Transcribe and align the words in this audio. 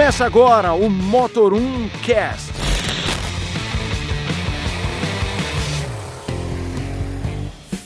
Começa 0.00 0.24
agora 0.24 0.72
o 0.72 0.88
Motor 0.88 1.52
1 1.52 1.88
Cast. 2.02 2.50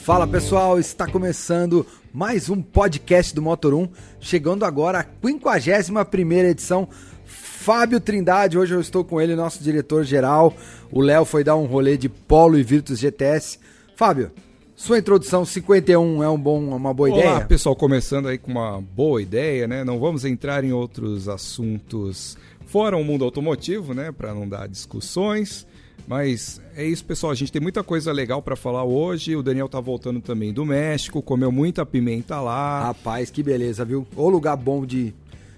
Fala 0.04 0.24
pessoal, 0.24 0.79
está 0.79 1.08
começando 1.08 1.85
mais 2.12 2.48
um 2.48 2.62
podcast 2.62 3.35
do 3.35 3.43
Motor 3.43 3.75
1, 3.75 3.89
chegando 4.21 4.64
agora 4.64 5.00
à 5.00 5.61
51 5.61 6.32
edição. 6.45 6.89
Fábio 7.25 7.98
Trindade, 7.98 8.57
hoje 8.57 8.76
eu 8.76 8.81
estou 8.81 9.04
com 9.04 9.21
ele, 9.21 9.35
nosso 9.35 9.61
diretor 9.61 10.04
geral. 10.04 10.54
O 10.93 11.00
Léo 11.00 11.25
foi 11.25 11.43
dar 11.43 11.57
um 11.57 11.67
rolê 11.67 11.96
de 11.96 12.08
Polo 12.08 12.57
e 12.57 12.62
Virtus 12.62 13.00
GTS. 13.00 13.58
Fábio, 13.96 14.31
sua 14.77 14.98
introdução 14.98 15.45
51 15.45 16.22
é 16.22 16.29
um 16.29 16.38
bom, 16.38 16.61
uma 16.77 16.93
boa 16.93 17.09
Olá, 17.09 17.18
ideia? 17.18 17.34
Olá, 17.36 17.45
pessoal, 17.45 17.76
começando 17.76 18.29
aí 18.29 18.39
com 18.39 18.50
uma 18.50 18.80
boa 18.80 19.22
ideia, 19.22 19.68
né? 19.68 19.85
Não 19.85 19.99
vamos 19.99 20.25
entrar 20.25 20.64
em 20.64 20.72
outros 20.72 21.29
assuntos 21.29 22.36
fora 22.66 22.96
o 22.96 23.04
mundo 23.04 23.25
automotivo, 23.25 23.94
né, 23.94 24.11
para 24.11 24.35
não 24.35 24.49
dar 24.49 24.66
discussões. 24.66 25.66
Mas 26.07 26.61
é 26.76 26.85
isso, 26.85 27.04
pessoal. 27.04 27.30
A 27.30 27.35
gente 27.35 27.52
tem 27.52 27.63
muita 27.63 27.82
coisa 27.82 28.13
legal 28.13 28.43
para 28.43 28.57
falar 28.57 28.85
hoje. 28.85 29.36
O 29.36 29.43
Daniel 29.43 29.68
tá 29.68 29.80
voltando 29.80 30.21
também 30.21 30.52
do 30.52 30.64
México, 30.64 31.22
comeu 31.22 31.50
muita 31.52 31.86
pimenta 31.86 32.41
lá. 32.41 32.86
Rapaz, 32.86 33.30
que 33.30 33.42
beleza, 33.42 33.84
viu? 33.84 34.06
O 34.14 34.28
lugar 34.28 34.56
bom 34.56 34.84
de, 34.84 35.14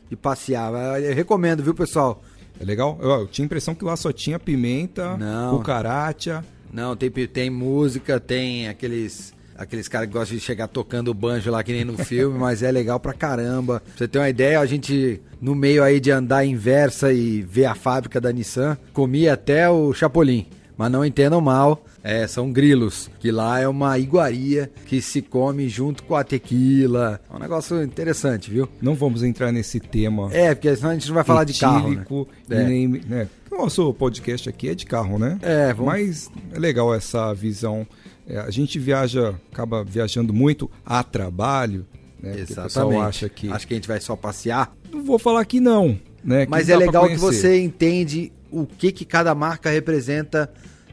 de 0.08 0.14
passear. 0.14 0.72
Eu 1.02 1.14
recomendo, 1.14 1.62
viu, 1.62 1.74
pessoal? 1.74 2.22
É 2.60 2.64
legal? 2.64 2.98
Eu, 3.00 3.10
eu 3.10 3.26
tinha 3.26 3.44
a 3.44 3.46
impressão 3.46 3.74
que 3.74 3.84
lá 3.84 3.96
só 3.96 4.12
tinha 4.12 4.38
pimenta, 4.38 5.16
Não. 5.16 5.56
cucaracha. 5.58 6.44
Não, 6.72 6.96
tem, 6.96 7.10
tem 7.10 7.50
música, 7.50 8.20
tem 8.20 8.68
aqueles 8.68 9.34
aqueles 9.58 9.88
caras 9.88 10.06
que 10.08 10.12
gostam 10.12 10.36
de 10.36 10.42
chegar 10.44 10.68
tocando 10.68 11.14
banjo 11.14 11.50
lá 11.50 11.62
que 11.62 11.72
nem 11.72 11.84
no 11.84 11.96
filme, 12.04 12.38
mas 12.38 12.62
é 12.62 12.70
legal 12.70 13.00
pra 13.00 13.12
caramba. 13.12 13.80
Pra 13.80 13.96
você 13.96 14.08
ter 14.08 14.18
uma 14.18 14.28
ideia, 14.28 14.60
a 14.60 14.66
gente 14.66 15.20
no 15.40 15.54
meio 15.54 15.82
aí 15.82 15.98
de 15.98 16.10
andar 16.10 16.44
inversa 16.44 17.12
e 17.12 17.42
ver 17.42 17.64
a 17.64 17.74
fábrica 17.74 18.20
da 18.20 18.32
Nissan, 18.32 18.76
comia 18.92 19.32
até 19.32 19.68
o 19.68 19.92
Chapolin. 19.92 20.46
Mas 20.76 20.92
não 20.92 21.04
entendam 21.04 21.40
mal, 21.40 21.82
é, 22.06 22.24
são 22.28 22.52
grilos, 22.52 23.10
que 23.18 23.32
lá 23.32 23.58
é 23.58 23.66
uma 23.66 23.98
iguaria 23.98 24.70
que 24.86 25.02
se 25.02 25.20
come 25.20 25.68
junto 25.68 26.04
com 26.04 26.14
a 26.14 26.22
tequila. 26.22 27.20
É 27.28 27.34
um 27.34 27.40
negócio 27.40 27.82
interessante, 27.82 28.48
viu? 28.48 28.68
Não 28.80 28.94
vamos 28.94 29.24
entrar 29.24 29.50
nesse 29.50 29.80
tema. 29.80 30.32
É, 30.32 30.54
porque 30.54 30.76
senão 30.76 30.90
a 30.90 30.94
gente 30.94 31.08
não 31.08 31.16
vai 31.16 31.24
falar 31.24 31.42
de 31.42 31.58
carro. 31.58 31.90
Né? 31.90 32.06
E 32.48 32.64
nem, 32.64 32.88
né? 32.88 33.28
Nosso 33.50 33.92
podcast 33.92 34.48
aqui 34.48 34.68
é 34.68 34.74
de 34.76 34.86
carro, 34.86 35.18
né? 35.18 35.36
É, 35.42 35.74
vamos... 35.74 35.92
Mas 35.92 36.30
é 36.52 36.58
legal 36.60 36.94
essa 36.94 37.34
visão. 37.34 37.84
É, 38.24 38.38
a 38.38 38.52
gente 38.52 38.78
viaja, 38.78 39.34
acaba 39.52 39.82
viajando 39.82 40.32
muito 40.32 40.70
a 40.84 41.02
trabalho, 41.02 41.84
né? 42.22 42.38
Exatamente. 42.38 43.00
acha 43.00 43.28
que... 43.28 43.50
Acho 43.50 43.66
que 43.66 43.74
a 43.74 43.76
gente 43.78 43.88
vai 43.88 44.00
só 44.00 44.14
passear. 44.14 44.72
Não 44.92 45.02
vou 45.02 45.18
falar 45.18 45.44
que 45.44 45.58
não, 45.58 45.98
né? 46.22 46.44
Que 46.44 46.50
Mas 46.52 46.68
é 46.68 46.76
legal 46.76 47.08
que 47.08 47.16
você 47.16 47.60
entende 47.60 48.30
o 48.48 48.64
que, 48.64 48.92
que 48.92 49.04
cada 49.04 49.34
marca 49.34 49.70
representa 49.70 50.48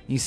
em, 0.10 0.18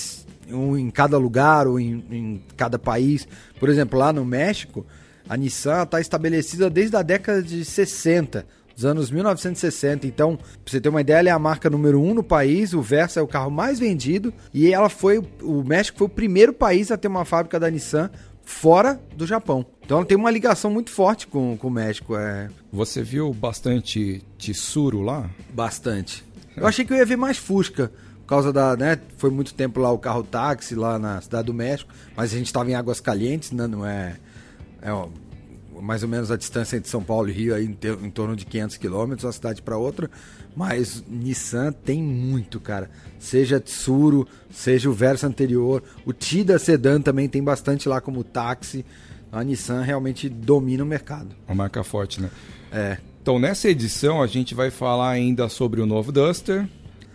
em 0.48 0.90
cada 0.90 1.18
lugar 1.18 1.66
ou 1.66 1.78
em, 1.78 2.04
em 2.10 2.42
cada 2.56 2.78
país. 2.78 3.26
Por 3.58 3.68
exemplo, 3.68 3.98
lá 3.98 4.12
no 4.12 4.24
México, 4.24 4.86
a 5.28 5.36
Nissan 5.36 5.82
está 5.82 6.00
estabelecida 6.00 6.70
desde 6.70 6.96
a 6.96 7.02
década 7.02 7.42
de 7.42 7.64
60 7.64 8.46
dos 8.74 8.84
anos 8.84 9.10
1960. 9.10 10.06
Então, 10.06 10.36
pra 10.36 10.46
você 10.64 10.80
ter 10.80 10.88
uma 10.88 11.00
ideia, 11.00 11.18
ela 11.18 11.28
é 11.30 11.32
a 11.32 11.38
marca 11.38 11.70
número 11.70 12.00
um 12.00 12.14
no 12.14 12.22
país, 12.22 12.74
o 12.74 12.82
Versa 12.82 13.20
é 13.20 13.22
o 13.22 13.26
carro 13.26 13.50
mais 13.50 13.78
vendido 13.78 14.32
e 14.52 14.72
ela 14.72 14.88
foi, 14.88 15.18
o 15.42 15.64
México 15.64 15.98
foi 15.98 16.06
o 16.06 16.10
primeiro 16.10 16.52
país 16.52 16.90
a 16.90 16.96
ter 16.96 17.08
uma 17.08 17.24
fábrica 17.24 17.58
da 17.58 17.70
Nissan 17.70 18.10
fora 18.44 19.00
do 19.16 19.26
Japão. 19.26 19.66
Então 19.84 19.98
ela 19.98 20.06
tem 20.06 20.16
uma 20.16 20.30
ligação 20.30 20.70
muito 20.70 20.90
forte 20.90 21.26
com, 21.26 21.56
com 21.56 21.68
o 21.68 21.70
México. 21.70 22.16
É... 22.16 22.48
Você 22.72 23.02
viu 23.02 23.32
bastante 23.32 24.22
Tsuru 24.38 25.00
lá? 25.00 25.28
Bastante. 25.52 26.24
Eu 26.56 26.66
achei 26.66 26.84
que 26.84 26.92
eu 26.92 26.96
ia 26.96 27.04
ver 27.04 27.16
mais 27.16 27.36
Fusca. 27.36 27.90
Por 28.26 28.30
causa 28.30 28.52
da, 28.52 28.76
né, 28.76 28.98
foi 29.18 29.30
muito 29.30 29.54
tempo 29.54 29.78
lá 29.78 29.92
o 29.92 29.98
carro 29.98 30.24
táxi 30.24 30.74
lá 30.74 30.98
na 30.98 31.20
cidade 31.20 31.46
do 31.46 31.54
México, 31.54 31.94
mas 32.16 32.34
a 32.34 32.36
gente 32.36 32.46
estava 32.46 32.68
em 32.68 32.74
Águas 32.74 32.98
Calientes, 32.98 33.52
né, 33.52 33.68
não 33.68 33.86
é, 33.86 34.16
é 34.82 34.92
ó, 34.92 35.08
mais 35.80 36.02
ou 36.02 36.08
menos 36.08 36.28
a 36.32 36.36
distância 36.36 36.76
entre 36.76 36.90
São 36.90 37.04
Paulo 37.04 37.28
e 37.28 37.32
Rio 37.32 37.54
aí 37.54 37.64
em, 37.66 38.04
em 38.04 38.10
torno 38.10 38.34
de 38.34 38.44
500 38.44 38.78
quilômetros, 38.78 39.24
uma 39.24 39.32
cidade 39.32 39.62
para 39.62 39.76
outra. 39.78 40.10
Mas 40.56 41.04
Nissan 41.06 41.70
tem 41.70 42.02
muito, 42.02 42.58
cara. 42.58 42.90
Seja 43.16 43.60
Tsuru, 43.60 44.26
seja 44.50 44.90
o 44.90 44.92
Versa 44.92 45.28
anterior, 45.28 45.80
o 46.04 46.12
Tida 46.12 46.58
Sedan 46.58 47.00
também 47.00 47.28
tem 47.28 47.44
bastante 47.44 47.88
lá 47.88 48.00
como 48.00 48.24
táxi. 48.24 48.84
A 49.30 49.44
Nissan 49.44 49.82
realmente 49.82 50.28
domina 50.28 50.82
o 50.82 50.86
mercado. 50.86 51.28
Uma 51.46 51.54
marca 51.54 51.84
forte, 51.84 52.20
né? 52.20 52.28
É. 52.72 52.98
Então 53.22 53.38
nessa 53.38 53.68
edição 53.68 54.20
a 54.20 54.26
gente 54.26 54.52
vai 54.52 54.70
falar 54.72 55.10
ainda 55.10 55.48
sobre 55.48 55.80
o 55.80 55.86
novo 55.86 56.10
Duster, 56.10 56.66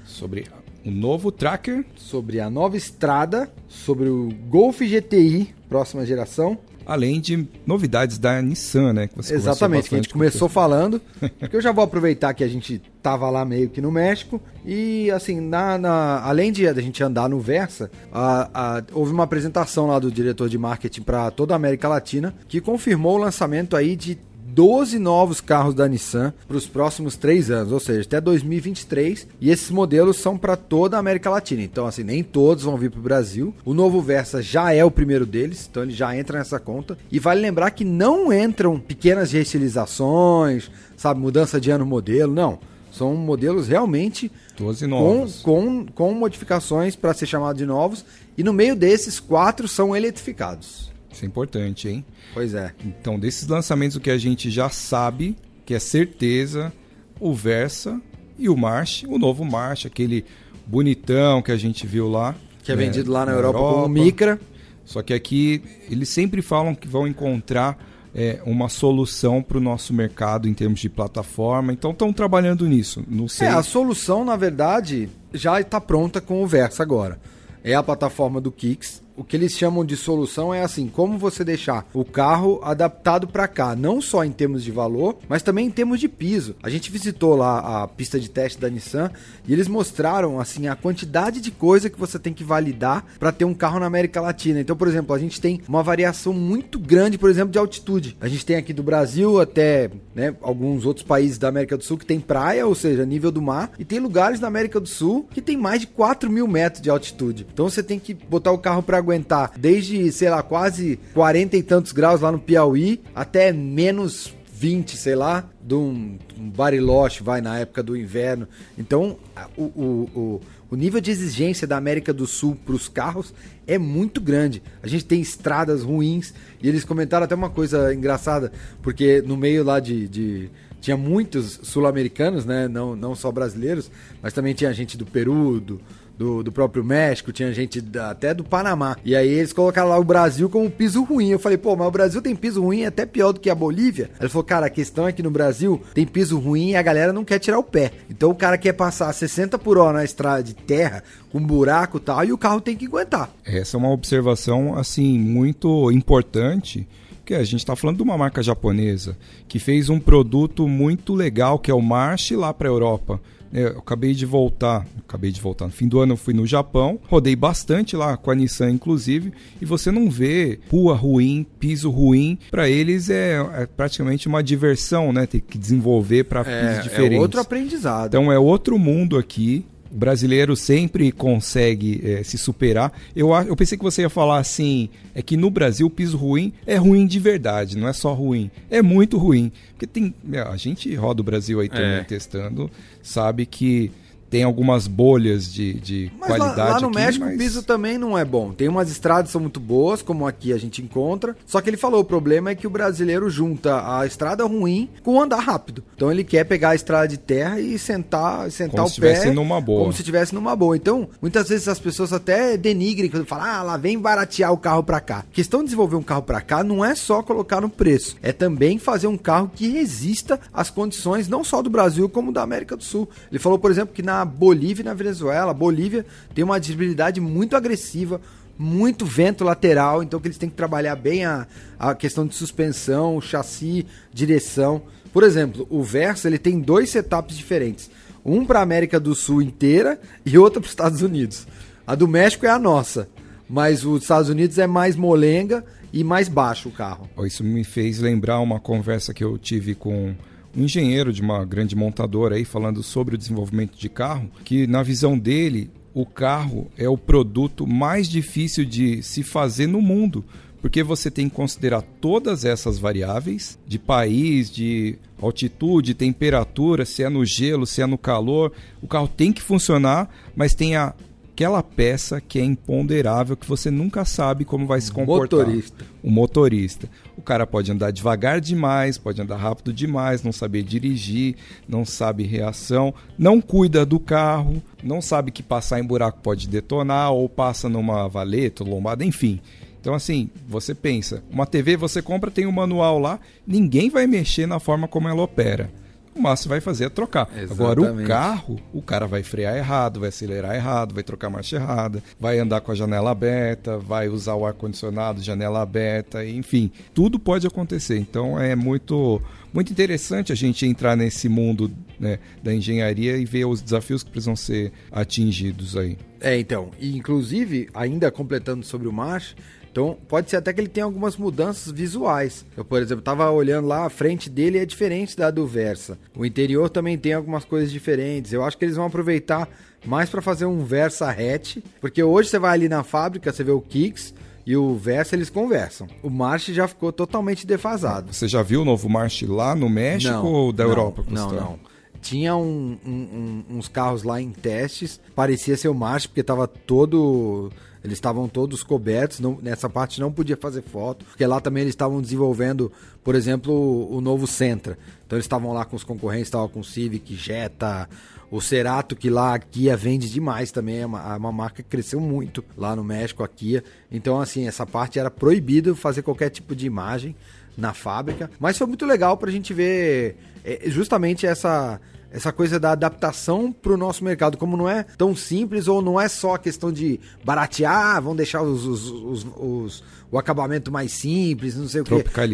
sobre 0.05 0.45
o 0.85 0.91
novo 0.91 1.31
Tracker, 1.31 1.85
sobre 1.95 2.39
a 2.39 2.49
nova 2.49 2.77
Estrada, 2.77 3.51
sobre 3.67 4.09
o 4.09 4.29
Golf 4.49 4.79
GTI 4.81 5.53
próxima 5.69 6.05
geração 6.05 6.59
além 6.85 7.21
de 7.21 7.47
novidades 7.65 8.17
da 8.17 8.41
Nissan, 8.41 8.91
né? 8.91 9.07
Que 9.07 9.33
Exatamente, 9.33 9.87
que 9.87 9.95
a 9.95 9.97
gente 9.97 10.09
começou 10.09 10.49
falando. 10.49 11.01
Porque 11.39 11.55
eu 11.55 11.61
já 11.61 11.71
vou 11.71 11.83
aproveitar 11.83 12.33
que 12.33 12.43
a 12.43 12.47
gente 12.47 12.81
tava 13.01 13.29
lá 13.29 13.45
meio 13.45 13.69
que 13.69 13.79
no 13.79 13.91
México. 13.91 14.41
E 14.65 15.09
assim, 15.11 15.39
na, 15.39 15.77
na 15.77 16.21
além 16.21 16.51
de 16.51 16.67
a 16.67 16.73
gente 16.73 17.01
andar 17.03 17.29
no 17.29 17.39
Versa, 17.39 17.89
a, 18.11 18.49
a, 18.53 18.83
houve 18.93 19.13
uma 19.13 19.23
apresentação 19.23 19.87
lá 19.87 19.99
do 19.99 20.11
diretor 20.11 20.49
de 20.49 20.57
marketing 20.57 21.01
para 21.03 21.31
toda 21.31 21.53
a 21.53 21.55
América 21.55 21.87
Latina 21.87 22.33
que 22.47 22.59
confirmou 22.59 23.15
o 23.15 23.19
lançamento 23.19 23.75
aí 23.75 23.95
de 23.95 24.17
12 24.53 24.99
novos 24.99 25.39
carros 25.39 25.73
da 25.73 25.87
Nissan 25.87 26.33
para 26.47 26.57
os 26.57 26.67
próximos 26.67 27.15
três 27.15 27.49
anos, 27.49 27.71
ou 27.71 27.79
seja, 27.79 28.01
até 28.01 28.19
2023. 28.19 29.27
E 29.39 29.49
esses 29.49 29.71
modelos 29.71 30.17
são 30.17 30.37
para 30.37 30.55
toda 30.55 30.97
a 30.97 30.99
América 30.99 31.29
Latina. 31.29 31.61
Então, 31.61 31.87
assim, 31.87 32.03
nem 32.03 32.23
todos 32.23 32.63
vão 32.63 32.77
vir 32.77 32.91
para 32.91 32.99
o 32.99 33.03
Brasil. 33.03 33.53
O 33.63 33.73
novo 33.73 34.01
Versa 34.01 34.41
já 34.41 34.73
é 34.73 34.83
o 34.83 34.91
primeiro 34.91 35.25
deles, 35.25 35.67
então 35.69 35.83
ele 35.83 35.93
já 35.93 36.15
entra 36.15 36.37
nessa 36.37 36.59
conta. 36.59 36.97
E 37.11 37.19
vale 37.19 37.41
lembrar 37.41 37.71
que 37.71 37.85
não 37.85 38.33
entram 38.33 38.79
pequenas 38.79 39.31
reestilizações, 39.31 40.69
sabe, 40.97 41.19
mudança 41.19 41.59
de 41.59 41.71
ano 41.71 41.85
modelo, 41.85 42.33
não. 42.33 42.59
São 42.91 43.15
modelos 43.15 43.69
realmente 43.69 44.29
12 44.57 44.85
novos. 44.85 45.41
Com, 45.41 45.85
com, 45.85 45.91
com 45.93 46.13
modificações 46.13 46.95
para 46.95 47.13
ser 47.13 47.25
chamado 47.25 47.55
de 47.57 47.65
novos. 47.65 48.03
E 48.37 48.43
no 48.43 48.51
meio 48.51 48.75
desses, 48.75 49.19
quatro 49.19 49.67
são 49.67 49.95
eletrificados. 49.95 50.90
Isso 51.21 51.25
é 51.25 51.27
importante, 51.27 51.87
hein? 51.87 52.03
Pois 52.33 52.55
é. 52.55 52.73
Então, 52.83 53.19
desses 53.19 53.47
lançamentos, 53.47 53.95
o 53.95 53.99
que 53.99 54.09
a 54.09 54.17
gente 54.17 54.49
já 54.49 54.69
sabe, 54.69 55.37
que 55.63 55.75
é 55.75 55.79
certeza, 55.79 56.73
o 57.19 57.31
Versa 57.31 58.01
e 58.39 58.49
o 58.49 58.57
March, 58.57 59.03
o 59.07 59.19
novo 59.19 59.45
March, 59.45 59.85
aquele 59.85 60.25
bonitão 60.65 61.43
que 61.43 61.51
a 61.51 61.57
gente 61.57 61.85
viu 61.85 62.09
lá. 62.09 62.33
Que 62.63 62.71
é 62.71 62.75
né, 62.75 62.85
vendido 62.85 63.11
lá 63.11 63.19
na, 63.19 63.33
na 63.33 63.37
Europa, 63.37 63.59
Europa 63.59 63.81
como 63.83 63.93
Micra. 63.93 64.39
Só 64.83 65.03
que 65.03 65.13
aqui 65.13 65.61
eles 65.91 66.09
sempre 66.09 66.41
falam 66.41 66.73
que 66.73 66.87
vão 66.87 67.07
encontrar 67.07 67.77
é, 68.15 68.41
uma 68.43 68.67
solução 68.67 69.43
para 69.43 69.59
o 69.59 69.61
nosso 69.61 69.93
mercado 69.93 70.49
em 70.49 70.55
termos 70.55 70.79
de 70.79 70.89
plataforma. 70.89 71.71
Então 71.71 71.91
estão 71.91 72.11
trabalhando 72.11 72.67
nisso. 72.67 73.03
Não 73.07 73.27
sei. 73.27 73.47
É, 73.47 73.51
a 73.51 73.61
solução, 73.61 74.25
na 74.25 74.35
verdade, 74.35 75.07
já 75.31 75.61
está 75.61 75.79
pronta 75.79 76.19
com 76.19 76.43
o 76.43 76.47
Versa 76.47 76.81
agora. 76.81 77.19
É 77.63 77.75
a 77.75 77.83
plataforma 77.83 78.41
do 78.41 78.51
Kicks 78.51 79.03
o 79.15 79.23
que 79.23 79.35
eles 79.35 79.53
chamam 79.53 79.85
de 79.85 79.95
solução 79.95 80.53
é 80.53 80.61
assim, 80.61 80.87
como 80.87 81.17
você 81.17 81.43
deixar 81.43 81.87
o 81.93 82.03
carro 82.03 82.59
adaptado 82.63 83.27
para 83.27 83.47
cá, 83.47 83.75
não 83.75 84.01
só 84.01 84.23
em 84.23 84.31
termos 84.31 84.63
de 84.63 84.71
valor, 84.71 85.17
mas 85.27 85.41
também 85.41 85.67
em 85.67 85.71
termos 85.71 85.99
de 85.99 86.07
piso. 86.07 86.55
A 86.63 86.69
gente 86.69 86.91
visitou 86.91 87.35
lá 87.35 87.83
a 87.83 87.87
pista 87.87 88.19
de 88.19 88.29
teste 88.29 88.59
da 88.59 88.69
Nissan 88.69 89.11
e 89.47 89.53
eles 89.53 89.67
mostraram 89.67 90.39
assim 90.39 90.67
a 90.67 90.75
quantidade 90.75 91.41
de 91.41 91.51
coisa 91.51 91.89
que 91.89 91.99
você 91.99 92.17
tem 92.17 92.33
que 92.33 92.43
validar 92.43 93.05
para 93.19 93.31
ter 93.31 93.45
um 93.45 93.53
carro 93.53 93.79
na 93.79 93.85
América 93.85 94.21
Latina. 94.21 94.59
Então, 94.59 94.75
por 94.75 94.87
exemplo, 94.87 95.15
a 95.15 95.19
gente 95.19 95.39
tem 95.41 95.61
uma 95.67 95.83
variação 95.83 96.33
muito 96.33 96.79
grande, 96.79 97.17
por 97.17 97.29
exemplo, 97.29 97.51
de 97.51 97.59
altitude. 97.59 98.17
A 98.21 98.27
gente 98.27 98.45
tem 98.45 98.55
aqui 98.55 98.73
do 98.73 98.83
Brasil 98.83 99.39
até 99.39 99.89
né, 100.15 100.35
alguns 100.41 100.85
outros 100.85 101.05
países 101.05 101.37
da 101.37 101.47
América 101.47 101.77
do 101.77 101.83
Sul 101.83 101.97
que 101.97 102.05
tem 102.05 102.19
praia, 102.19 102.65
ou 102.65 102.75
seja, 102.75 103.05
nível 103.05 103.31
do 103.31 103.41
mar, 103.41 103.71
e 103.77 103.85
tem 103.85 103.99
lugares 103.99 104.39
na 104.39 104.47
América 104.47 104.79
do 104.79 104.87
Sul 104.87 105.27
que 105.31 105.41
tem 105.41 105.57
mais 105.57 105.81
de 105.81 105.87
4 105.87 106.29
mil 106.29 106.47
metros 106.47 106.81
de 106.81 106.89
altitude. 106.89 107.45
Então 107.51 107.69
você 107.69 107.83
tem 107.83 107.99
que 107.99 108.13
botar 108.13 108.51
o 108.51 108.57
carro 108.57 108.81
para 108.81 109.00
aguentar 109.01 109.51
desde, 109.57 110.11
sei 110.11 110.29
lá, 110.29 110.41
quase 110.41 110.99
40 111.13 111.57
e 111.57 111.63
tantos 111.63 111.91
graus 111.91 112.21
lá 112.21 112.31
no 112.31 112.39
Piauí 112.39 113.01
até 113.13 113.51
menos 113.51 114.33
20, 114.61 114.95
sei 114.95 115.15
lá, 115.15 115.49
de 115.59 115.73
um, 115.73 116.19
um 116.37 116.49
Bariloche, 116.49 117.23
vai 117.23 117.41
na 117.41 117.57
época 117.57 117.81
do 117.81 117.97
inverno. 117.97 118.47
Então, 118.77 119.17
o, 119.57 119.63
o, 119.63 120.09
o, 120.15 120.41
o 120.69 120.75
nível 120.75 121.01
de 121.01 121.09
exigência 121.09 121.65
da 121.65 121.77
América 121.77 122.13
do 122.13 122.27
Sul 122.27 122.55
para 122.63 122.75
os 122.75 122.87
carros 122.87 123.33
é 123.65 123.79
muito 123.79 124.21
grande. 124.21 124.61
A 124.83 124.87
gente 124.87 125.03
tem 125.03 125.19
estradas 125.19 125.81
ruins 125.81 126.31
e 126.61 126.69
eles 126.69 126.85
comentaram 126.85 127.23
até 127.23 127.33
uma 127.33 127.49
coisa 127.49 127.91
engraçada, 127.91 128.51
porque 128.83 129.23
no 129.25 129.35
meio 129.35 129.63
lá 129.63 129.79
de, 129.79 130.07
de 130.07 130.49
tinha 130.79 130.95
muitos 130.95 131.59
sul-americanos, 131.63 132.45
né? 132.45 132.67
Não, 132.67 132.95
não 132.95 133.15
só 133.15 133.31
brasileiros, 133.31 133.89
mas 134.21 134.31
também 134.31 134.53
tinha 134.53 134.71
gente 134.73 134.95
do 134.95 135.05
Peru, 135.05 135.59
do, 135.59 135.81
do, 136.21 136.43
do 136.43 136.51
próprio 136.51 136.83
México, 136.83 137.31
tinha 137.31 137.51
gente 137.51 137.81
da, 137.81 138.11
até 138.11 138.31
do 138.31 138.43
Panamá. 138.43 138.95
E 139.03 139.15
aí 139.15 139.27
eles 139.27 139.51
colocaram 139.51 139.89
lá 139.89 139.97
o 139.97 140.03
Brasil 140.03 140.47
como 140.49 140.69
piso 140.69 141.03
ruim. 141.03 141.29
Eu 141.29 141.39
falei, 141.39 141.57
pô, 141.57 141.75
mas 141.75 141.87
o 141.87 141.91
Brasil 141.91 142.21
tem 142.21 142.35
piso 142.35 142.61
ruim 142.61 142.85
até 142.85 143.07
pior 143.07 143.31
do 143.31 143.39
que 143.39 143.49
a 143.49 143.55
Bolívia. 143.55 144.11
Ele 144.19 144.29
falou, 144.29 144.43
cara, 144.43 144.67
a 144.67 144.69
questão 144.69 145.07
é 145.07 145.11
que 145.11 145.23
no 145.23 145.31
Brasil 145.31 145.81
tem 145.95 146.05
piso 146.05 146.37
ruim 146.37 146.69
e 146.69 146.75
a 146.75 146.81
galera 146.83 147.11
não 147.11 147.25
quer 147.25 147.39
tirar 147.39 147.57
o 147.57 147.63
pé. 147.63 147.91
Então 148.07 148.29
o 148.29 148.35
cara 148.35 148.55
quer 148.55 148.73
passar 148.73 149.11
60 149.11 149.57
por 149.57 149.79
hora 149.79 149.97
na 149.97 150.03
estrada 150.03 150.43
de 150.43 150.53
terra, 150.53 151.03
com 151.31 151.41
buraco 151.43 151.97
e 151.97 152.01
tal, 152.01 152.23
e 152.23 152.31
o 152.31 152.37
carro 152.37 152.61
tem 152.61 152.75
que 152.75 152.85
aguentar. 152.85 153.33
Essa 153.43 153.75
é 153.75 153.79
uma 153.79 153.89
observação, 153.89 154.77
assim, 154.77 155.17
muito 155.17 155.91
importante 155.91 156.87
que 157.25 157.33
a 157.33 157.43
gente 157.43 157.61
está 157.61 157.75
falando 157.75 157.97
de 157.97 158.03
uma 158.03 158.17
marca 158.17 158.43
japonesa 158.43 159.17
que 159.47 159.57
fez 159.57 159.89
um 159.89 159.99
produto 159.99 160.67
muito 160.67 161.15
legal 161.15 161.57
que 161.57 161.71
é 161.71 161.73
o 161.73 161.81
March 161.81 162.31
lá 162.31 162.53
para 162.53 162.67
a 162.67 162.71
Europa. 162.71 163.19
É, 163.53 163.63
eu 163.63 163.79
acabei 163.79 164.13
de 164.13 164.25
voltar, 164.25 164.85
acabei 164.99 165.31
de 165.31 165.41
voltar. 165.41 165.65
No 165.65 165.71
fim 165.71 165.87
do 165.87 165.99
ano 165.99 166.13
eu 166.13 166.17
fui 166.17 166.33
no 166.33 166.45
Japão, 166.45 166.99
rodei 167.07 167.35
bastante 167.35 167.95
lá 167.95 168.17
com 168.17 168.31
a 168.31 168.35
Nissan, 168.35 168.71
inclusive, 168.71 169.33
e 169.61 169.65
você 169.65 169.91
não 169.91 170.09
vê 170.09 170.59
rua 170.69 170.95
ruim, 170.95 171.45
piso 171.59 171.89
ruim. 171.89 172.37
Para 172.49 172.69
eles 172.69 173.09
é, 173.09 173.37
é, 173.55 173.65
praticamente 173.65 174.27
uma 174.27 174.41
diversão, 174.41 175.11
né? 175.11 175.25
Ter 175.25 175.41
que 175.41 175.57
desenvolver 175.57 176.25
para 176.25 176.41
é, 176.41 176.67
pisos 176.67 176.83
diferentes. 176.83 177.17
É 177.17 177.21
outro 177.21 177.39
aprendizado. 177.39 178.07
Então 178.07 178.31
é 178.31 178.39
outro 178.39 178.77
mundo 178.79 179.17
aqui. 179.17 179.65
O 179.91 179.97
brasileiro 179.97 180.55
sempre 180.55 181.11
consegue 181.11 182.01
é, 182.03 182.23
se 182.23 182.37
superar. 182.37 182.93
Eu, 183.15 183.33
eu 183.33 183.55
pensei 183.55 183.77
que 183.77 183.83
você 183.83 184.03
ia 184.03 184.09
falar 184.09 184.39
assim: 184.39 184.89
é 185.13 185.21
que 185.21 185.35
no 185.35 185.49
Brasil 185.49 185.87
o 185.87 185.89
piso 185.89 186.17
ruim 186.17 186.53
é 186.65 186.75
ruim 186.75 187.05
de 187.05 187.19
verdade, 187.19 187.77
não 187.77 187.87
é 187.87 187.93
só 187.93 188.13
ruim. 188.13 188.49
É 188.69 188.81
muito 188.81 189.17
ruim. 189.17 189.51
Porque 189.71 189.85
tem. 189.85 190.13
A 190.49 190.55
gente 190.57 190.93
roda 190.95 191.21
o 191.21 191.23
Brasil 191.23 191.59
aí 191.59 191.67
também 191.67 191.99
é. 191.99 192.03
testando, 192.03 192.69
sabe 193.01 193.45
que 193.45 193.91
tem 194.31 194.43
algumas 194.43 194.87
bolhas 194.87 195.53
de, 195.53 195.73
de 195.73 196.11
mas 196.17 196.29
qualidade. 196.29 196.57
Lá, 196.57 196.69
lá 196.69 196.79
no 196.79 196.87
aqui, 196.87 196.95
México 196.95 197.25
mas... 197.25 197.35
o 197.35 197.37
piso 197.37 197.63
também 197.63 197.97
não 197.97 198.17
é 198.17 198.23
bom. 198.23 198.53
Tem 198.53 198.69
umas 198.69 198.89
estradas 198.89 199.25
que 199.25 199.33
são 199.33 199.41
muito 199.41 199.59
boas, 199.59 200.01
como 200.01 200.25
aqui 200.25 200.53
a 200.53 200.57
gente 200.57 200.81
encontra. 200.81 201.35
Só 201.45 201.59
que 201.59 201.69
ele 201.69 201.75
falou: 201.75 201.99
o 201.99 202.05
problema 202.05 202.49
é 202.49 202.55
que 202.55 202.65
o 202.65 202.69
brasileiro 202.69 203.29
junta 203.29 203.99
a 203.99 204.05
estrada 204.05 204.45
ruim 204.45 204.89
com 205.03 205.15
o 205.15 205.21
andar 205.21 205.39
rápido. 205.39 205.83
Então 205.93 206.09
ele 206.09 206.23
quer 206.23 206.45
pegar 206.45 206.69
a 206.69 206.75
estrada 206.75 207.09
de 207.09 207.17
terra 207.17 207.59
e 207.59 207.77
sentar, 207.77 208.49
sentar 208.49 208.77
como 208.77 208.87
o 208.87 208.89
se 208.89 209.01
pé. 209.01 209.31
numa 209.31 209.59
boa. 209.59 209.81
Como 209.81 209.91
se 209.91 209.99
estivesse 209.99 210.33
numa 210.33 210.55
boa. 210.55 210.77
Então, 210.77 211.09
muitas 211.21 211.49
vezes 211.49 211.67
as 211.67 211.79
pessoas 211.79 212.13
até 212.13 212.55
denigrem 212.55 213.09
quando 213.09 213.25
falam: 213.25 213.45
ah, 213.45 213.63
lá 213.63 213.77
vem 213.77 213.99
baratear 213.99 214.53
o 214.53 214.57
carro 214.57 214.81
pra 214.81 215.01
cá. 215.01 215.25
A 215.29 215.33
questão 215.33 215.59
de 215.59 215.65
desenvolver 215.65 215.97
um 215.97 216.03
carro 216.03 216.23
pra 216.23 216.39
cá 216.39 216.63
não 216.63 216.85
é 216.85 216.95
só 216.95 217.21
colocar 217.21 217.59
no 217.59 217.69
preço, 217.69 218.15
é 218.23 218.31
também 218.31 218.79
fazer 218.79 219.07
um 219.07 219.17
carro 219.17 219.51
que 219.53 219.67
resista 219.67 220.39
às 220.53 220.69
condições 220.69 221.27
não 221.27 221.43
só 221.43 221.61
do 221.61 221.69
Brasil, 221.69 222.07
como 222.07 222.31
da 222.31 222.41
América 222.41 222.77
do 222.77 222.83
Sul. 222.83 223.09
Ele 223.29 223.39
falou, 223.39 223.59
por 223.59 223.69
exemplo, 223.69 223.93
que 223.93 224.01
na 224.01 224.20
Bolívia 224.25 224.81
e 224.81 224.85
na 224.85 224.93
Venezuela, 224.93 225.53
Bolívia 225.53 226.05
tem 226.33 226.43
uma 226.43 226.59
visibilidade 226.59 227.19
muito 227.19 227.55
agressiva, 227.55 228.21
muito 228.57 229.05
vento 229.05 229.43
lateral, 229.43 230.03
então 230.03 230.19
que 230.19 230.27
eles 230.27 230.37
têm 230.37 230.49
que 230.49 230.55
trabalhar 230.55 230.95
bem 230.95 231.25
a, 231.25 231.47
a 231.79 231.95
questão 231.95 232.27
de 232.27 232.35
suspensão, 232.35 233.19
chassi, 233.19 233.85
direção. 234.13 234.83
Por 235.11 235.23
exemplo, 235.23 235.65
o 235.69 235.83
Versa 235.83 236.27
ele 236.27 236.37
tem 236.37 236.59
dois 236.59 236.89
setups 236.89 237.35
diferentes. 237.35 237.89
Um 238.23 238.45
para 238.45 238.59
a 238.59 238.63
América 238.63 238.99
do 238.99 239.15
Sul 239.15 239.41
inteira 239.41 239.99
e 240.25 240.37
outro 240.37 240.61
para 240.61 240.67
os 240.67 240.71
Estados 240.71 241.01
Unidos. 241.01 241.47
A 241.87 241.95
do 241.95 242.07
México 242.07 242.45
é 242.45 242.49
a 242.49 242.59
nossa, 242.59 243.09
mas 243.49 243.83
os 243.83 244.03
Estados 244.03 244.29
Unidos 244.29 244.57
é 244.59 244.67
mais 244.67 244.95
molenga 244.95 245.65
e 245.91 246.03
mais 246.03 246.29
baixo 246.29 246.69
o 246.69 246.71
carro. 246.71 247.09
Isso 247.25 247.43
me 247.43 247.63
fez 247.63 247.99
lembrar 247.99 248.39
uma 248.39 248.59
conversa 248.59 249.13
que 249.13 249.23
eu 249.23 249.37
tive 249.37 249.75
com 249.75 250.15
um 250.55 250.63
engenheiro 250.63 251.13
de 251.13 251.21
uma 251.21 251.45
grande 251.45 251.75
montadora 251.75 252.35
aí 252.35 252.45
falando 252.45 252.83
sobre 252.83 253.15
o 253.15 253.17
desenvolvimento 253.17 253.77
de 253.77 253.89
carro, 253.89 254.29
que 254.43 254.67
na 254.67 254.83
visão 254.83 255.17
dele 255.17 255.69
o 255.93 256.05
carro 256.05 256.69
é 256.77 256.87
o 256.87 256.97
produto 256.97 257.67
mais 257.67 258.09
difícil 258.09 258.65
de 258.65 259.03
se 259.03 259.23
fazer 259.23 259.67
no 259.67 259.81
mundo, 259.81 260.23
porque 260.61 260.83
você 260.83 261.09
tem 261.09 261.27
que 261.27 261.35
considerar 261.35 261.81
todas 261.81 262.45
essas 262.45 262.77
variáveis 262.77 263.57
de 263.67 263.79
país, 263.79 264.49
de 264.51 264.97
altitude, 265.19 265.93
temperatura, 265.93 266.85
se 266.85 267.03
é 267.03 267.09
no 267.09 267.25
gelo, 267.25 267.65
se 267.65 267.81
é 267.81 267.85
no 267.85 267.97
calor. 267.97 268.51
O 268.81 268.87
carro 268.87 269.07
tem 269.07 269.33
que 269.33 269.41
funcionar, 269.41 270.09
mas 270.35 270.53
tem 270.53 270.75
a 270.75 270.93
aquela 271.41 271.63
peça 271.63 272.21
que 272.21 272.39
é 272.39 272.43
imponderável, 272.43 273.35
que 273.35 273.47
você 273.47 273.71
nunca 273.71 274.05
sabe 274.05 274.45
como 274.45 274.67
vai 274.67 274.79
se 274.79 274.91
comportar. 274.91 275.39
Motorista. 275.39 275.85
O 276.03 276.11
motorista. 276.11 276.89
O 277.17 277.21
cara 277.21 277.47
pode 277.47 277.71
andar 277.71 277.89
devagar 277.89 278.39
demais, 278.39 278.99
pode 278.99 279.19
andar 279.19 279.37
rápido 279.37 279.73
demais, 279.73 280.21
não 280.21 280.31
saber 280.31 280.61
dirigir, 280.61 281.35
não 281.67 281.83
sabe 281.83 282.23
reação, 282.23 282.93
não 283.17 283.41
cuida 283.41 283.83
do 283.83 283.99
carro, 283.99 284.61
não 284.83 285.01
sabe 285.01 285.31
que 285.31 285.41
passar 285.41 285.79
em 285.79 285.83
buraco 285.83 286.19
pode 286.21 286.47
detonar, 286.47 287.11
ou 287.11 287.27
passa 287.27 287.67
numa 287.67 288.07
valeta, 288.07 288.63
lombada, 288.63 289.03
enfim. 289.03 289.41
Então, 289.79 289.95
assim, 289.95 290.29
você 290.47 290.75
pensa, 290.75 291.23
uma 291.31 291.47
TV 291.47 291.75
você 291.75 292.03
compra, 292.03 292.29
tem 292.29 292.45
um 292.45 292.51
manual 292.51 292.99
lá, 292.99 293.19
ninguém 293.47 293.89
vai 293.89 294.05
mexer 294.05 294.45
na 294.45 294.59
forma 294.59 294.87
como 294.87 295.09
ela 295.09 295.23
opera 295.23 295.80
o 296.15 296.21
máximo 296.21 296.49
vai 296.49 296.61
fazer 296.61 296.85
é 296.85 296.89
trocar. 296.89 297.29
Exatamente. 297.35 297.53
Agora, 297.53 297.93
o 297.93 298.05
carro, 298.05 298.59
o 298.73 298.81
cara 298.81 299.07
vai 299.07 299.23
frear 299.23 299.55
errado, 299.55 299.99
vai 299.99 300.09
acelerar 300.09 300.55
errado, 300.55 300.93
vai 300.93 301.03
trocar 301.03 301.29
marcha 301.29 301.55
errada, 301.55 302.03
vai 302.19 302.39
andar 302.39 302.61
com 302.61 302.71
a 302.71 302.75
janela 302.75 303.11
aberta, 303.11 303.77
vai 303.77 304.09
usar 304.09 304.35
o 304.35 304.45
ar-condicionado, 304.45 305.21
janela 305.21 305.61
aberta, 305.61 306.25
enfim, 306.25 306.71
tudo 306.93 307.17
pode 307.17 307.47
acontecer. 307.47 307.97
Então, 307.97 308.39
é 308.39 308.55
muito, 308.55 309.21
muito 309.53 309.71
interessante 309.71 310.31
a 310.31 310.35
gente 310.35 310.65
entrar 310.65 310.95
nesse 310.95 311.29
mundo 311.29 311.71
né, 311.99 312.19
da 312.43 312.53
engenharia 312.53 313.17
e 313.17 313.25
ver 313.25 313.45
os 313.45 313.61
desafios 313.61 314.03
que 314.03 314.11
precisam 314.11 314.35
ser 314.35 314.71
atingidos 314.91 315.77
aí. 315.77 315.97
É, 316.19 316.37
então, 316.39 316.71
e 316.79 316.95
inclusive, 316.95 317.69
ainda 317.73 318.11
completando 318.11 318.65
sobre 318.65 318.87
o 318.87 318.93
March, 318.93 319.35
então, 319.71 319.97
pode 320.09 320.29
ser 320.29 320.35
até 320.35 320.51
que 320.51 320.59
ele 320.59 320.67
tenha 320.67 320.83
algumas 320.83 321.15
mudanças 321.15 321.71
visuais. 321.71 322.45
Eu, 322.57 322.65
por 322.65 322.81
exemplo, 322.81 322.99
estava 322.99 323.31
olhando 323.31 323.69
lá, 323.69 323.85
a 323.85 323.89
frente 323.89 324.29
dele 324.29 324.57
é 324.57 324.65
diferente 324.65 325.15
da 325.15 325.31
do 325.31 325.47
Versa. 325.47 325.97
O 326.13 326.25
interior 326.25 326.69
também 326.69 326.97
tem 326.97 327.13
algumas 327.13 327.45
coisas 327.45 327.71
diferentes. 327.71 328.33
Eu 328.33 328.43
acho 328.43 328.57
que 328.57 328.65
eles 328.65 328.75
vão 328.75 328.85
aproveitar 328.85 329.47
mais 329.85 330.09
para 330.09 330.21
fazer 330.21 330.45
um 330.45 330.65
Versa 330.65 331.09
hatch, 331.09 331.59
porque 331.79 332.03
hoje 332.03 332.29
você 332.29 332.37
vai 332.37 332.53
ali 332.53 332.67
na 332.67 332.83
fábrica, 332.83 333.31
você 333.31 333.45
vê 333.45 333.51
o 333.51 333.61
Kicks, 333.61 334.13
e 334.45 334.57
o 334.57 334.75
Versa 334.75 335.15
eles 335.15 335.29
conversam. 335.29 335.87
O 336.03 336.09
March 336.09 336.49
já 336.49 336.67
ficou 336.67 336.91
totalmente 336.91 337.47
defasado. 337.47 338.13
Você 338.13 338.27
já 338.27 338.43
viu 338.43 338.63
o 338.63 338.65
novo 338.65 338.89
March 338.89 339.21
lá 339.21 339.55
no 339.55 339.69
México 339.69 340.13
não, 340.13 340.25
ou 340.25 340.51
da 340.51 340.65
não, 340.65 340.71
Europa? 340.71 341.05
Não, 341.07 341.31
não. 341.31 341.59
Tinha 342.01 342.35
um, 342.35 342.77
um, 342.85 342.91
um, 342.91 343.57
uns 343.57 343.67
carros 343.67 344.03
lá 344.03 344.19
em 344.19 344.31
testes, 344.31 344.99
parecia 345.15 345.55
ser 345.55 345.69
o 345.69 345.75
March 345.75 346.07
porque 346.07 346.21
estava 346.21 346.47
todo 346.47 347.51
eles 347.83 347.97
estavam 347.97 348.27
todos 348.27 348.63
cobertos, 348.63 349.19
não, 349.19 349.39
nessa 349.41 349.69
parte 349.69 349.99
não 349.99 350.11
podia 350.11 350.37
fazer 350.37 350.61
foto, 350.61 351.05
porque 351.05 351.25
lá 351.25 351.39
também 351.39 351.61
eles 351.61 351.73
estavam 351.73 352.01
desenvolvendo, 352.01 352.71
por 353.03 353.15
exemplo, 353.15 353.53
o, 353.53 353.97
o 353.97 354.01
novo 354.01 354.27
Sentra. 354.27 354.77
Então 355.05 355.17
eles 355.17 355.25
estavam 355.25 355.51
lá 355.51 355.65
com 355.65 355.75
os 355.75 355.83
concorrentes, 355.83 356.27
estavam 356.27 356.47
com 356.47 356.59
o 356.59 356.63
Civic, 356.63 357.15
Jetta, 357.15 357.89
o 358.29 358.39
Cerato, 358.39 358.95
que 358.95 359.09
lá 359.09 359.35
a 359.35 359.39
Kia 359.39 359.75
vende 359.75 360.09
demais 360.09 360.51
também, 360.51 360.79
é 360.79 360.85
uma, 360.85 361.13
é 361.13 361.17
uma, 361.17 361.31
marca 361.31 361.61
que 361.61 361.69
cresceu 361.69 361.99
muito 361.99 362.43
lá 362.55 362.75
no 362.75 362.83
México, 362.83 363.23
a 363.23 363.27
Kia. 363.27 363.63
Então, 363.91 364.21
assim, 364.21 364.47
essa 364.47 364.65
parte 364.65 364.97
era 364.97 365.11
proibido 365.11 365.75
fazer 365.75 366.01
qualquer 366.01 366.29
tipo 366.29 366.55
de 366.55 366.65
imagem 366.65 367.13
na 367.57 367.73
fábrica. 367.73 368.31
Mas 368.39 368.57
foi 368.57 368.67
muito 368.67 368.85
legal 368.85 369.17
para 369.17 369.29
a 369.29 369.33
gente 369.33 369.53
ver 369.53 370.15
é, 370.45 370.61
justamente 370.67 371.27
essa 371.27 371.81
essa 372.11 372.31
coisa 372.31 372.59
da 372.59 372.71
adaptação 372.71 373.51
para 373.51 373.71
o 373.71 373.77
nosso 373.77 374.03
mercado, 374.03 374.37
como 374.37 374.57
não 374.57 374.69
é 374.69 374.83
tão 374.83 375.15
simples 375.15 375.67
ou 375.67 375.81
não 375.81 375.99
é 375.99 376.07
só 376.07 376.35
a 376.35 376.39
questão 376.39 376.71
de 376.71 376.99
baratear, 377.23 378.01
vão 378.01 378.15
deixar 378.15 378.41
os, 378.41 378.65
os, 378.65 379.25
os, 379.37 379.83
o 380.11 380.17
acabamento 380.17 380.71
mais 380.71 380.91
simples, 380.91 381.55
não 381.55 381.67
sei 381.67 381.81
o 381.81 381.83
que. 381.85 381.91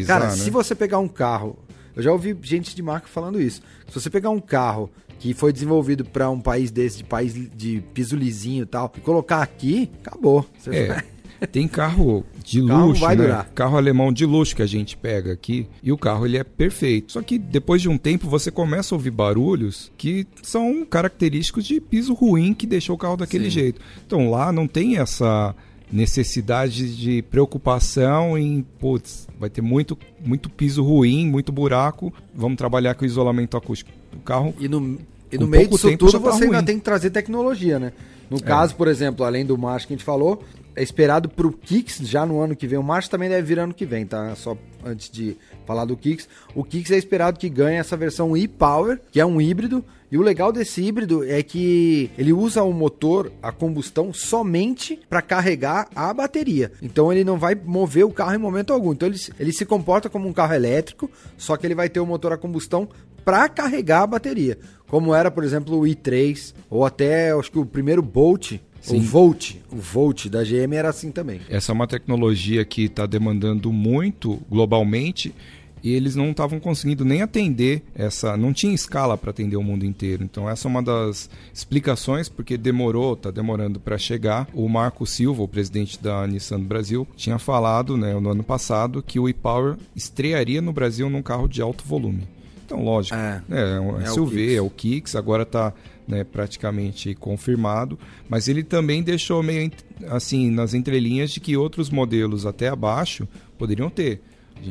Cara, 0.08 0.26
né? 0.26 0.32
se 0.32 0.50
você 0.50 0.74
pegar 0.74 0.98
um 0.98 1.08
carro, 1.08 1.58
eu 1.96 2.02
já 2.02 2.12
ouvi 2.12 2.36
gente 2.42 2.76
de 2.76 2.82
marca 2.82 3.08
falando 3.08 3.40
isso. 3.40 3.62
Se 3.88 4.00
você 4.00 4.10
pegar 4.10 4.32
um 4.32 4.40
carro 4.40 4.90
que 5.20 5.34
foi 5.34 5.54
desenvolvido 5.54 6.06
para 6.06 6.30
um 6.30 6.40
país 6.40 6.72
desse, 6.72 6.98
de 6.98 7.04
país 7.04 7.34
de 7.34 7.82
piso 7.94 8.16
lisinho 8.16 8.64
e 8.64 8.68
tal, 8.68 8.92
e 8.98 9.02
colocar 9.02 9.42
aqui, 9.42 9.92
acabou. 10.04 10.46
Você 10.58 10.76
é. 10.76 10.88
vai... 10.88 11.04
Tem 11.52 11.68
carro 11.68 12.26
de 12.48 12.62
luxo, 12.62 13.02
carro, 13.02 13.16
né? 13.16 13.46
carro 13.54 13.78
alemão 13.78 14.14
de 14.14 14.26
luxo 14.26 14.56
que 14.56 14.62
a 14.62 14.66
gente 14.66 14.96
pega 14.96 15.34
aqui 15.34 15.68
e 15.84 15.92
o 15.92 15.98
carro 15.98 16.26
ele 16.26 16.38
é 16.38 16.46
perfeito. 16.46 17.12
Só 17.12 17.22
que 17.22 17.38
depois 17.38 17.82
de 17.82 17.90
um 17.90 17.98
tempo 17.98 18.30
você 18.30 18.50
começa 18.50 18.96
a 18.96 18.98
ouvir 18.98 19.12
barulhos 19.12 19.92
que 19.98 20.26
são 20.42 20.86
característicos 20.86 21.66
de 21.66 21.82
piso 21.82 22.14
ruim 22.14 22.54
que 22.54 22.66
deixou 22.66 22.96
o 22.96 22.98
carro 22.98 23.18
daquele 23.18 23.46
Sim. 23.46 23.50
jeito. 23.50 23.82
Então 24.06 24.32
lá 24.32 24.50
não 24.54 24.66
tem 24.66 24.98
essa 24.98 25.54
necessidade 25.92 26.96
de 26.96 27.22
preocupação 27.24 28.38
em, 28.38 28.66
putz, 28.80 29.28
vai 29.38 29.50
ter 29.50 29.62
muito, 29.62 29.98
muito 30.26 30.50
piso 30.50 30.82
ruim, 30.84 31.28
muito 31.28 31.52
buraco, 31.52 32.14
vamos 32.34 32.58
trabalhar 32.58 32.96
com 32.96 33.04
isolamento 33.04 33.58
acústico. 33.58 33.92
O 34.14 34.20
carro. 34.20 34.54
E 34.58 34.70
no, 34.70 34.98
e 35.30 35.38
no 35.38 35.48
meio 35.48 35.68
disso 35.68 35.98
tudo 35.98 36.14
tá 36.14 36.18
você 36.18 36.46
ruim. 36.46 36.56
ainda 36.56 36.64
tem 36.64 36.78
que 36.78 36.84
trazer 36.84 37.10
tecnologia, 37.10 37.78
né? 37.78 37.92
No 38.30 38.38
é. 38.38 38.42
caso, 38.42 38.74
por 38.76 38.88
exemplo, 38.88 39.26
além 39.26 39.46
do 39.46 39.58
macho 39.58 39.86
que 39.88 39.94
a 39.94 39.98
gente 39.98 40.06
falou, 40.06 40.44
é 40.78 40.84
esperado 40.84 41.28
pro 41.28 41.52
Kicks 41.52 41.98
já 42.08 42.24
no 42.24 42.40
ano 42.40 42.56
que 42.56 42.68
vem. 42.68 42.78
O 42.78 42.84
March 42.84 43.08
também 43.08 43.28
deve 43.28 43.42
vir 43.42 43.60
ano 43.60 43.74
que 43.74 43.86
vem, 43.86 44.06
tá? 44.06 44.36
Só 44.36 44.56
antes 44.86 45.10
de 45.10 45.36
falar 45.66 45.86
do 45.86 45.98
Kicks. 45.98 46.30
O 46.54 46.64
Kicks 46.64 46.92
é 46.92 46.98
esperado 46.98 47.40
que 47.40 47.50
ganhe 47.50 47.78
essa 47.78 47.98
versão 47.98 48.38
e-Power, 48.38 49.02
que 49.12 49.20
é 49.20 49.26
um 49.26 49.42
híbrido. 49.42 49.84
E 50.12 50.18
o 50.18 50.22
legal 50.22 50.52
desse 50.52 50.82
híbrido 50.84 51.24
é 51.24 51.42
que 51.42 52.12
ele 52.16 52.32
usa 52.32 52.62
o 52.62 52.72
motor, 52.72 53.32
a 53.42 53.52
combustão, 53.52 54.14
somente 54.14 55.00
para 55.10 55.22
carregar 55.22 55.88
a 55.96 56.14
bateria. 56.14 56.72
Então 56.80 57.12
ele 57.12 57.24
não 57.24 57.40
vai 57.40 57.56
mover 57.56 58.06
o 58.06 58.12
carro 58.12 58.36
em 58.36 58.38
momento 58.38 58.72
algum. 58.72 58.94
Então 58.94 59.10
ele, 59.10 59.20
ele 59.40 59.52
se 59.52 59.66
comporta 59.66 60.10
como 60.10 60.28
um 60.28 60.34
carro 60.34 60.54
elétrico, 60.54 61.10
só 61.38 61.58
que 61.58 61.66
ele 61.66 61.76
vai 61.76 61.90
ter 61.90 62.00
o 62.00 62.06
motor 62.06 62.32
a 62.32 62.38
combustão 62.38 62.88
para 63.26 63.50
carregar 63.50 64.04
a 64.04 64.08
bateria. 64.08 64.58
Como 64.88 65.14
era, 65.14 65.30
por 65.30 65.44
exemplo, 65.44 65.78
o 65.78 65.82
i3, 65.82 66.54
ou 66.70 66.86
até 66.86 67.32
acho 67.32 67.52
que 67.52 67.60
o 67.60 67.66
primeiro 67.66 68.02
Bolt, 68.02 68.54
Sim. 68.88 68.98
O 68.98 69.02
Volt, 69.02 69.56
o 69.70 69.76
Volt 69.76 70.28
da 70.28 70.44
GM 70.44 70.74
era 70.74 70.90
assim 70.90 71.12
também. 71.12 71.42
Essa 71.50 71.72
é 71.72 71.74
uma 71.74 71.88
tecnologia 71.88 72.64
que 72.64 72.84
está 72.84 73.06
demandando 73.06 73.72
muito 73.72 74.40
globalmente 74.50 75.36
e 75.84 75.94
eles 75.94 76.16
não 76.16 76.32
estavam 76.32 76.58
conseguindo 76.58 77.04
nem 77.04 77.22
atender 77.22 77.84
essa, 77.94 78.38
não 78.38 78.54
tinha 78.54 78.74
escala 78.74 79.18
para 79.18 79.32
atender 79.32 79.58
o 79.58 79.64
mundo 79.64 79.86
inteiro. 79.86 80.24
Então 80.24 80.50
essa 80.50 80.68
é 80.68 80.70
uma 80.70 80.82
das 80.82 81.30
explicações 81.54 82.30
porque 82.30 82.58
demorou, 82.58 83.14
está 83.14 83.30
demorando 83.30 83.78
para 83.78 83.98
chegar. 83.98 84.48
O 84.54 84.70
Marco 84.70 85.06
Silva, 85.06 85.44
o 85.44 85.48
presidente 85.50 86.02
da 86.02 86.26
Nissan 86.26 86.60
do 86.60 86.66
Brasil, 86.66 87.06
tinha 87.18 87.38
falado, 87.38 87.98
né, 87.98 88.14
no 88.14 88.32
ano 88.32 88.44
passado 88.44 89.04
que 89.04 89.20
o 89.20 89.28
e-Power 89.28 89.76
estrearia 89.94 90.62
no 90.62 90.72
Brasil 90.72 91.10
num 91.10 91.22
carro 91.22 91.48
de 91.48 91.62
alto 91.62 91.84
volume. 91.84 92.24
Então, 92.66 92.84
lógico, 92.84 93.16
é, 93.18 93.42
né, 93.48 93.76
é 93.76 93.80
um 93.80 94.02
é 94.02 94.06
SUV, 94.08 94.46
o 94.46 94.58
é 94.58 94.62
o 94.62 94.70
Kicks, 94.70 95.16
agora 95.16 95.44
está 95.44 95.74
né, 96.08 96.24
praticamente 96.24 97.14
confirmado, 97.16 98.00
mas 98.30 98.48
ele 98.48 98.64
também 98.64 99.04
deixou 99.04 99.44
meio 99.44 99.72
assim 100.08 100.50
nas 100.50 100.74
entrelinhas 100.74 101.32
de 101.32 101.40
que 101.40 101.58
outros 101.58 101.90
modelos 101.90 102.46
até 102.46 102.70
abaixo 102.70 103.28
poderiam 103.58 103.90
ter. 103.90 104.22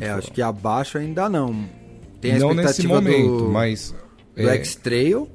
É, 0.01 0.11
acho 0.11 0.33
que 0.33 0.43
abaixo 0.43 0.99
ainda 0.99 1.29
não. 1.29 1.69
Tem 2.21 2.33
a 2.33 2.39
não 2.39 2.55
nesse 2.55 2.87
momento, 2.87 3.39
do, 3.39 3.49
mas 3.51 3.95
do 4.35 4.49
é... 4.49 4.55
X-Trail, 4.57 5.29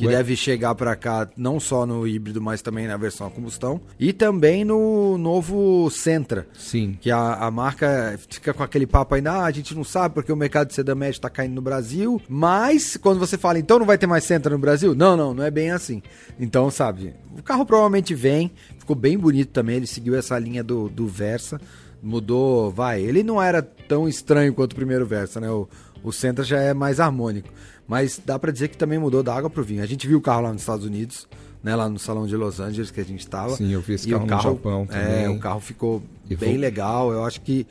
que 0.00 0.06
Ué? 0.06 0.16
deve 0.16 0.34
chegar 0.34 0.74
para 0.74 0.96
cá 0.96 1.28
não 1.36 1.60
só 1.60 1.84
no 1.84 2.08
híbrido, 2.08 2.40
mas 2.40 2.62
também 2.62 2.86
na 2.86 2.96
versão 2.96 3.26
a 3.26 3.30
combustão. 3.30 3.78
E 3.98 4.14
também 4.14 4.64
no 4.64 5.18
novo 5.18 5.90
Sentra. 5.90 6.46
Sim. 6.54 6.96
Que 6.98 7.10
a, 7.10 7.34
a 7.34 7.50
marca 7.50 8.18
fica 8.30 8.54
com 8.54 8.62
aquele 8.62 8.86
papo 8.86 9.14
ainda, 9.14 9.32
ah, 9.32 9.44
a 9.44 9.50
gente 9.50 9.74
não 9.74 9.84
sabe 9.84 10.14
porque 10.14 10.32
o 10.32 10.36
mercado 10.36 10.68
de 10.68 10.74
sedã 10.74 10.94
médio 10.94 11.18
está 11.18 11.28
caindo 11.28 11.54
no 11.54 11.60
Brasil. 11.60 12.18
Mas 12.26 12.96
quando 12.96 13.18
você 13.18 13.36
fala, 13.36 13.58
então 13.58 13.78
não 13.78 13.84
vai 13.84 13.98
ter 13.98 14.06
mais 14.06 14.24
Sentra 14.24 14.50
no 14.54 14.58
Brasil? 14.58 14.94
Não, 14.94 15.18
não, 15.18 15.34
não 15.34 15.44
é 15.44 15.50
bem 15.50 15.70
assim. 15.70 16.02
Então, 16.38 16.70
sabe, 16.70 17.14
o 17.38 17.42
carro 17.42 17.66
provavelmente 17.66 18.14
vem, 18.14 18.50
ficou 18.78 18.96
bem 18.96 19.18
bonito 19.18 19.50
também, 19.50 19.76
ele 19.76 19.86
seguiu 19.86 20.16
essa 20.16 20.38
linha 20.38 20.64
do, 20.64 20.88
do 20.88 21.06
Versa 21.06 21.60
mudou, 22.02 22.70
vai. 22.70 23.02
Ele 23.02 23.22
não 23.22 23.42
era 23.42 23.60
tão 23.60 24.08
estranho 24.08 24.54
quanto 24.54 24.72
o 24.72 24.76
primeiro 24.76 25.04
Versa, 25.04 25.38
né? 25.38 25.50
O, 25.50 25.68
o 26.02 26.10
Sentra 26.10 26.42
já 26.42 26.58
é 26.58 26.72
mais 26.72 26.98
harmônico. 26.98 27.50
Mas 27.90 28.22
dá 28.24 28.38
para 28.38 28.52
dizer 28.52 28.68
que 28.68 28.76
também 28.76 29.00
mudou 29.00 29.20
da 29.20 29.34
água 29.34 29.50
pro 29.50 29.64
vinho. 29.64 29.82
A 29.82 29.86
gente 29.86 30.06
viu 30.06 30.18
o 30.18 30.20
carro 30.20 30.42
lá 30.42 30.52
nos 30.52 30.62
Estados 30.62 30.86
Unidos, 30.86 31.26
né? 31.60 31.74
Lá 31.74 31.88
no 31.88 31.98
salão 31.98 32.24
de 32.24 32.36
Los 32.36 32.60
Angeles 32.60 32.88
que 32.88 33.00
a 33.00 33.04
gente 33.04 33.18
estava. 33.18 33.56
Sim, 33.56 33.72
eu 33.72 33.80
vi 33.80 33.94
esse 33.94 34.08
carro, 34.08 34.28
carro, 34.28 34.50
no 34.50 34.56
Japão 34.56 34.86
é, 34.88 34.92
também. 34.92 35.24
É, 35.24 35.28
o 35.28 35.40
carro 35.40 35.58
ficou 35.58 36.00
e 36.30 36.36
bem 36.36 36.52
vou... 36.52 36.60
legal. 36.60 37.10
Eu 37.10 37.24
acho 37.24 37.40
que 37.40 37.66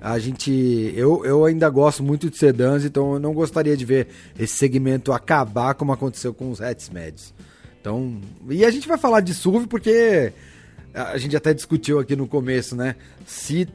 a 0.00 0.18
gente. 0.18 0.92
Eu, 0.96 1.24
eu 1.24 1.44
ainda 1.44 1.70
gosto 1.70 2.02
muito 2.02 2.28
de 2.28 2.36
sedãs, 2.36 2.84
então 2.84 3.12
eu 3.12 3.20
não 3.20 3.32
gostaria 3.32 3.76
de 3.76 3.84
ver 3.84 4.08
esse 4.36 4.56
segmento 4.56 5.12
acabar 5.12 5.74
como 5.74 5.92
aconteceu 5.92 6.34
com 6.34 6.50
os 6.50 6.60
hatches 6.60 6.90
médios. 6.90 7.32
Então. 7.80 8.20
E 8.48 8.64
a 8.64 8.72
gente 8.72 8.88
vai 8.88 8.98
falar 8.98 9.20
de 9.20 9.32
SUV 9.32 9.68
porque 9.68 10.32
a 10.92 11.16
gente 11.16 11.36
até 11.36 11.54
discutiu 11.54 12.00
aqui 12.00 12.16
no 12.16 12.26
começo, 12.26 12.74
né? 12.74 12.96
Se 13.24 13.68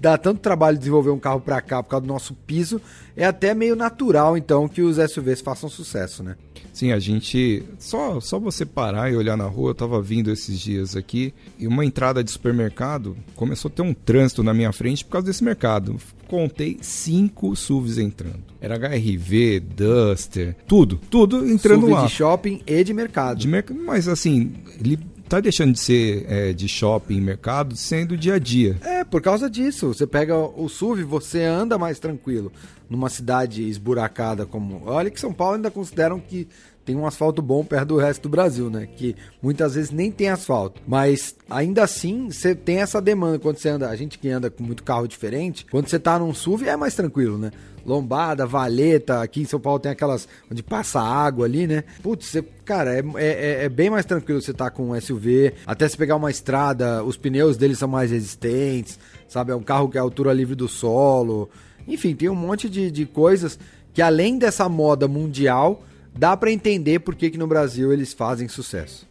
dá 0.00 0.16
tanto 0.18 0.40
trabalho 0.40 0.78
desenvolver 0.78 1.10
um 1.10 1.18
carro 1.18 1.40
para 1.40 1.60
cá 1.60 1.82
por 1.82 1.90
causa 1.90 2.06
do 2.06 2.12
nosso 2.12 2.34
piso, 2.34 2.80
é 3.16 3.24
até 3.24 3.54
meio 3.54 3.76
natural 3.76 4.36
então 4.36 4.68
que 4.68 4.82
os 4.82 4.96
SUVs 4.96 5.40
façam 5.40 5.68
sucesso, 5.68 6.22
né? 6.22 6.36
Sim, 6.72 6.92
a 6.92 6.98
gente 6.98 7.62
só 7.78 8.20
só 8.20 8.38
você 8.38 8.64
parar 8.64 9.10
e 9.10 9.16
olhar 9.16 9.36
na 9.36 9.44
rua, 9.44 9.70
eu 9.70 9.74
tava 9.74 10.00
vindo 10.00 10.30
esses 10.30 10.58
dias 10.58 10.96
aqui 10.96 11.34
e 11.58 11.66
uma 11.66 11.84
entrada 11.84 12.22
de 12.22 12.30
supermercado 12.30 13.16
começou 13.34 13.68
a 13.68 13.74
ter 13.74 13.82
um 13.82 13.92
trânsito 13.92 14.42
na 14.42 14.54
minha 14.54 14.72
frente 14.72 15.04
por 15.04 15.12
causa 15.12 15.26
desse 15.26 15.42
mercado. 15.42 15.96
Contei 16.28 16.78
cinco 16.80 17.56
SUVs 17.56 17.98
entrando. 17.98 18.38
Era 18.60 18.76
HRV, 18.76 19.60
Duster, 19.60 20.56
tudo, 20.66 21.00
tudo 21.10 21.48
entrando 21.48 21.80
SUV 21.80 21.92
lá. 21.92 22.06
de 22.06 22.12
shopping 22.12 22.62
e 22.64 22.84
de 22.84 22.94
mercado. 22.94 23.38
De 23.38 23.48
mercado, 23.48 23.80
mas 23.84 24.06
assim, 24.06 24.52
ele 24.78 24.96
tá 25.30 25.38
deixando 25.38 25.72
de 25.72 25.78
ser 25.78 26.26
é, 26.28 26.52
de 26.52 26.66
shopping, 26.66 27.20
mercado, 27.20 27.76
sendo 27.76 28.16
dia 28.16 28.34
a 28.34 28.38
dia. 28.38 28.76
É, 28.82 29.04
por 29.04 29.22
causa 29.22 29.48
disso. 29.48 29.94
Você 29.94 30.04
pega 30.04 30.36
o 30.36 30.68
SUV, 30.68 31.04
você 31.04 31.44
anda 31.44 31.78
mais 31.78 32.00
tranquilo. 32.00 32.52
Numa 32.88 33.08
cidade 33.08 33.62
esburacada 33.68 34.44
como. 34.44 34.82
Olha 34.86 35.08
que 35.08 35.20
São 35.20 35.32
Paulo 35.32 35.54
ainda 35.54 35.70
consideram 35.70 36.18
que 36.18 36.48
tem 36.90 36.96
um 36.96 37.06
asfalto 37.06 37.40
bom 37.40 37.64
perto 37.64 37.86
do 37.86 37.96
resto 37.98 38.22
do 38.22 38.28
Brasil, 38.28 38.68
né? 38.68 38.88
Que 38.96 39.14
muitas 39.40 39.76
vezes 39.76 39.92
nem 39.92 40.10
tem 40.10 40.28
asfalto. 40.28 40.82
Mas 40.88 41.36
ainda 41.48 41.84
assim, 41.84 42.28
você 42.28 42.52
tem 42.52 42.78
essa 42.78 43.00
demanda 43.00 43.38
quando 43.38 43.58
você 43.58 43.68
anda. 43.68 43.88
A 43.88 43.94
gente 43.94 44.18
que 44.18 44.28
anda 44.28 44.50
com 44.50 44.64
muito 44.64 44.82
carro 44.82 45.06
diferente, 45.06 45.64
quando 45.70 45.88
você 45.88 46.00
tá 46.00 46.18
num 46.18 46.34
SUV 46.34 46.66
é 46.66 46.76
mais 46.76 46.96
tranquilo, 46.96 47.38
né? 47.38 47.52
Lombada, 47.86 48.44
Valeta, 48.44 49.22
aqui 49.22 49.42
em 49.42 49.44
São 49.44 49.60
Paulo 49.60 49.78
tem 49.78 49.92
aquelas 49.92 50.26
onde 50.50 50.64
passa 50.64 51.00
água 51.00 51.46
ali, 51.46 51.68
né? 51.68 51.84
Putz, 52.02 52.26
você, 52.26 52.42
cara, 52.64 52.92
é, 52.92 53.02
é, 53.16 53.64
é 53.64 53.68
bem 53.68 53.88
mais 53.88 54.04
tranquilo 54.04 54.42
você 54.42 54.52
tá 54.52 54.68
com 54.68 54.90
um 54.90 55.00
SUV. 55.00 55.54
Até 55.64 55.88
se 55.88 55.96
pegar 55.96 56.16
uma 56.16 56.30
estrada, 56.30 57.04
os 57.04 57.16
pneus 57.16 57.56
deles 57.56 57.78
são 57.78 57.88
mais 57.88 58.10
resistentes, 58.10 58.98
sabe? 59.28 59.52
É 59.52 59.54
um 59.54 59.62
carro 59.62 59.88
que 59.88 59.96
é 59.96 60.00
altura 60.00 60.32
livre 60.32 60.56
do 60.56 60.66
solo. 60.66 61.48
Enfim, 61.86 62.16
tem 62.16 62.28
um 62.28 62.34
monte 62.34 62.68
de, 62.68 62.90
de 62.90 63.06
coisas 63.06 63.56
que 63.94 64.02
além 64.02 64.38
dessa 64.38 64.68
moda 64.68 65.06
mundial, 65.06 65.84
dá 66.16 66.36
para 66.36 66.50
entender 66.50 67.00
por 67.00 67.14
que, 67.14 67.30
que 67.30 67.38
no 67.38 67.46
Brasil 67.46 67.92
eles 67.92 68.12
fazem 68.12 68.48
sucesso. 68.48 69.08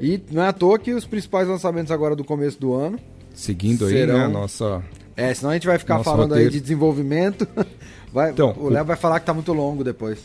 E 0.00 0.20
não 0.30 0.42
é 0.42 0.48
à 0.48 0.52
toa 0.52 0.78
que 0.78 0.92
os 0.92 1.04
principais 1.04 1.46
lançamentos 1.46 1.90
agora 1.92 2.16
do 2.16 2.24
começo 2.24 2.58
do 2.58 2.74
ano. 2.74 2.98
Seguindo 3.34 3.88
serão... 3.88 4.14
aí, 4.14 4.20
né, 4.20 4.24
a 4.26 4.28
nossa. 4.28 4.82
É, 5.16 5.32
senão 5.34 5.50
a 5.50 5.54
gente 5.54 5.66
vai 5.66 5.78
ficar 5.78 6.02
falando 6.02 6.30
roteiro. 6.30 6.48
aí 6.48 6.52
de 6.52 6.60
desenvolvimento. 6.60 7.46
Vai, 8.12 8.30
então, 8.30 8.54
o 8.58 8.68
Léo 8.68 8.82
o... 8.82 8.86
vai 8.86 8.94
falar 8.94 9.20
que 9.20 9.24
tá 9.24 9.32
muito 9.32 9.54
longo 9.54 9.82
depois. 9.82 10.18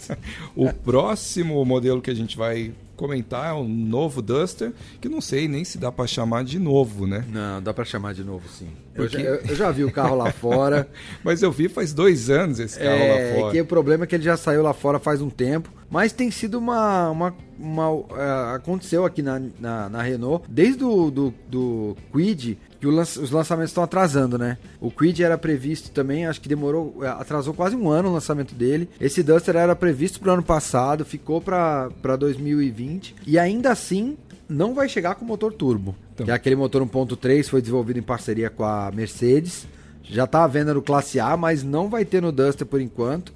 o 0.56 0.72
próximo 0.72 1.62
modelo 1.66 2.00
que 2.00 2.10
a 2.10 2.14
gente 2.14 2.34
vai 2.34 2.72
comentar 2.96 3.50
é 3.50 3.52
o 3.52 3.64
novo 3.64 4.20
Duster, 4.20 4.72
que 5.00 5.08
não 5.08 5.20
sei 5.20 5.46
nem 5.46 5.64
se 5.64 5.78
dá 5.78 5.92
para 5.92 6.06
chamar 6.06 6.44
de 6.44 6.58
novo, 6.58 7.06
né? 7.06 7.24
Não, 7.28 7.62
dá 7.62 7.72
para 7.72 7.84
chamar 7.84 8.14
de 8.14 8.24
novo, 8.24 8.48
sim. 8.48 8.68
Porque... 8.94 9.16
Eu, 9.16 9.20
já, 9.20 9.28
eu, 9.28 9.34
eu, 9.36 9.56
já, 9.56 9.70
vi 9.70 9.84
o 9.84 9.92
carro 9.92 10.16
lá 10.16 10.32
fora. 10.32 10.88
mas 11.22 11.42
eu 11.42 11.52
vi 11.52 11.68
faz 11.68 11.92
dois 11.92 12.30
anos 12.30 12.58
esse 12.58 12.78
carro 12.78 12.90
é, 12.90 13.34
lá 13.34 13.40
fora. 13.40 13.52
Que 13.52 13.60
o 13.60 13.66
problema 13.66 14.04
é 14.04 14.06
que 14.06 14.14
ele 14.14 14.24
já 14.24 14.36
saiu 14.36 14.62
lá 14.62 14.72
fora 14.72 14.98
faz 14.98 15.20
um 15.20 15.30
tempo, 15.30 15.70
mas 15.90 16.12
tem 16.12 16.30
sido 16.30 16.58
uma, 16.58 17.10
uma, 17.10 17.34
uma 17.58 17.90
uh, 17.90 18.06
aconteceu 18.54 19.04
aqui 19.04 19.22
na, 19.22 19.40
na, 19.60 19.88
na, 19.88 20.02
Renault 20.02 20.44
desde 20.48 20.82
o 20.82 21.10
do, 21.10 21.34
do 21.48 21.96
Quid 22.12 22.58
que 22.80 22.86
lanç, 22.86 23.16
os 23.16 23.30
lançamentos 23.30 23.70
estão 23.70 23.82
atrasando, 23.82 24.38
né? 24.38 24.58
O 24.80 24.90
Quid 24.90 25.22
era 25.22 25.38
previsto 25.38 25.90
também, 25.90 26.26
acho 26.26 26.40
que 26.40 26.48
demorou, 26.48 26.98
é, 27.02 27.08
atrasou 27.08 27.54
quase 27.54 27.74
um 27.76 27.88
ano 27.88 28.08
o 28.08 28.12
lançamento 28.12 28.54
dele. 28.54 28.88
Esse 29.00 29.22
Duster 29.22 29.56
era 29.56 29.74
previsto 29.74 30.20
para 30.20 30.30
o 30.30 30.32
ano 30.34 30.42
passado, 30.42 31.04
ficou 31.04 31.40
para 31.40 32.16
2020 32.18 33.16
e 33.26 33.38
ainda 33.38 33.70
assim 33.72 34.16
não 34.48 34.74
vai 34.74 34.88
chegar 34.88 35.14
com 35.14 35.24
motor 35.24 35.52
turbo. 35.52 35.94
Então. 36.14 36.24
Que 36.26 36.32
é 36.32 36.34
aquele 36.34 36.56
motor 36.56 36.82
1.3 36.82 37.48
foi 37.48 37.60
desenvolvido 37.60 37.98
em 37.98 38.02
parceria 38.02 38.50
com 38.50 38.64
a 38.64 38.90
Mercedes. 38.92 39.66
Já 40.02 40.24
está 40.24 40.44
à 40.44 40.46
venda 40.46 40.72
no 40.72 40.82
Classe 40.82 41.18
A, 41.18 41.36
mas 41.36 41.62
não 41.62 41.88
vai 41.88 42.04
ter 42.04 42.22
no 42.22 42.30
Duster 42.30 42.66
por 42.66 42.80
enquanto. 42.80 43.34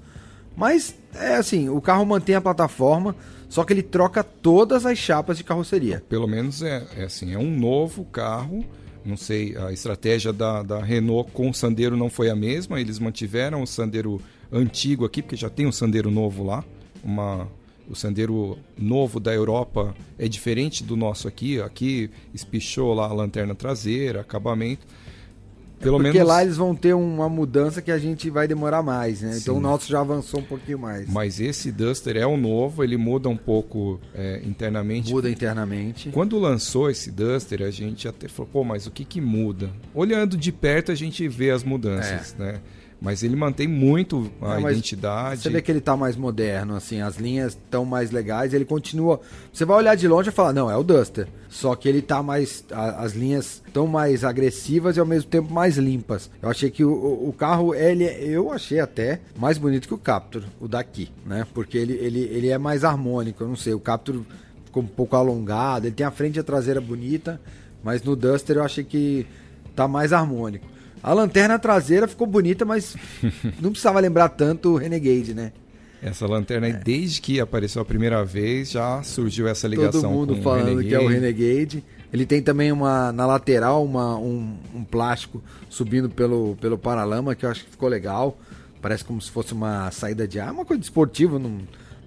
Mas 0.57 0.95
é 1.15 1.37
assim, 1.37 1.69
o 1.69 1.81
carro 1.81 2.05
mantém 2.05 2.35
a 2.35 2.41
plataforma, 2.41 3.17
só 3.49 3.65
que 3.65 3.73
ele 3.73 3.83
troca 3.83 4.23
todas 4.23 4.87
as 4.87 4.99
chapas 4.99 5.37
de 5.37 5.45
carroceria. 5.45 6.03
Pelo 6.09 6.29
menos 6.29 6.63
é, 6.63 6.87
é 6.97 7.05
assim, 7.05 7.33
é 7.33 7.39
um 7.39 7.51
novo 7.51 8.05
carro 8.05 8.65
não 9.05 9.17
sei, 9.17 9.57
a 9.57 9.73
estratégia 9.73 10.33
da, 10.33 10.63
da 10.63 10.83
Renault 10.83 11.31
com 11.33 11.51
o 11.51 11.55
Sandero 11.55 11.97
não 11.97 12.11
foi 12.11 12.31
a 12.31 12.37
mesma, 12.37 12.81
eles 12.81 12.99
mantiveram 12.99 13.63
o 13.63 13.67
Sandero 13.67 14.21
antigo 14.53 15.05
aqui, 15.05 15.23
porque 15.23 15.37
já 15.37 15.49
tem 15.49 15.67
um 15.67 15.73
Sandero 15.73 16.11
novo 16.11 16.45
lá. 16.45 16.65
Uma, 17.03 17.49
o 17.89 17.95
Sandero 17.95 18.59
novo 18.77 19.19
da 19.19 19.33
Europa 19.33 19.95
é 20.19 20.29
diferente 20.29 20.85
do 20.85 20.97
nosso 20.97 21.27
aqui. 21.27 21.61
Aqui 21.61 22.11
espichou 22.35 22.95
lá 22.95 23.07
a 23.07 23.13
lanterna 23.13 23.55
traseira, 23.55 24.21
acabamento. 24.21 24.87
Pelo 25.81 25.97
Porque 25.97 26.13
menos... 26.13 26.29
lá 26.29 26.43
eles 26.43 26.57
vão 26.59 26.75
ter 26.75 26.95
uma 26.95 27.29
mudança 27.29 27.81
que 27.81 27.91
a 27.91 27.99
gente 27.99 28.29
vai 28.29 28.47
demorar 28.47 28.83
mais, 28.83 29.23
né? 29.23 29.33
Sim. 29.33 29.39
Então 29.41 29.57
o 29.57 29.61
nosso 29.61 29.89
já 29.89 30.01
avançou 30.01 30.41
um 30.41 30.45
pouquinho 30.45 30.79
mais. 30.79 31.09
Mas 31.09 31.41
esse 31.41 31.73
Duster 31.73 32.17
é 32.17 32.27
o 32.27 32.37
novo, 32.37 32.85
ele 32.85 32.99
muda 32.99 33.29
um 33.31 33.37
pouco 33.37 33.99
é, 34.15 34.43
internamente. 34.45 35.11
Muda 35.11 35.31
internamente. 35.31 36.11
Quando 36.11 36.39
lançou 36.39 36.91
esse 36.91 37.11
Duster, 37.11 37.63
a 37.63 37.71
gente 37.71 38.07
até 38.07 38.29
falou, 38.29 38.51
pô, 38.53 38.63
mas 38.63 38.87
o 38.87 38.91
que 38.91 39.05
que 39.07 39.21
muda? 39.21 39.71
Olhando 39.95 40.37
de 40.37 40.53
perto 40.53 40.93
a 40.93 40.95
gente 40.95 41.27
vê 41.27 41.51
as 41.51 41.65
mudanças, 41.65 42.35
é. 42.39 42.43
né? 42.43 42.61
Mas 43.03 43.23
ele 43.23 43.35
mantém 43.35 43.67
muito 43.67 44.31
a 44.43 44.61
Não, 44.61 44.71
identidade. 44.71 45.41
Você 45.41 45.49
vê 45.49 45.63
que 45.63 45.73
ele 45.73 45.81
tá 45.81 45.97
mais 45.97 46.17
moderno, 46.17 46.77
assim, 46.77 47.01
as 47.01 47.17
linhas 47.17 47.53
estão 47.55 47.83
mais 47.85 48.11
legais, 48.11 48.53
ele 48.53 48.67
continua. 48.67 49.19
Você 49.51 49.65
vai 49.65 49.79
olhar 49.79 49.95
de 49.95 50.07
longe 50.07 50.29
e 50.29 50.33
falar, 50.33 50.53
não, 50.53 50.71
é 50.71 50.77
o 50.77 50.83
Duster. 50.83 51.27
Só 51.49 51.75
que 51.75 51.89
ele 51.89 52.03
tá 52.03 52.23
mais. 52.23 52.63
a- 52.71 53.03
as 53.03 53.15
linhas 53.15 53.63
estão 53.67 53.87
mais 53.87 54.23
agressivas 54.23 54.99
e 54.99 55.01
ao 55.01 55.07
mesmo 55.07 55.31
tempo 55.31 55.51
mais 55.51 55.79
limpas. 55.79 56.31
Eu 56.43 56.51
achei 56.51 56.71
que 56.71 56.85
o, 56.85 56.91
o- 56.93 57.29
o 57.31 57.33
carro, 57.33 57.75
ele, 57.75 58.05
eu 58.05 58.53
achei 58.53 58.81
até 58.81 59.21
mais 59.35 59.57
bonito 59.57 59.89
que 59.89 59.95
o 59.95 59.99
Captur, 59.99 60.43
o 60.61 60.69
daqui, 60.69 61.09
né? 61.25 61.47
Porque 61.55 61.79
ele, 61.79 61.95
ele, 61.95 62.21
ele 62.21 62.49
é 62.51 62.59
mais 62.59 62.85
harmônico, 62.85 63.43
eu 63.43 63.49
não 63.49 63.57
sei. 63.57 63.73
O 63.73 63.81
Captur 63.81 64.21
ficou 64.67 64.83
um 64.83 64.87
pouco 64.87 65.17
alongado, 65.17 65.87
ele 65.87 65.95
tem 65.95 66.05
a 66.05 66.11
frente 66.11 66.37
e 66.37 66.41
a 66.41 66.45
traseira 66.45 66.83
bonita, 66.83 67.41
mas 67.83 68.03
no 68.03 68.15
Duster 68.15 68.57
eu 68.59 68.63
achei 68.63 68.85
que 68.85 69.27
tá 69.75 69.89
mais 69.89 70.13
harmônico. 70.13 70.67
A 71.03 71.13
lanterna 71.13 71.59
traseira 71.59 72.07
ficou 72.07 72.27
bonita, 72.27 72.65
mas 72.65 72.97
não 73.61 73.71
precisava 73.71 74.01
lembrar 74.01 74.29
tanto 74.31 74.71
o 74.71 74.77
Renegade, 74.77 75.35
né? 75.35 75.53
Essa 76.03 76.27
lanterna 76.27 76.67
aí, 76.67 76.73
desde 76.73 77.21
que 77.21 77.39
apareceu 77.41 77.83
a 77.83 77.85
primeira 77.85 78.25
vez, 78.25 78.71
já 78.71 79.03
surgiu 79.03 79.47
essa 79.47 79.69
ligação 79.69 80.01
É. 80.01 80.03
Todo 80.03 80.13
mundo 80.13 80.37
falando 80.43 80.83
que 80.83 80.95
é 80.95 80.99
o 80.99 81.07
Renegade. 81.07 81.85
Ele 82.13 82.25
tem 82.27 82.43
também 82.43 82.73
uma 82.73 83.13
na 83.13 83.27
lateral 83.27 83.85
uma, 83.85 84.17
um, 84.19 84.57
um 84.75 84.83
plástico 84.83 85.43
subindo 85.69 86.09
pelo, 86.09 86.57
pelo 86.61 86.77
paralama 86.79 87.35
que 87.35 87.45
eu 87.45 87.51
acho 87.51 87.65
que 87.65 87.71
ficou 87.71 87.89
legal. 87.89 88.39
Parece 88.81 89.05
como 89.05 89.21
se 89.21 89.31
fosse 89.31 89.53
uma 89.53 89.91
saída 89.91 90.27
de 90.27 90.41
ar, 90.41 90.49
É 90.49 90.53
uma 90.53 90.65
coisa 90.65 90.83
esportiva, 90.83 91.39
não, 91.39 91.59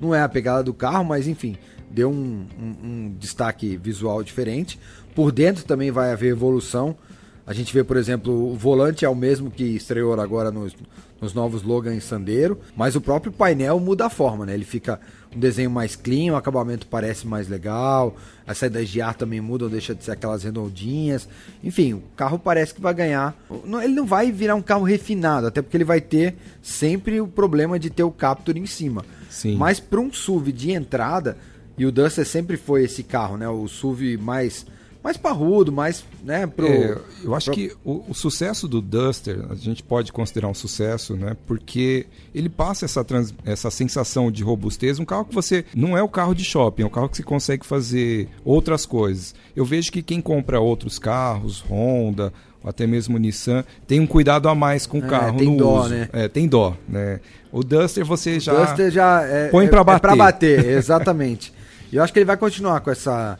não 0.02 0.14
é 0.14 0.22
a 0.22 0.28
pegada 0.28 0.64
do 0.64 0.74
carro, 0.74 1.06
mas 1.06 1.28
enfim, 1.28 1.56
deu 1.90 2.10
um, 2.10 2.46
um- 2.60 2.88
um 2.88 3.16
destaque 3.20 3.78
visual 3.78 4.24
diferente. 4.24 4.80
Por 5.16 5.32
dentro 5.32 5.64
também 5.66 5.92
vai 5.92 6.12
haver 6.12 6.32
evolução. 6.32 6.98
A 7.46 7.54
gente 7.54 7.74
vê, 7.74 7.84
por 7.84 7.98
exemplo, 7.98 8.54
o 8.54 8.56
volante 8.56 9.04
é 9.04 9.10
o 9.10 9.16
mesmo 9.16 9.52
que 9.52 9.64
estreou 9.64 10.20
agora 10.20 10.50
nos, 10.50 10.74
nos 11.20 11.34
novos 11.34 11.62
Logan 11.62 11.94
e 11.94 12.00
Sandero, 12.00 12.58
mas 12.76 12.96
o 12.96 13.02
próprio 13.02 13.34
painel 13.34 13.82
muda 13.82 14.06
a 14.06 14.10
forma, 14.10 14.46
né? 14.46 14.54
Ele 14.54 14.64
fica 14.64 14.98
um 15.36 15.40
desenho 15.40 15.70
mais 15.70 15.94
clean, 15.94 16.34
o 16.34 16.38
acabamento 16.38 16.88
parece 16.88 17.28
mais 17.28 17.50
legal, 17.50 18.16
as 18.48 18.58
saídas 18.58 18.88
de 18.88 19.02
ar 19.02 19.14
também 19.16 19.42
mudam, 19.42 19.68
deixa 19.68 19.94
de 19.94 20.06
ser 20.06 20.12
aquelas 20.12 20.44
redondinhas. 20.44 21.28
Enfim, 21.62 21.94
o 21.94 22.04
carro 22.16 22.40
parece 22.40 22.74
que 22.74 22.80
vai 22.80 22.94
ganhar. 22.94 23.36
Ele 23.84 23.94
não 23.94 24.06
vai 24.06 24.32
virar 24.32 24.56
um 24.56 24.62
carro 24.62 24.84
refinado, 24.84 25.48
até 25.48 25.62
porque 25.62 25.76
ele 25.76 25.84
vai 25.84 26.00
ter 26.00 26.36
sempre 26.62 27.20
o 27.20 27.28
problema 27.28 27.78
de 27.78 27.90
ter 27.90 28.04
o 28.04 28.12
Captur 28.12 28.56
em 28.56 28.66
cima. 28.66 29.04
Sim. 29.30 29.58
Mas 29.58 29.82
para 29.82 30.00
um 30.00 30.14
SUV 30.14 30.54
de 30.54 30.72
entrada, 30.72 31.38
e 31.78 31.86
o 31.86 31.92
Duster 31.92 32.26
sempre 32.26 32.56
foi 32.56 32.84
esse 32.84 33.04
carro, 33.04 33.36
né? 33.36 33.50
O 33.50 33.68
SUV 33.68 34.16
mais 34.16 34.66
mais 35.04 35.18
parrudo, 35.18 35.72
mais, 35.72 36.04
né, 36.24 36.48
pro 36.48 36.66
É, 36.66 36.98
eu 37.24 37.36
acho 37.36 37.48
pro- 37.48 37.56
que 37.56 37.72
o, 37.84 38.04
o 38.10 38.14
sucesso 38.14 38.68
do 38.68 38.82
Duster, 38.82 39.46
a 39.50 39.56
gente 39.56 39.84
pode 39.84 40.12
considerar 40.14 40.48
um 40.48 40.54
sucesso, 40.54 41.16
né? 41.18 41.36
Porque 41.46 42.06
ele 42.34 42.48
passa 42.48 42.86
essa, 42.86 43.04
trans- 43.04 43.34
essa 43.44 43.70
sensação 43.70 44.32
de 44.32 44.42
robustez, 44.44 45.00
um 45.00 45.06
carro 45.06 45.26
que 45.26 45.36
você 45.36 45.66
não 45.76 45.98
é 45.98 46.02
o 46.02 46.08
carro 46.08 46.34
de 46.34 46.44
shopping, 46.46 46.84
é 46.84 46.86
um 46.86 46.90
carro 46.90 47.10
que 47.10 47.18
você 47.18 47.24
consegue 47.24 47.66
fazer 47.66 48.30
outras 48.46 48.86
coisas. 48.86 49.36
Eu 49.56 49.66
vejo 49.66 49.92
que 49.92 50.02
quem 50.02 50.22
compra 50.22 50.60
outros 50.60 50.98
carros, 50.98 51.60
Honda, 51.70 52.32
até 52.64 52.88
mesmo 52.88 53.18
Nissan, 53.18 53.66
tem 53.86 54.00
um 54.00 54.08
cuidado 54.08 54.48
a 54.48 54.56
mais 54.56 54.86
com 54.86 55.00
o 55.00 55.04
É, 55.06 55.08
carro 55.10 55.38
tem 55.38 55.50
no 55.52 55.58
dó, 55.58 55.82
uso. 55.82 55.90
né? 55.90 56.10
É, 56.14 56.28
tem 56.30 56.48
dó, 56.48 56.78
né? 56.88 57.20
O 57.52 57.62
Duster 57.62 58.06
você 58.06 58.40
já 58.40 58.54
Duster 58.54 58.90
já 58.90 59.22
é, 59.24 59.50
põe 59.50 59.66
é- 59.66 59.70
pra 59.70 59.82
é 59.82 59.84
bater. 59.84 60.00
pra 60.02 60.16
bater, 60.16 60.66
exatamente. 60.78 61.54
E 61.92 61.98
eu 61.98 62.04
acho 62.04 62.14
que 62.14 62.20
ele 62.20 62.26
vai 62.26 62.38
continuar 62.38 62.80
com 62.80 62.90
essa, 62.90 63.38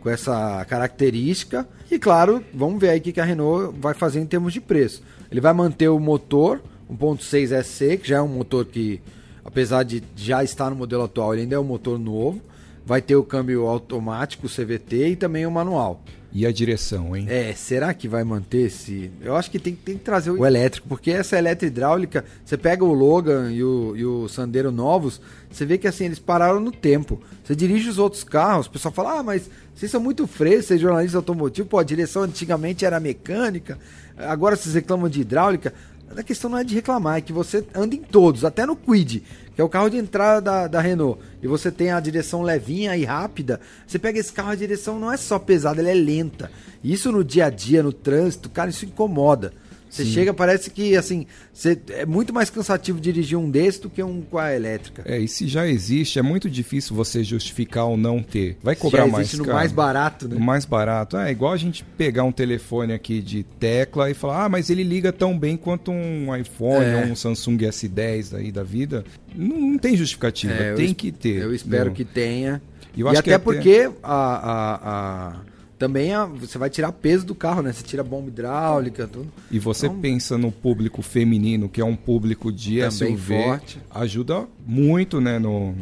com 0.00 0.10
essa 0.10 0.64
característica. 0.68 1.66
E 1.90 1.98
claro, 1.98 2.42
vamos 2.52 2.80
ver 2.80 2.90
aí 2.90 2.98
o 2.98 3.02
que 3.02 3.20
a 3.20 3.24
Renault 3.24 3.76
vai 3.78 3.94
fazer 3.94 4.20
em 4.20 4.26
termos 4.26 4.52
de 4.52 4.60
preço. 4.60 5.02
Ele 5.30 5.40
vai 5.40 5.52
manter 5.52 5.88
o 5.88 5.98
motor 5.98 6.62
1.6 6.90 7.62
SC, 7.62 7.96
que 7.98 8.08
já 8.08 8.18
é 8.18 8.22
um 8.22 8.28
motor 8.28 8.64
que, 8.64 9.00
apesar 9.44 9.82
de 9.82 10.02
já 10.14 10.42
estar 10.44 10.70
no 10.70 10.76
modelo 10.76 11.04
atual, 11.04 11.34
ele 11.34 11.42
ainda 11.42 11.56
é 11.56 11.58
um 11.58 11.64
motor 11.64 11.98
novo. 11.98 12.40
Vai 12.84 13.02
ter 13.02 13.16
o 13.16 13.24
câmbio 13.24 13.66
automático, 13.66 14.48
CVT 14.48 15.08
e 15.08 15.16
também 15.16 15.44
o 15.44 15.50
manual. 15.50 16.02
E 16.36 16.44
a 16.44 16.52
direção, 16.52 17.16
hein? 17.16 17.24
É, 17.30 17.54
será 17.54 17.94
que 17.94 18.06
vai 18.06 18.22
manter 18.22 18.66
esse. 18.66 19.10
Eu 19.22 19.34
acho 19.36 19.50
que 19.50 19.58
tem, 19.58 19.74
tem 19.74 19.96
que 19.96 20.04
trazer 20.04 20.30
o 20.30 20.44
elétrico, 20.44 20.86
porque 20.86 21.10
essa 21.10 21.38
elétrica 21.38 21.72
hidráulica, 21.72 22.26
você 22.44 22.58
pega 22.58 22.84
o 22.84 22.92
Logan 22.92 23.50
e 23.50 23.64
o, 23.64 23.96
e 23.96 24.04
o 24.04 24.28
Sandero 24.28 24.70
novos, 24.70 25.18
você 25.50 25.64
vê 25.64 25.78
que 25.78 25.88
assim, 25.88 26.04
eles 26.04 26.18
pararam 26.18 26.60
no 26.60 26.70
tempo. 26.70 27.18
Você 27.42 27.56
dirige 27.56 27.88
os 27.88 27.96
outros 27.96 28.22
carros, 28.22 28.66
o 28.66 28.70
pessoal 28.70 28.92
fala, 28.92 29.20
ah, 29.20 29.22
mas 29.22 29.48
vocês 29.74 29.90
são 29.90 29.98
muito 29.98 30.26
frescos, 30.26 30.66
vocês 30.66 30.80
jornalistas 30.82 31.16
automotivos, 31.16 31.70
pô, 31.70 31.78
a 31.78 31.82
direção 31.82 32.24
antigamente 32.24 32.84
era 32.84 33.00
mecânica, 33.00 33.78
agora 34.18 34.56
vocês 34.56 34.74
reclamam 34.74 35.08
de 35.08 35.22
hidráulica. 35.22 35.72
A 36.14 36.22
questão 36.22 36.50
não 36.50 36.58
é 36.58 36.64
de 36.64 36.74
reclamar, 36.74 37.16
é 37.16 37.20
que 37.22 37.32
você 37.32 37.64
anda 37.74 37.94
em 37.94 38.02
todos, 38.02 38.44
até 38.44 38.66
no 38.66 38.76
Quid, 38.76 39.22
que 39.56 39.62
é 39.62 39.64
o 39.64 39.70
carro 39.70 39.88
de 39.88 39.96
entrada 39.96 40.42
da, 40.42 40.68
da 40.68 40.80
Renault, 40.82 41.18
e 41.42 41.48
você 41.48 41.72
tem 41.72 41.90
a 41.90 41.98
direção 41.98 42.42
levinha 42.42 42.94
e 42.94 43.06
rápida. 43.06 43.58
Você 43.86 43.98
pega 43.98 44.20
esse 44.20 44.30
carro, 44.30 44.50
a 44.50 44.54
direção 44.54 45.00
não 45.00 45.10
é 45.10 45.16
só 45.16 45.38
pesada, 45.38 45.80
ela 45.80 45.88
é 45.88 45.94
lenta. 45.94 46.50
Isso 46.84 47.10
no 47.10 47.24
dia 47.24 47.46
a 47.46 47.50
dia, 47.50 47.82
no 47.82 47.90
trânsito, 47.90 48.50
cara, 48.50 48.68
isso 48.68 48.84
incomoda. 48.84 49.54
Você 49.96 50.04
chega, 50.04 50.34
parece 50.34 50.70
que 50.70 50.96
assim, 50.96 51.26
você, 51.52 51.78
é 51.90 52.04
muito 52.06 52.32
mais 52.32 52.50
cansativo 52.50 53.00
dirigir 53.00 53.38
um 53.38 53.50
desse 53.50 53.80
do 53.80 53.88
que 53.90 54.02
um 54.02 54.20
com 54.22 54.38
a 54.38 54.54
elétrica. 54.54 55.02
É, 55.04 55.18
e 55.18 55.26
se 55.28 55.46
já 55.48 55.66
existe, 55.66 56.18
é 56.18 56.22
muito 56.22 56.48
difícil 56.50 56.94
você 56.94 57.22
justificar 57.24 57.84
ou 57.86 57.96
não 57.96 58.22
ter. 58.22 58.56
Vai 58.62 58.76
cobrar 58.76 59.04
já 59.04 59.08
mais 59.12 59.20
existe 59.26 59.38
no 59.38 59.44
caro. 59.44 59.56
mais 59.56 59.72
barato, 59.72 60.28
né? 60.28 60.36
O 60.36 60.40
mais 60.40 60.64
barato. 60.64 61.16
É 61.16 61.30
igual 61.30 61.52
a 61.52 61.56
gente 61.56 61.84
pegar 61.96 62.24
um 62.24 62.32
telefone 62.32 62.92
aqui 62.92 63.20
de 63.20 63.42
tecla 63.42 64.10
e 64.10 64.14
falar, 64.14 64.44
ah, 64.44 64.48
mas 64.48 64.70
ele 64.70 64.82
liga 64.82 65.12
tão 65.12 65.38
bem 65.38 65.56
quanto 65.56 65.90
um 65.90 66.34
iPhone 66.36 66.84
É. 66.84 66.96
ou 67.04 67.12
um 67.12 67.16
Samsung 67.16 67.56
S10 67.58 68.34
aí 68.36 68.52
da 68.52 68.62
vida. 68.62 69.04
Não, 69.34 69.58
não 69.60 69.78
tem 69.78 69.96
justificativa, 69.96 70.52
É, 70.52 70.74
tem 70.74 70.92
que 70.94 71.10
ter. 71.12 71.42
Eu 71.42 71.54
espero 71.54 71.86
Não. 71.86 71.94
que 71.94 72.04
tenha. 72.04 72.60
E 72.96 73.00
eu 73.00 73.06
e 73.08 73.10
até 73.10 73.22
que 73.22 73.30
até- 73.32 73.42
porque 73.44 73.90
a, 74.02 74.14
a- 74.14 74.80
a- 74.82 75.36
também 75.78 76.12
a- 76.14 76.24
você 76.24 76.56
vai 76.58 76.70
tirar 76.70 76.90
peso 76.92 77.24
do 77.26 77.34
carro, 77.34 77.62
né? 77.62 77.72
Você 77.72 77.82
tira 77.82 78.02
bomba 78.02 78.28
hidráulica, 78.28 79.06
tudo. 79.06 79.28
E 79.50 79.58
você 79.58 79.86
Então- 79.86 80.00
pensa 80.00 80.36
no 80.38 80.50
público 80.50 81.02
feminino, 81.02 81.68
que 81.68 81.80
é 81.80 81.84
um 81.84 81.96
público 81.96 82.50
de 82.52 82.76
Também 82.80 82.90
SUV, 83.16 83.42
forte. 83.44 83.78
ajuda 83.90 84.46
muito, 84.66 85.20
né, 85.20 85.38
no, 85.38 85.74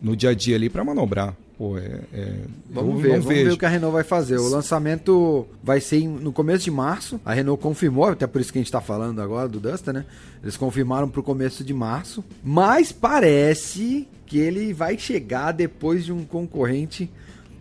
no 0.00 0.16
dia 0.16 0.30
a 0.30 0.34
dia 0.34 0.56
ali 0.56 0.68
para 0.70 0.84
manobrar. 0.84 1.34
Pô, 1.56 1.78
é, 1.78 2.00
é- 2.12 2.34
Vamos 2.68 3.00
ver, 3.00 3.10
vamos 3.10 3.26
vejo. 3.26 3.44
ver 3.50 3.52
o 3.52 3.56
que 3.58 3.64
a 3.64 3.68
Renault 3.68 3.92
vai 3.94 4.02
fazer. 4.02 4.38
O 4.38 4.48
lançamento 4.48 5.46
vai 5.62 5.80
ser 5.80 6.00
no 6.08 6.32
começo 6.32 6.64
de 6.64 6.70
março. 6.70 7.20
A 7.24 7.32
Renault 7.32 7.62
confirmou, 7.62 8.06
até 8.06 8.26
por 8.26 8.40
isso 8.40 8.52
que 8.52 8.58
a 8.58 8.60
gente 8.60 8.66
está 8.66 8.80
falando 8.80 9.22
agora 9.22 9.48
do 9.48 9.60
Duster, 9.60 9.94
né? 9.94 10.04
Eles 10.42 10.56
confirmaram 10.56 11.08
para 11.08 11.20
o 11.20 11.22
começo 11.22 11.62
de 11.62 11.72
março. 11.72 12.24
Mas 12.42 12.90
parece 12.90 14.08
que 14.26 14.38
ele 14.38 14.72
vai 14.72 14.98
chegar 14.98 15.52
depois 15.52 16.04
de 16.04 16.12
um 16.12 16.24
concorrente 16.24 17.08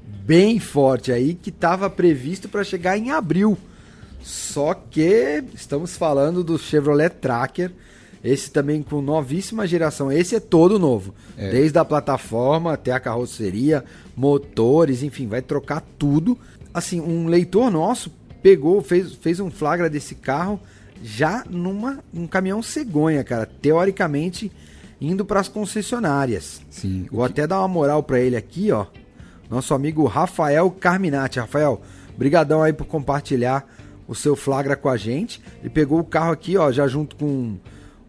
bem 0.06 0.60
forte 0.60 1.12
aí 1.12 1.34
que 1.34 1.50
estava 1.50 1.90
previsto 1.90 2.48
para 2.50 2.64
chegar 2.64 2.98
em 2.98 3.12
abril. 3.12 3.58
Só 4.22 4.74
que 4.74 5.44
estamos 5.54 5.98
falando 5.98 6.44
do 6.44 6.58
Chevrolet 6.58 7.10
Tracker. 7.10 7.72
Esse 8.24 8.50
também 8.50 8.82
com 8.82 9.02
novíssima 9.02 9.68
geração. 9.68 10.10
Esse 10.10 10.36
é 10.36 10.40
todo 10.40 10.80
novo. 10.80 11.14
É. 11.38 11.50
Desde 11.52 11.78
a 11.78 11.84
plataforma 11.84 12.72
até 12.74 12.94
a 12.94 13.00
carroceria, 13.00 13.84
motores, 14.16 15.04
enfim, 15.04 15.28
vai 15.28 15.42
trocar 15.42 15.82
tudo. 16.00 16.38
Assim, 16.74 17.02
um 17.02 17.28
leitor 17.28 17.70
nosso 17.70 18.10
pegou, 18.42 18.82
fez, 18.82 19.14
fez 19.14 19.40
um 19.42 19.52
flagra 19.52 19.90
desse 19.90 20.16
carro 20.16 20.60
já 21.04 21.44
numa 21.50 22.00
um 22.14 22.26
caminhão 22.26 22.64
cegonha, 22.64 23.26
cara. 23.26 23.46
Teoricamente 23.62 24.50
indo 25.02 25.26
para 25.26 25.42
as 25.42 25.50
concessionárias. 25.50 26.62
Sim, 26.70 27.08
Vou 27.12 27.26
que- 27.26 27.32
até 27.34 27.46
dar 27.46 27.60
uma 27.60 27.68
moral 27.68 28.02
para 28.04 28.22
ele 28.22 28.38
aqui, 28.38 28.72
ó. 28.72 28.86
Nosso 29.50 29.74
amigo 29.74 30.06
Rafael 30.06 30.70
Carminati. 30.72 31.40
Rafael, 31.40 31.82
brigadão 32.18 32.62
aí 32.62 32.74
por 32.74 32.86
compartilhar 32.86 33.66
o 34.08 34.16
seu 34.16 34.36
flagra 34.36 34.76
com 34.76 34.90
a 34.90 34.98
gente. 34.98 35.42
Ele 35.62 35.70
pegou 35.70 36.00
o 36.00 36.04
carro 36.04 36.32
aqui, 36.32 36.58
ó, 36.58 36.72
já 36.72 36.88
junto 36.88 37.16
com 37.16 37.58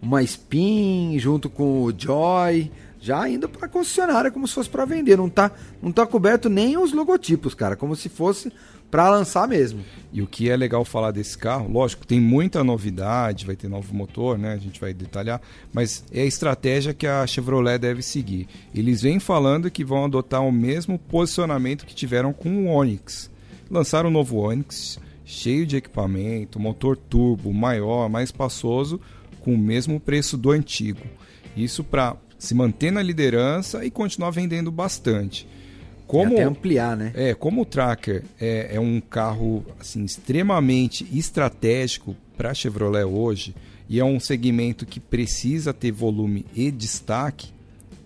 uma 0.00 0.22
Spin, 0.22 1.18
junto 1.18 1.48
com 1.48 1.82
o 1.82 1.92
Joy, 1.96 2.70
já 3.04 3.28
indo 3.28 3.46
para 3.46 3.68
concessionária 3.68 4.30
como 4.30 4.48
se 4.48 4.54
fosse 4.54 4.70
para 4.70 4.86
vender. 4.86 5.18
Não 5.18 5.28
tá, 5.28 5.52
não 5.82 5.92
tá 5.92 6.06
coberto 6.06 6.48
nem 6.48 6.78
os 6.78 6.90
logotipos, 6.90 7.52
cara, 7.52 7.76
como 7.76 7.94
se 7.94 8.08
fosse 8.08 8.50
para 8.90 9.10
lançar 9.10 9.46
mesmo. 9.46 9.84
E 10.10 10.22
o 10.22 10.26
que 10.26 10.48
é 10.48 10.56
legal 10.56 10.86
falar 10.86 11.10
desse 11.10 11.36
carro, 11.36 11.70
lógico, 11.70 12.06
tem 12.06 12.18
muita 12.18 12.64
novidade, 12.64 13.44
vai 13.44 13.56
ter 13.56 13.68
novo 13.68 13.94
motor, 13.94 14.38
né? 14.38 14.54
A 14.54 14.56
gente 14.56 14.80
vai 14.80 14.94
detalhar, 14.94 15.38
mas 15.70 16.02
é 16.10 16.22
a 16.22 16.24
estratégia 16.24 16.94
que 16.94 17.06
a 17.06 17.26
Chevrolet 17.26 17.78
deve 17.78 18.00
seguir. 18.00 18.48
Eles 18.74 19.02
vêm 19.02 19.20
falando 19.20 19.70
que 19.70 19.84
vão 19.84 20.06
adotar 20.06 20.42
o 20.42 20.50
mesmo 20.50 20.98
posicionamento 20.98 21.84
que 21.84 21.94
tiveram 21.94 22.32
com 22.32 22.64
o 22.64 22.68
Onix. 22.68 23.30
Lançaram 23.70 24.08
o 24.08 24.12
novo 24.12 24.38
Onix, 24.38 24.98
cheio 25.26 25.66
de 25.66 25.76
equipamento, 25.76 26.58
motor 26.58 26.96
turbo 26.96 27.52
maior, 27.52 28.08
mais 28.08 28.30
espaçoso, 28.30 28.98
com 29.40 29.52
o 29.52 29.58
mesmo 29.58 30.00
preço 30.00 30.38
do 30.38 30.50
antigo. 30.50 31.02
Isso 31.54 31.84
para 31.84 32.16
se 32.38 32.54
manter 32.54 32.90
na 32.90 33.02
liderança 33.02 33.84
e 33.84 33.90
continuar 33.90 34.30
vendendo 34.30 34.70
bastante. 34.70 35.46
Como, 36.06 36.32
e 36.32 36.34
até 36.34 36.44
ampliar, 36.44 36.96
né? 36.96 37.12
É, 37.14 37.34
como 37.34 37.62
o 37.62 37.64
Tracker 37.64 38.24
é, 38.38 38.76
é 38.76 38.80
um 38.80 39.00
carro 39.00 39.64
assim, 39.80 40.04
extremamente 40.04 41.06
estratégico 41.16 42.14
para 42.36 42.50
a 42.50 42.54
Chevrolet 42.54 43.04
hoje 43.04 43.54
e 43.88 44.00
é 44.00 44.04
um 44.04 44.20
segmento 44.20 44.84
que 44.86 45.00
precisa 45.00 45.72
ter 45.72 45.92
volume 45.92 46.44
e 46.54 46.70
destaque, 46.70 47.48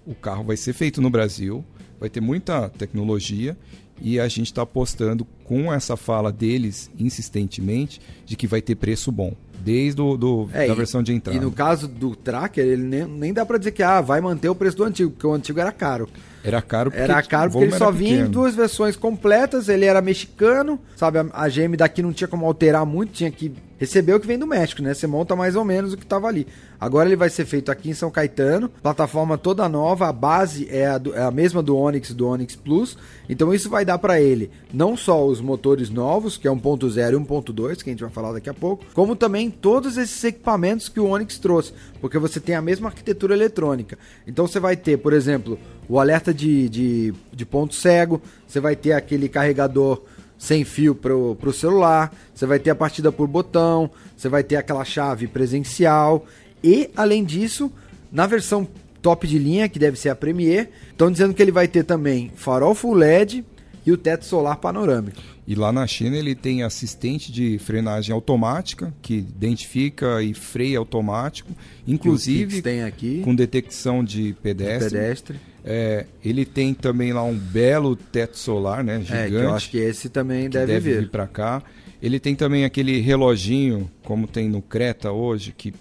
o 0.07 0.15
carro 0.15 0.45
vai 0.45 0.57
ser 0.57 0.73
feito 0.73 1.01
no 1.01 1.11
Brasil, 1.11 1.65
vai 1.99 2.09
ter 2.09 2.21
muita 2.21 2.69
tecnologia 2.69 3.57
e 4.01 4.19
a 4.21 4.29
gente 4.29 4.47
está 4.47 4.63
apostando 4.63 5.27
com 5.45 5.73
essa 5.73 5.97
fala 5.97 6.33
deles 6.33 6.91
insistentemente 6.99 8.01
de 8.25 8.37
que 8.37 8.47
vai 8.47 8.61
ter 8.61 8.75
preço 8.75 9.11
bom 9.11 9.35
desde 9.61 10.01
o, 10.01 10.17
do, 10.17 10.49
é, 10.53 10.69
da 10.69 10.75
versão 10.75 11.03
de 11.03 11.13
entrada. 11.13 11.37
E 11.37 11.41
no 11.41 11.51
caso 11.51 11.89
do 11.89 12.15
Tracker, 12.15 12.65
ele 12.65 12.83
nem, 12.83 13.05
nem 13.05 13.33
dá 13.33 13.45
para 13.45 13.59
dizer 13.59 13.73
que 13.73 13.83
ah, 13.83 14.01
vai 14.01 14.21
manter 14.21 14.49
o 14.49 14.55
preço 14.55 14.77
do 14.77 14.85
antigo, 14.85 15.11
porque 15.11 15.27
o 15.27 15.33
antigo 15.33 15.59
era 15.59 15.73
caro. 15.73 16.09
Era 16.45 16.63
caro 16.63 16.91
porque, 16.91 17.03
era 17.03 17.23
caro 17.23 17.51
porque 17.51 17.67
ele 17.67 17.77
só 17.77 17.91
vinha 17.91 18.21
em 18.21 18.27
duas 18.31 18.55
versões 18.55 18.97
completas, 18.97 19.69
ele 19.69 19.85
era 19.85 20.01
mexicano, 20.01 20.79
sabe? 20.97 21.19
A, 21.19 21.27
a 21.33 21.49
GM 21.49 21.77
daqui 21.77 22.03
não 22.03 22.13
tinha 22.13 22.29
como 22.29 22.47
alterar 22.47 22.87
muito, 22.87 23.13
tinha 23.13 23.31
que 23.31 23.53
receber 23.79 24.15
o 24.15 24.21
que 24.21 24.27
vem 24.27 24.39
do 24.39 24.47
México, 24.47 24.83
né? 24.83 24.93
Você 24.93 25.07
monta 25.07 25.37
mais 25.37 25.57
ou 25.57 25.65
menos 25.65 25.93
o 25.93 25.97
que 25.97 26.03
estava 26.03 26.27
ali. 26.27 26.47
Agora 26.81 27.09
ele 27.09 27.17
vai 27.17 27.31
ser 27.31 27.45
feito 27.45 27.71
aqui 27.71 27.91
em 27.91 27.95
São 27.95 28.11
Caetano, 28.11 28.69
plataforma 28.69 29.39
toda 29.39 29.69
nova, 29.69 30.09
a 30.09 30.13
base 30.13 30.69
é 30.71 30.87
a, 30.87 30.99
do, 30.99 31.15
é 31.15 31.23
a 31.23 31.31
mesma 31.31 31.63
do 31.63 31.77
Onix, 31.77 32.13
do 32.13 32.27
Onix 32.27 32.55
Plus. 32.55 32.99
Então 33.29 33.55
isso 33.55 33.71
vai 33.71 33.85
dar 33.85 33.99
para 33.99 34.21
ele 34.21 34.51
não 34.73 34.97
só 34.97 35.25
os 35.25 35.41
motores 35.41 35.91
novos, 35.91 36.37
que 36.37 36.47
é 36.47 36.51
1.0 36.51 37.13
e 37.13 37.17
1.2, 37.17 37.83
que 37.83 37.91
a 37.91 37.93
gente 37.93 38.03
vai 38.03 38.11
falar 38.11 38.33
daqui 38.33 38.51
a 38.51 38.55
pouco, 38.55 38.85
como 38.95 39.17
também 39.17 39.51
todos 39.51 39.97
esses 39.97 40.23
equipamentos 40.25 40.89
que 40.89 41.01
o 41.01 41.07
Onix 41.07 41.39
trouxe, 41.39 41.73
porque 42.01 42.19
você 42.19 42.41
tem 42.41 42.55
a 42.55 42.63
mesma 42.63 42.89
arquitetura 42.89 43.35
eletrônica. 43.35 43.99
Então 44.27 44.47
você 44.47 44.61
vai 44.61 44.77
ter, 44.77 44.99
por 44.99 45.13
exemplo, 45.13 45.59
o 45.89 45.99
alerta 45.99 46.35
de, 46.35 46.69
de, 46.69 47.15
de 47.33 47.47
ponto 47.47 47.75
cego, 47.75 48.21
você 48.47 48.61
vai 48.61 48.77
ter 48.77 48.93
aquele 48.93 49.29
carregador 49.29 50.03
sem 50.39 50.65
fio 50.65 50.95
para 50.95 51.15
o 51.15 51.53
celular, 51.53 52.15
você 52.33 52.47
vai 52.47 52.59
ter 52.59 52.71
a 52.71 52.75
partida 52.75 53.11
por 53.11 53.27
botão, 53.27 53.91
você 54.17 54.29
vai 54.29 54.45
ter 54.45 54.57
aquela 54.57 54.85
chave 54.85 55.27
presencial 55.27 56.25
e, 56.63 56.91
além 56.97 57.25
disso, 57.25 57.71
na 58.11 58.27
versão 58.27 58.67
top 59.03 59.27
de 59.27 59.39
linha, 59.39 59.69
que 59.69 59.79
deve 59.79 59.99
ser 59.99 60.11
a 60.11 60.17
Premier, 60.17 60.71
estão 60.91 61.11
dizendo 61.11 61.35
que 61.35 61.43
ele 61.43 61.53
vai 61.53 61.67
ter 61.67 61.85
também 61.85 62.31
farol 62.35 62.75
full 62.75 62.95
LED 62.95 63.45
e 63.89 63.93
o 63.93 63.97
teto 63.97 64.27
solar 64.27 64.57
panorâmico. 64.57 65.17
E 65.47 65.55
lá 65.55 65.73
na 65.73 65.87
China 65.87 66.15
ele 66.15 66.35
tem 66.35 66.63
assistente 66.63 67.33
de 67.33 67.59
frenagem 67.59 68.13
automática, 68.13 68.93
que 69.01 69.15
identifica 69.15 70.23
e 70.23 70.35
freia 70.35 70.79
automático, 70.79 71.51
inclusive 71.87 72.61
tem 72.61 72.83
aqui, 72.83 73.23
com 73.25 73.35
detecção 73.35 74.05
de 74.05 74.37
pedestre. 74.43 74.91
pedestre. 74.91 75.41
É, 75.65 76.05
ele 76.23 76.45
tem 76.45 76.75
também 76.75 77.15
lá 77.15 77.23
um 77.23 77.35
belo 77.35 77.97
teto 77.97 78.37
solar, 78.37 78.85
né, 78.85 79.01
gigante. 79.01 79.23
É, 79.23 79.29
que 79.29 79.35
eu 79.35 79.55
acho 79.55 79.71
que 79.71 79.79
esse 79.79 80.11
também 80.11 80.51
deve, 80.51 80.67
deve 80.67 80.93
vir. 80.93 81.01
vir 81.01 81.09
para 81.09 81.27
cá. 81.27 81.63
Ele 82.03 82.21
tem 82.21 82.35
também 82.35 82.67
aquele 82.67 83.01
reloginho, 83.01 83.91
como 84.05 84.27
tem 84.27 84.51
no 84.51 84.61
Creta 84.61 85.13
hoje, 85.13 85.55
que 85.57 85.73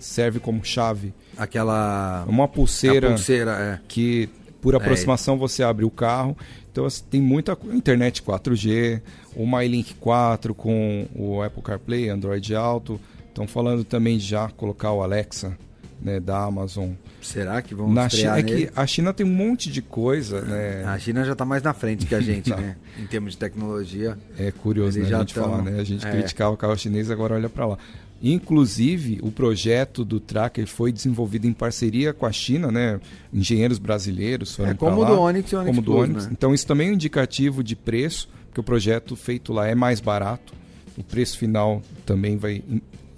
serve 0.00 0.40
como 0.40 0.64
chave. 0.64 1.14
Aquela. 1.36 2.24
Uma 2.26 2.48
pulseira. 2.48 3.10
pulseira, 3.10 3.52
é. 3.52 3.80
Que 3.86 4.28
por 4.60 4.72
é. 4.72 4.78
aproximação 4.78 5.34
é. 5.36 5.38
você 5.38 5.62
abre 5.62 5.84
o 5.84 5.90
carro. 5.90 6.36
Então 6.74 6.86
assim, 6.86 7.04
tem 7.08 7.22
muita 7.22 7.56
internet 7.72 8.20
4G, 8.20 9.00
o 9.36 9.46
MyLink 9.46 9.94
4 9.94 10.52
com 10.52 11.06
o 11.14 11.40
Apple 11.40 11.62
CarPlay, 11.62 12.08
Android 12.08 12.52
Auto. 12.52 13.00
Estão 13.28 13.46
falando 13.46 13.84
também 13.84 14.18
de 14.18 14.24
já 14.24 14.50
colocar 14.50 14.90
o 14.90 15.00
Alexa 15.00 15.56
né, 16.02 16.18
da 16.18 16.42
Amazon. 16.42 16.90
Será 17.22 17.62
que 17.62 17.76
vão 17.76 17.92
na 17.92 18.08
China, 18.08 18.38
É 18.38 18.42
que 18.42 18.70
a 18.74 18.86
China 18.88 19.14
tem 19.14 19.24
um 19.24 19.32
monte 19.32 19.70
de 19.70 19.80
coisa, 19.80 20.40
né? 20.40 20.84
A 20.84 20.98
China 20.98 21.24
já 21.24 21.32
está 21.32 21.44
mais 21.44 21.62
na 21.62 21.72
frente 21.72 22.06
que 22.06 22.14
a 22.14 22.20
gente, 22.20 22.50
né? 22.50 22.74
Em 22.98 23.06
termos 23.06 23.34
de 23.34 23.38
tecnologia. 23.38 24.18
É 24.36 24.50
curioso 24.50 24.98
né, 24.98 25.06
a 25.06 25.18
gente 25.20 25.32
tão... 25.32 25.44
falar, 25.44 25.62
né? 25.62 25.80
A 25.80 25.84
gente 25.84 26.04
é. 26.04 26.10
criticava 26.10 26.52
o 26.52 26.56
carro 26.56 26.76
chinês, 26.76 27.08
agora 27.08 27.36
olha 27.36 27.48
para 27.48 27.66
lá. 27.66 27.78
Inclusive, 28.26 29.18
o 29.22 29.30
projeto 29.30 30.02
do 30.02 30.18
Tracker 30.18 30.66
foi 30.66 30.90
desenvolvido 30.90 31.46
em 31.46 31.52
parceria 31.52 32.14
com 32.14 32.24
a 32.24 32.32
China, 32.32 32.72
né? 32.72 32.98
Engenheiros 33.30 33.78
brasileiros 33.78 34.56
foram 34.56 34.70
é, 34.70 34.74
como 34.74 35.02
lá, 35.02 35.10
do 35.10 35.20
Onix 35.20 35.52
e 35.52 35.56
Onix 35.56 35.70
como 35.76 35.82
Plus, 35.82 35.94
do 35.94 36.02
Onix. 36.02 36.26
Né? 36.26 36.30
Então, 36.32 36.54
isso 36.54 36.66
também 36.66 36.88
é 36.88 36.90
um 36.90 36.94
indicativo 36.94 37.62
de 37.62 37.76
preço, 37.76 38.30
porque 38.46 38.58
o 38.58 38.64
projeto 38.64 39.14
feito 39.14 39.52
lá 39.52 39.68
é 39.68 39.74
mais 39.74 40.00
barato. 40.00 40.54
O 40.96 41.02
preço 41.02 41.36
final 41.36 41.82
também 42.06 42.38
vai 42.38 42.62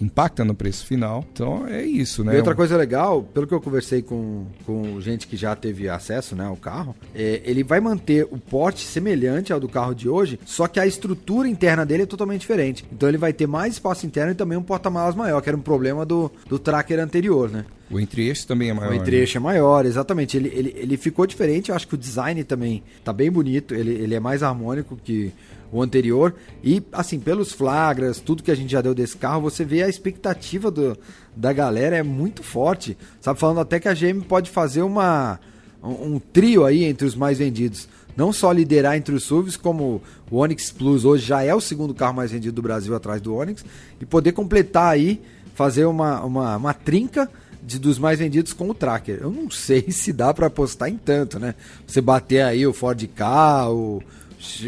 impacta 0.00 0.44
no 0.44 0.54
preço 0.54 0.86
final. 0.86 1.24
Então 1.32 1.66
é 1.66 1.84
isso, 1.84 2.24
né? 2.24 2.34
E 2.34 2.36
outra 2.36 2.54
coisa 2.54 2.76
legal, 2.76 3.22
pelo 3.22 3.46
que 3.46 3.54
eu 3.54 3.60
conversei 3.60 4.02
com, 4.02 4.46
com 4.64 5.00
gente 5.00 5.26
que 5.26 5.36
já 5.36 5.54
teve 5.54 5.88
acesso 5.88 6.34
né, 6.34 6.44
ao 6.44 6.56
carro, 6.56 6.94
é, 7.14 7.40
ele 7.44 7.62
vai 7.62 7.80
manter 7.80 8.26
o 8.30 8.38
porte 8.38 8.84
semelhante 8.84 9.52
ao 9.52 9.60
do 9.60 9.68
carro 9.68 9.94
de 9.94 10.08
hoje, 10.08 10.38
só 10.44 10.66
que 10.66 10.80
a 10.80 10.86
estrutura 10.86 11.48
interna 11.48 11.84
dele 11.84 12.04
é 12.04 12.06
totalmente 12.06 12.40
diferente. 12.40 12.84
Então 12.92 13.08
ele 13.08 13.18
vai 13.18 13.32
ter 13.32 13.46
mais 13.46 13.74
espaço 13.74 14.06
interno 14.06 14.32
e 14.32 14.34
também 14.34 14.58
um 14.58 14.62
porta-malas 14.62 15.14
maior, 15.14 15.40
que 15.40 15.48
era 15.48 15.56
um 15.56 15.62
problema 15.62 16.04
do, 16.04 16.30
do 16.48 16.58
tracker 16.58 16.98
anterior, 17.00 17.50
né? 17.50 17.64
O 17.90 18.00
entre-eixo 18.00 18.46
também 18.46 18.70
é 18.70 18.72
maior. 18.72 18.90
O 18.90 18.94
entre-eixo 18.94 19.38
né? 19.38 19.42
é 19.42 19.44
maior, 19.44 19.86
exatamente. 19.86 20.36
Ele, 20.36 20.48
ele, 20.52 20.74
ele 20.76 20.96
ficou 20.96 21.26
diferente, 21.26 21.70
eu 21.70 21.76
acho 21.76 21.86
que 21.86 21.94
o 21.94 21.98
design 21.98 22.42
também 22.42 22.82
tá 23.04 23.12
bem 23.12 23.30
bonito, 23.30 23.74
ele, 23.74 23.92
ele 23.92 24.14
é 24.14 24.20
mais 24.20 24.42
harmônico 24.42 24.96
que 24.96 25.32
o 25.70 25.82
anterior. 25.82 26.34
E, 26.62 26.82
assim, 26.92 27.18
pelos 27.20 27.52
flagras, 27.52 28.18
tudo 28.18 28.42
que 28.42 28.50
a 28.50 28.54
gente 28.54 28.70
já 28.70 28.80
deu 28.80 28.94
desse 28.94 29.16
carro, 29.16 29.42
você 29.42 29.64
vê 29.64 29.82
a 29.82 29.88
expectativa 29.88 30.70
do, 30.70 30.96
da 31.34 31.52
galera 31.52 31.96
é 31.96 32.02
muito 32.02 32.42
forte. 32.42 32.96
Sabe, 33.20 33.38
falando 33.38 33.60
até 33.60 33.78
que 33.78 33.88
a 33.88 33.94
GM 33.94 34.20
pode 34.22 34.50
fazer 34.50 34.82
uma, 34.82 35.38
um, 35.82 36.14
um 36.14 36.18
trio 36.18 36.64
aí 36.64 36.84
entre 36.84 37.06
os 37.06 37.14
mais 37.14 37.38
vendidos. 37.38 37.88
Não 38.16 38.32
só 38.32 38.50
liderar 38.50 38.96
entre 38.96 39.14
os 39.14 39.24
SUVs, 39.24 39.56
como 39.56 40.02
o 40.30 40.38
Onix 40.38 40.72
Plus 40.72 41.04
hoje 41.04 41.26
já 41.26 41.42
é 41.42 41.54
o 41.54 41.60
segundo 41.60 41.94
carro 41.94 42.14
mais 42.14 42.32
vendido 42.32 42.54
do 42.54 42.62
Brasil 42.62 42.94
atrás 42.96 43.20
do 43.20 43.34
Onix, 43.34 43.64
e 44.00 44.06
poder 44.06 44.32
completar 44.32 44.92
aí, 44.92 45.20
fazer 45.54 45.84
uma, 45.84 46.24
uma, 46.24 46.56
uma 46.56 46.74
trinca 46.74 47.30
de, 47.66 47.80
dos 47.80 47.98
mais 47.98 48.20
vendidos 48.20 48.52
com 48.52 48.70
o 48.70 48.74
Tracker. 48.74 49.18
Eu 49.20 49.30
não 49.30 49.50
sei 49.50 49.86
se 49.90 50.12
dá 50.12 50.32
para 50.32 50.46
apostar 50.46 50.88
em 50.88 50.96
tanto, 50.96 51.38
né? 51.38 51.54
Você 51.86 52.00
bater 52.00 52.42
aí 52.42 52.64
o 52.66 52.72
Ford 52.72 53.04
Ka, 53.08 53.68
o, 53.68 54.00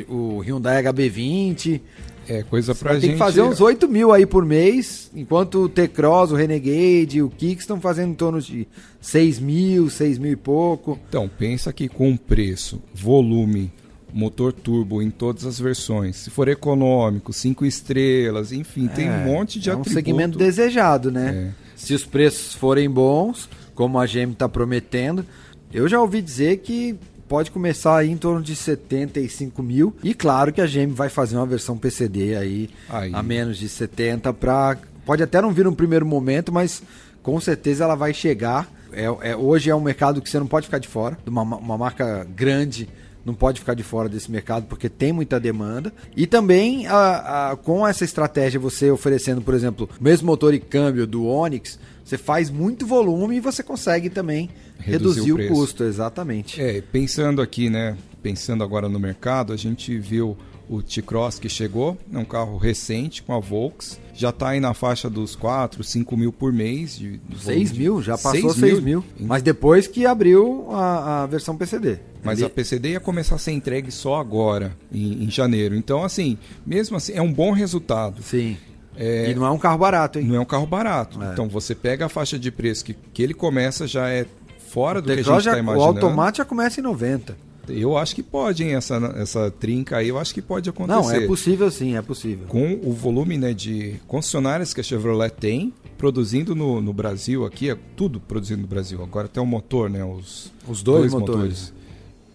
o 0.08 0.40
Hyundai 0.40 0.82
HB20. 0.82 1.80
É, 2.28 2.42
coisa 2.42 2.74
pra 2.74 2.94
gente. 2.94 3.02
Tem 3.02 3.12
que 3.12 3.16
fazer 3.16 3.40
uns 3.40 3.58
8 3.58 3.88
mil 3.88 4.12
aí 4.12 4.26
por 4.26 4.44
mês, 4.44 5.10
enquanto 5.14 5.62
o 5.62 5.68
T-Cross, 5.68 6.32
o 6.32 6.34
Renegade, 6.34 7.22
o 7.22 7.30
Kicks 7.30 7.62
estão 7.62 7.80
fazendo 7.80 8.10
em 8.10 8.14
torno 8.14 8.38
de 8.38 8.68
6 9.00 9.38
mil, 9.38 9.88
6 9.88 10.18
mil 10.18 10.32
e 10.32 10.36
pouco. 10.36 10.98
Então, 11.08 11.26
pensa 11.26 11.72
que 11.72 11.88
com 11.88 12.14
preço, 12.18 12.82
volume, 12.92 13.72
motor 14.12 14.52
turbo 14.52 15.00
em 15.00 15.08
todas 15.08 15.46
as 15.46 15.58
versões, 15.58 16.16
se 16.16 16.28
for 16.28 16.48
econômico, 16.48 17.32
5 17.32 17.64
estrelas, 17.64 18.52
enfim, 18.52 18.84
é, 18.84 18.88
tem 18.88 19.10
um 19.10 19.24
monte 19.24 19.58
de 19.58 19.70
é 19.70 19.72
atributo. 19.72 19.90
um 19.90 19.94
segmento 19.94 20.36
desejado, 20.36 21.10
né? 21.10 21.54
É. 21.64 21.67
Se 21.78 21.94
os 21.94 22.04
preços 22.04 22.52
forem 22.52 22.90
bons, 22.90 23.48
como 23.74 23.98
a 23.98 24.04
GM 24.04 24.32
está 24.32 24.48
prometendo, 24.48 25.24
eu 25.72 25.88
já 25.88 26.00
ouvi 26.00 26.20
dizer 26.20 26.58
que 26.58 26.98
pode 27.28 27.50
começar 27.50 27.96
aí 27.96 28.10
em 28.10 28.16
torno 28.16 28.42
de 28.42 28.56
75 28.56 29.62
mil. 29.62 29.94
E 30.02 30.12
claro 30.12 30.52
que 30.52 30.60
a 30.60 30.66
GM 30.66 30.92
vai 30.92 31.08
fazer 31.08 31.36
uma 31.36 31.46
versão 31.46 31.78
PCD 31.78 32.36
aí, 32.36 32.68
aí. 32.88 33.14
a 33.14 33.22
menos 33.22 33.58
de 33.58 33.68
70 33.68 34.32
para 34.34 34.76
pode 35.06 35.22
até 35.22 35.40
não 35.40 35.52
vir 35.52 35.64
no 35.64 35.74
primeiro 35.74 36.04
momento, 36.04 36.52
mas 36.52 36.82
com 37.22 37.40
certeza 37.40 37.84
ela 37.84 37.94
vai 37.94 38.12
chegar. 38.12 38.68
É, 38.92 39.04
é, 39.30 39.36
hoje 39.36 39.70
é 39.70 39.74
um 39.74 39.80
mercado 39.80 40.20
que 40.20 40.28
você 40.28 40.38
não 40.38 40.46
pode 40.46 40.66
ficar 40.66 40.78
de 40.78 40.88
fora, 40.88 41.16
uma, 41.26 41.42
uma 41.42 41.78
marca 41.78 42.26
grande 42.34 42.88
não 43.24 43.34
pode 43.34 43.60
ficar 43.60 43.74
de 43.74 43.82
fora 43.82 44.08
desse 44.08 44.30
mercado 44.30 44.66
porque 44.66 44.88
tem 44.88 45.12
muita 45.12 45.38
demanda. 45.38 45.92
E 46.16 46.26
também 46.26 46.86
a, 46.86 47.50
a, 47.50 47.56
com 47.56 47.86
essa 47.86 48.04
estratégia, 48.04 48.58
você 48.58 48.90
oferecendo, 48.90 49.40
por 49.40 49.54
exemplo, 49.54 49.88
o 50.00 50.02
mesmo 50.02 50.26
motor 50.26 50.54
e 50.54 50.58
câmbio 50.58 51.06
do 51.06 51.26
Onix, 51.26 51.78
você 52.04 52.16
faz 52.16 52.48
muito 52.48 52.86
volume 52.86 53.36
e 53.36 53.40
você 53.40 53.62
consegue 53.62 54.08
também 54.08 54.48
reduzir, 54.78 55.20
reduzir 55.20 55.32
o, 55.32 55.44
o, 55.44 55.48
custo, 55.48 55.84
exatamente. 55.84 56.60
É, 56.60 56.80
pensando 56.80 57.42
aqui, 57.42 57.68
né? 57.68 57.96
Pensando 58.22 58.64
agora 58.64 58.88
no 58.88 58.98
mercado, 58.98 59.52
a 59.52 59.56
gente 59.56 59.98
viu 59.98 60.36
o 60.68 60.82
T-Cross 60.82 61.38
que 61.38 61.48
chegou, 61.48 61.96
é 62.12 62.18
um 62.18 62.24
carro 62.24 62.58
recente 62.58 63.22
com 63.22 63.32
a 63.32 63.40
Volks, 63.40 63.98
já 64.14 64.30
está 64.30 64.50
aí 64.50 64.60
na 64.60 64.74
faixa 64.74 65.08
dos 65.08 65.34
4, 65.36 65.82
5 65.82 66.16
mil 66.16 66.32
por 66.32 66.52
mês. 66.52 66.98
De, 66.98 67.20
6 67.38 67.72
mil, 67.72 68.02
já 68.02 68.18
passou 68.18 68.52
6 68.52 68.80
mil. 68.80 68.82
mil. 68.82 69.04
Mas 69.18 69.42
depois 69.42 69.86
que 69.86 70.04
abriu 70.04 70.66
a, 70.70 71.22
a 71.22 71.26
versão 71.26 71.56
PCD. 71.56 71.98
Mas 72.22 72.42
a 72.42 72.50
PCD 72.50 72.90
ia 72.90 73.00
começar 73.00 73.36
a 73.36 73.38
ser 73.38 73.52
entregue 73.52 73.90
só 73.90 74.16
agora, 74.20 74.76
em, 74.92 75.24
em, 75.24 75.30
janeiro. 75.30 75.76
Então, 75.76 76.02
assim, 76.02 76.36
mesmo 76.66 76.96
assim, 76.96 77.12
é 77.12 77.22
um 77.22 77.32
bom 77.32 77.52
resultado. 77.52 78.22
Sim. 78.22 78.56
É, 78.96 79.30
e 79.30 79.34
não 79.34 79.46
é 79.46 79.50
um 79.50 79.58
carro 79.58 79.78
barato, 79.78 80.18
hein? 80.18 80.26
Não 80.26 80.34
é 80.34 80.40
um 80.40 80.44
carro 80.44 80.66
barato. 80.66 81.22
É. 81.22 81.32
Então 81.32 81.48
você 81.48 81.72
pega 81.72 82.06
a 82.06 82.08
faixa 82.08 82.36
de 82.36 82.50
preço 82.50 82.84
que, 82.84 82.94
que 82.94 83.22
ele 83.22 83.32
começa 83.32 83.86
já 83.86 84.08
é 84.10 84.26
fora 84.68 84.98
o 84.98 85.02
do 85.02 85.06
que 85.06 85.20
a 85.20 85.22
gente 85.22 85.38
está 85.38 85.58
imaginando. 85.58 85.80
O 85.80 85.82
automático 85.84 86.38
já 86.38 86.44
começa 86.44 86.80
em 86.80 86.82
90. 86.82 87.36
Eu 87.68 87.96
acho 87.96 88.14
que 88.14 88.22
pode, 88.22 88.62
hein? 88.62 88.74
Essa, 88.74 88.96
essa 89.16 89.50
trinca 89.50 89.96
aí, 89.98 90.08
eu 90.08 90.18
acho 90.18 90.32
que 90.34 90.42
pode 90.42 90.68
acontecer. 90.68 91.00
Não, 91.00 91.10
é 91.10 91.26
possível 91.26 91.70
sim, 91.70 91.96
é 91.96 92.02
possível. 92.02 92.46
Com 92.46 92.80
o 92.82 92.92
volume 92.92 93.38
né, 93.38 93.52
de 93.52 94.00
concessionárias 94.06 94.72
que 94.72 94.80
a 94.80 94.84
Chevrolet 94.84 95.30
tem, 95.30 95.72
produzindo 95.96 96.54
no, 96.54 96.80
no 96.80 96.92
Brasil 96.92 97.44
aqui, 97.44 97.70
é 97.70 97.76
tudo 97.96 98.20
produzindo 98.20 98.62
no 98.62 98.68
Brasil. 98.68 99.02
Agora 99.02 99.26
até 99.26 99.40
o 99.40 99.46
motor, 99.46 99.90
né? 99.90 100.04
Os, 100.04 100.52
Os 100.66 100.82
dois, 100.82 101.10
dois 101.10 101.12
motores. 101.12 101.72
motores 101.72 101.74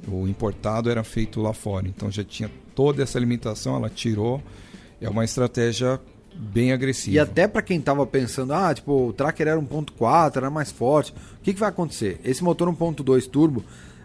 O 0.07 0.27
importado 0.27 0.89
era 0.89 1.03
feito 1.03 1.41
lá 1.41 1.53
fora, 1.53 1.87
então 1.87 2.11
já 2.11 2.23
tinha 2.23 2.51
toda 2.75 3.03
essa 3.03 3.19
limitação, 3.19 3.75
ela 3.75 3.89
tirou. 3.89 4.41
É 4.99 5.09
uma 5.09 5.23
estratégia 5.23 5.99
bem 6.35 6.71
agressiva. 6.71 7.15
E 7.15 7.19
até 7.19 7.47
para 7.47 7.61
quem 7.61 7.79
tava 7.79 8.05
pensando, 8.05 8.53
ah, 8.53 8.73
tipo, 8.73 9.09
o 9.09 9.13
Tracker 9.13 9.47
era 9.47 9.59
1.4, 9.59 10.37
era 10.37 10.49
mais 10.49 10.71
forte. 10.71 11.11
O 11.11 11.43
que, 11.43 11.53
que 11.53 11.59
vai 11.59 11.69
acontecer? 11.69 12.19
Esse 12.23 12.43
motor 12.43 12.67
1.2 12.69 13.27
turbo, 13.27 13.63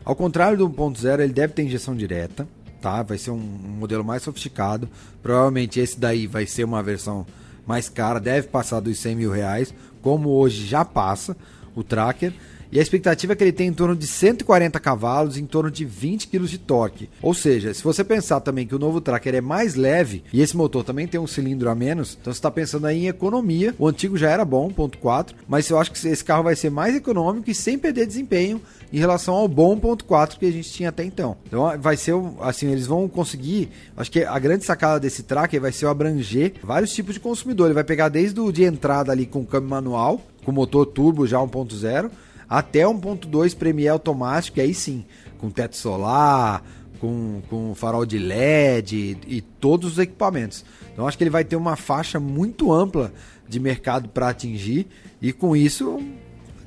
ao 0.08 0.16
contrário 0.16 0.56
do 0.56 0.70
1.0, 0.70 1.20
ele 1.20 1.34
deve 1.34 1.52
ter 1.52 1.64
injeção 1.64 1.94
direta, 1.94 2.48
tá? 2.80 3.02
Vai 3.02 3.18
ser 3.18 3.30
um, 3.30 3.34
um 3.34 3.76
modelo 3.78 4.02
mais 4.02 4.22
sofisticado. 4.22 4.88
Provavelmente 5.22 5.78
esse 5.78 6.00
daí 6.00 6.26
vai 6.26 6.46
ser 6.46 6.64
uma 6.64 6.82
versão 6.82 7.26
mais 7.66 7.90
cara, 7.90 8.18
deve 8.18 8.48
passar 8.48 8.80
dos 8.80 8.98
100 8.98 9.14
mil 9.14 9.30
reais, 9.30 9.74
como 10.00 10.30
hoje 10.30 10.64
já 10.64 10.82
passa 10.82 11.36
o 11.74 11.84
Tracker. 11.84 12.32
E 12.70 12.78
a 12.78 12.83
expectativa 12.83 13.33
é 13.33 13.37
que 13.37 13.44
ele 13.44 13.52
tenha 13.52 13.70
em 13.70 13.74
torno 13.74 13.96
de 13.96 14.07
140 14.07 14.78
cavalos, 14.78 15.38
em 15.38 15.46
torno 15.46 15.70
de 15.70 15.85
20 15.85 16.28
kg 16.28 16.46
de 16.46 16.59
torque. 16.59 17.09
Ou 17.22 17.33
seja, 17.33 17.72
se 17.72 17.83
você 17.83 18.04
pensar 18.04 18.40
também 18.40 18.66
que 18.66 18.74
o 18.74 18.78
novo 18.78 19.00
Tracker 19.00 19.35
é 19.35 19.40
mais 19.40 19.74
leve 19.74 20.22
e 20.33 20.40
esse 20.40 20.57
motor 20.57 20.85
também 20.85 21.07
tem 21.07 21.18
um 21.18 21.26
cilindro 21.26 21.70
a 21.70 21.74
menos, 21.74 22.18
então 22.20 22.33
você 22.33 22.38
está 22.38 22.50
pensando 22.50 22.87
aí 22.87 23.04
em 23.04 23.09
economia. 23.09 23.74
O 23.78 23.88
antigo 23.88 24.16
já 24.16 24.31
era 24.31 24.44
bom, 24.44 24.70
1.4, 24.70 25.35
mas 25.48 25.68
eu 25.70 25.78
acho 25.78 25.92
que 25.92 26.07
esse 26.07 26.24
carro 26.24 26.44
vai 26.44 26.54
ser 26.54 26.70
mais 26.70 26.94
econômico 26.94 27.50
e 27.50 27.54
sem 27.54 27.78
perder 27.78 28.07
desempenho 28.07 28.61
em 28.92 28.98
relação 28.98 29.35
ao 29.35 29.48
bom 29.48 29.78
1.4 29.78 30.38
que 30.38 30.46
a 30.46 30.52
gente 30.52 30.70
tinha 30.70 30.90
até 30.90 31.04
então. 31.04 31.37
Então 31.46 31.78
vai 31.78 31.96
ser 31.96 32.14
assim, 32.40 32.70
eles 32.70 32.87
vão 32.87 33.09
conseguir, 33.09 33.70
acho 33.96 34.11
que 34.11 34.24
a 34.24 34.38
grande 34.38 34.64
sacada 34.64 35.00
desse 35.00 35.22
Tracker 35.22 35.61
vai 35.61 35.72
ser 35.72 35.87
o 35.87 35.90
abranger 35.90 36.54
vários 36.62 36.92
tipos 36.92 37.14
de 37.14 37.20
consumidor. 37.20 37.66
Ele 37.66 37.74
vai 37.74 37.85
pegar 37.85 38.09
desde 38.09 38.38
o 38.40 38.52
de 38.52 38.64
entrada 38.64 39.12
ali 39.12 39.26
com 39.26 39.44
câmbio 39.44 39.70
manual, 39.70 40.20
com 40.44 40.52
motor 40.52 40.87
turbo 40.87 41.26
já 41.26 41.38
1.0, 41.38 42.11
até 42.48 42.80
1.2 42.80 43.56
Premier 43.56 43.92
automático, 43.92 44.58
e 44.58 44.62
aí 44.62 44.74
sim, 44.74 45.04
com 45.38 45.50
teto 45.50 45.76
solar, 45.76 46.64
com, 47.00 47.42
com 47.48 47.74
farol 47.74 48.06
de 48.06 48.18
LED 48.18 49.18
e, 49.26 49.37
e 49.37 49.40
todos 49.40 49.92
os 49.92 49.98
equipamentos. 49.98 50.64
Então 50.92 51.06
acho 51.06 51.16
que 51.16 51.24
ele 51.24 51.30
vai 51.30 51.44
ter 51.44 51.56
uma 51.56 51.76
faixa 51.76 52.18
muito 52.18 52.72
ampla 52.72 53.12
de 53.48 53.61
mercado 53.61 54.08
para 54.08 54.28
atingir 54.28 54.87
e 55.20 55.32
com 55.32 55.56
isso, 55.56 56.00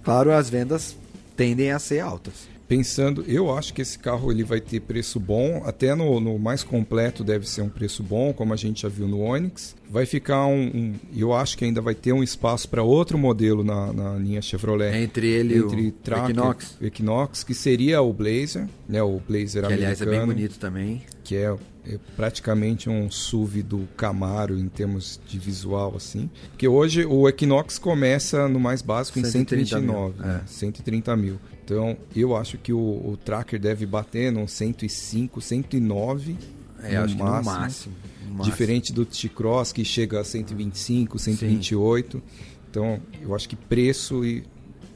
claro, 0.03 0.31
as 0.31 0.49
vendas 0.49 0.95
tendem 1.35 1.71
a 1.71 1.79
ser 1.79 1.99
altas 1.99 2.51
pensando, 2.71 3.25
eu 3.27 3.53
acho 3.53 3.73
que 3.73 3.81
esse 3.81 3.99
carro 3.99 4.31
ele 4.31 4.45
vai 4.45 4.61
ter 4.61 4.79
preço 4.79 5.19
bom, 5.19 5.61
até 5.65 5.93
no, 5.93 6.21
no, 6.21 6.39
mais 6.39 6.63
completo 6.63 7.21
deve 7.21 7.45
ser 7.45 7.61
um 7.61 7.67
preço 7.67 8.01
bom, 8.01 8.31
como 8.31 8.53
a 8.53 8.55
gente 8.55 8.83
já 8.83 8.87
viu 8.87 9.09
no 9.09 9.19
Onix. 9.19 9.75
Vai 9.89 10.05
ficar 10.05 10.45
um, 10.45 10.71
um 10.73 10.93
eu 11.13 11.33
acho 11.33 11.57
que 11.57 11.65
ainda 11.65 11.81
vai 11.81 11.93
ter 11.93 12.13
um 12.13 12.23
espaço 12.23 12.69
para 12.69 12.81
outro 12.81 13.17
modelo 13.17 13.61
na, 13.61 13.91
na, 13.91 14.13
linha 14.15 14.41
Chevrolet. 14.41 14.95
Entre 14.95 15.27
ele 15.27 15.57
Entre 15.57 15.87
o 15.87 15.91
Tracker, 15.91 16.29
Equinox. 16.29 16.77
Equinox, 16.81 17.43
que 17.43 17.53
seria 17.53 18.01
o 18.01 18.13
Blazer, 18.13 18.69
né, 18.87 19.03
o 19.03 19.19
Blazer 19.19 19.63
que, 19.63 19.73
americano. 19.73 19.73
aliás 19.73 20.01
é 20.01 20.05
bem 20.05 20.25
bonito 20.25 20.57
também. 20.57 21.01
Que 21.25 21.35
é 21.35 21.53
é 21.83 21.97
praticamente 22.15 22.89
um 22.89 23.09
SUV 23.09 23.63
do 23.63 23.87
Camaro 23.97 24.57
em 24.57 24.67
termos 24.67 25.19
de 25.27 25.39
visual 25.39 25.95
assim. 25.97 26.29
Porque 26.51 26.67
hoje 26.67 27.05
o 27.05 27.27
Equinox 27.27 27.79
começa 27.79 28.47
no 28.47 28.59
mais 28.59 28.83
básico 28.83 29.17
em 29.17 29.23
129, 29.23 30.13
mil. 30.15 30.25
Né? 30.25 30.41
É. 30.43 30.47
130 30.47 31.17
mil. 31.17 31.39
Então, 31.63 31.97
eu 32.15 32.35
acho 32.35 32.57
que 32.57 32.73
o, 32.73 32.77
o 32.77 33.17
Tracker 33.23 33.59
deve 33.59 33.85
bater 33.85 34.31
no 34.31 34.47
105, 34.47 35.39
109 35.39 36.37
é, 36.83 36.97
no, 36.97 37.03
acho 37.03 37.17
máximo, 37.17 37.53
no 37.53 37.53
máximo. 37.53 37.95
Diferente 38.43 38.93
do 38.93 39.05
T-Cross 39.05 39.71
que 39.71 39.85
chega 39.85 40.19
a 40.19 40.23
125, 40.23 41.19
128. 41.19 42.17
Sim. 42.17 42.23
Então, 42.69 42.99
eu 43.21 43.35
acho 43.35 43.47
que 43.47 43.55
preço 43.55 44.25
e 44.25 44.43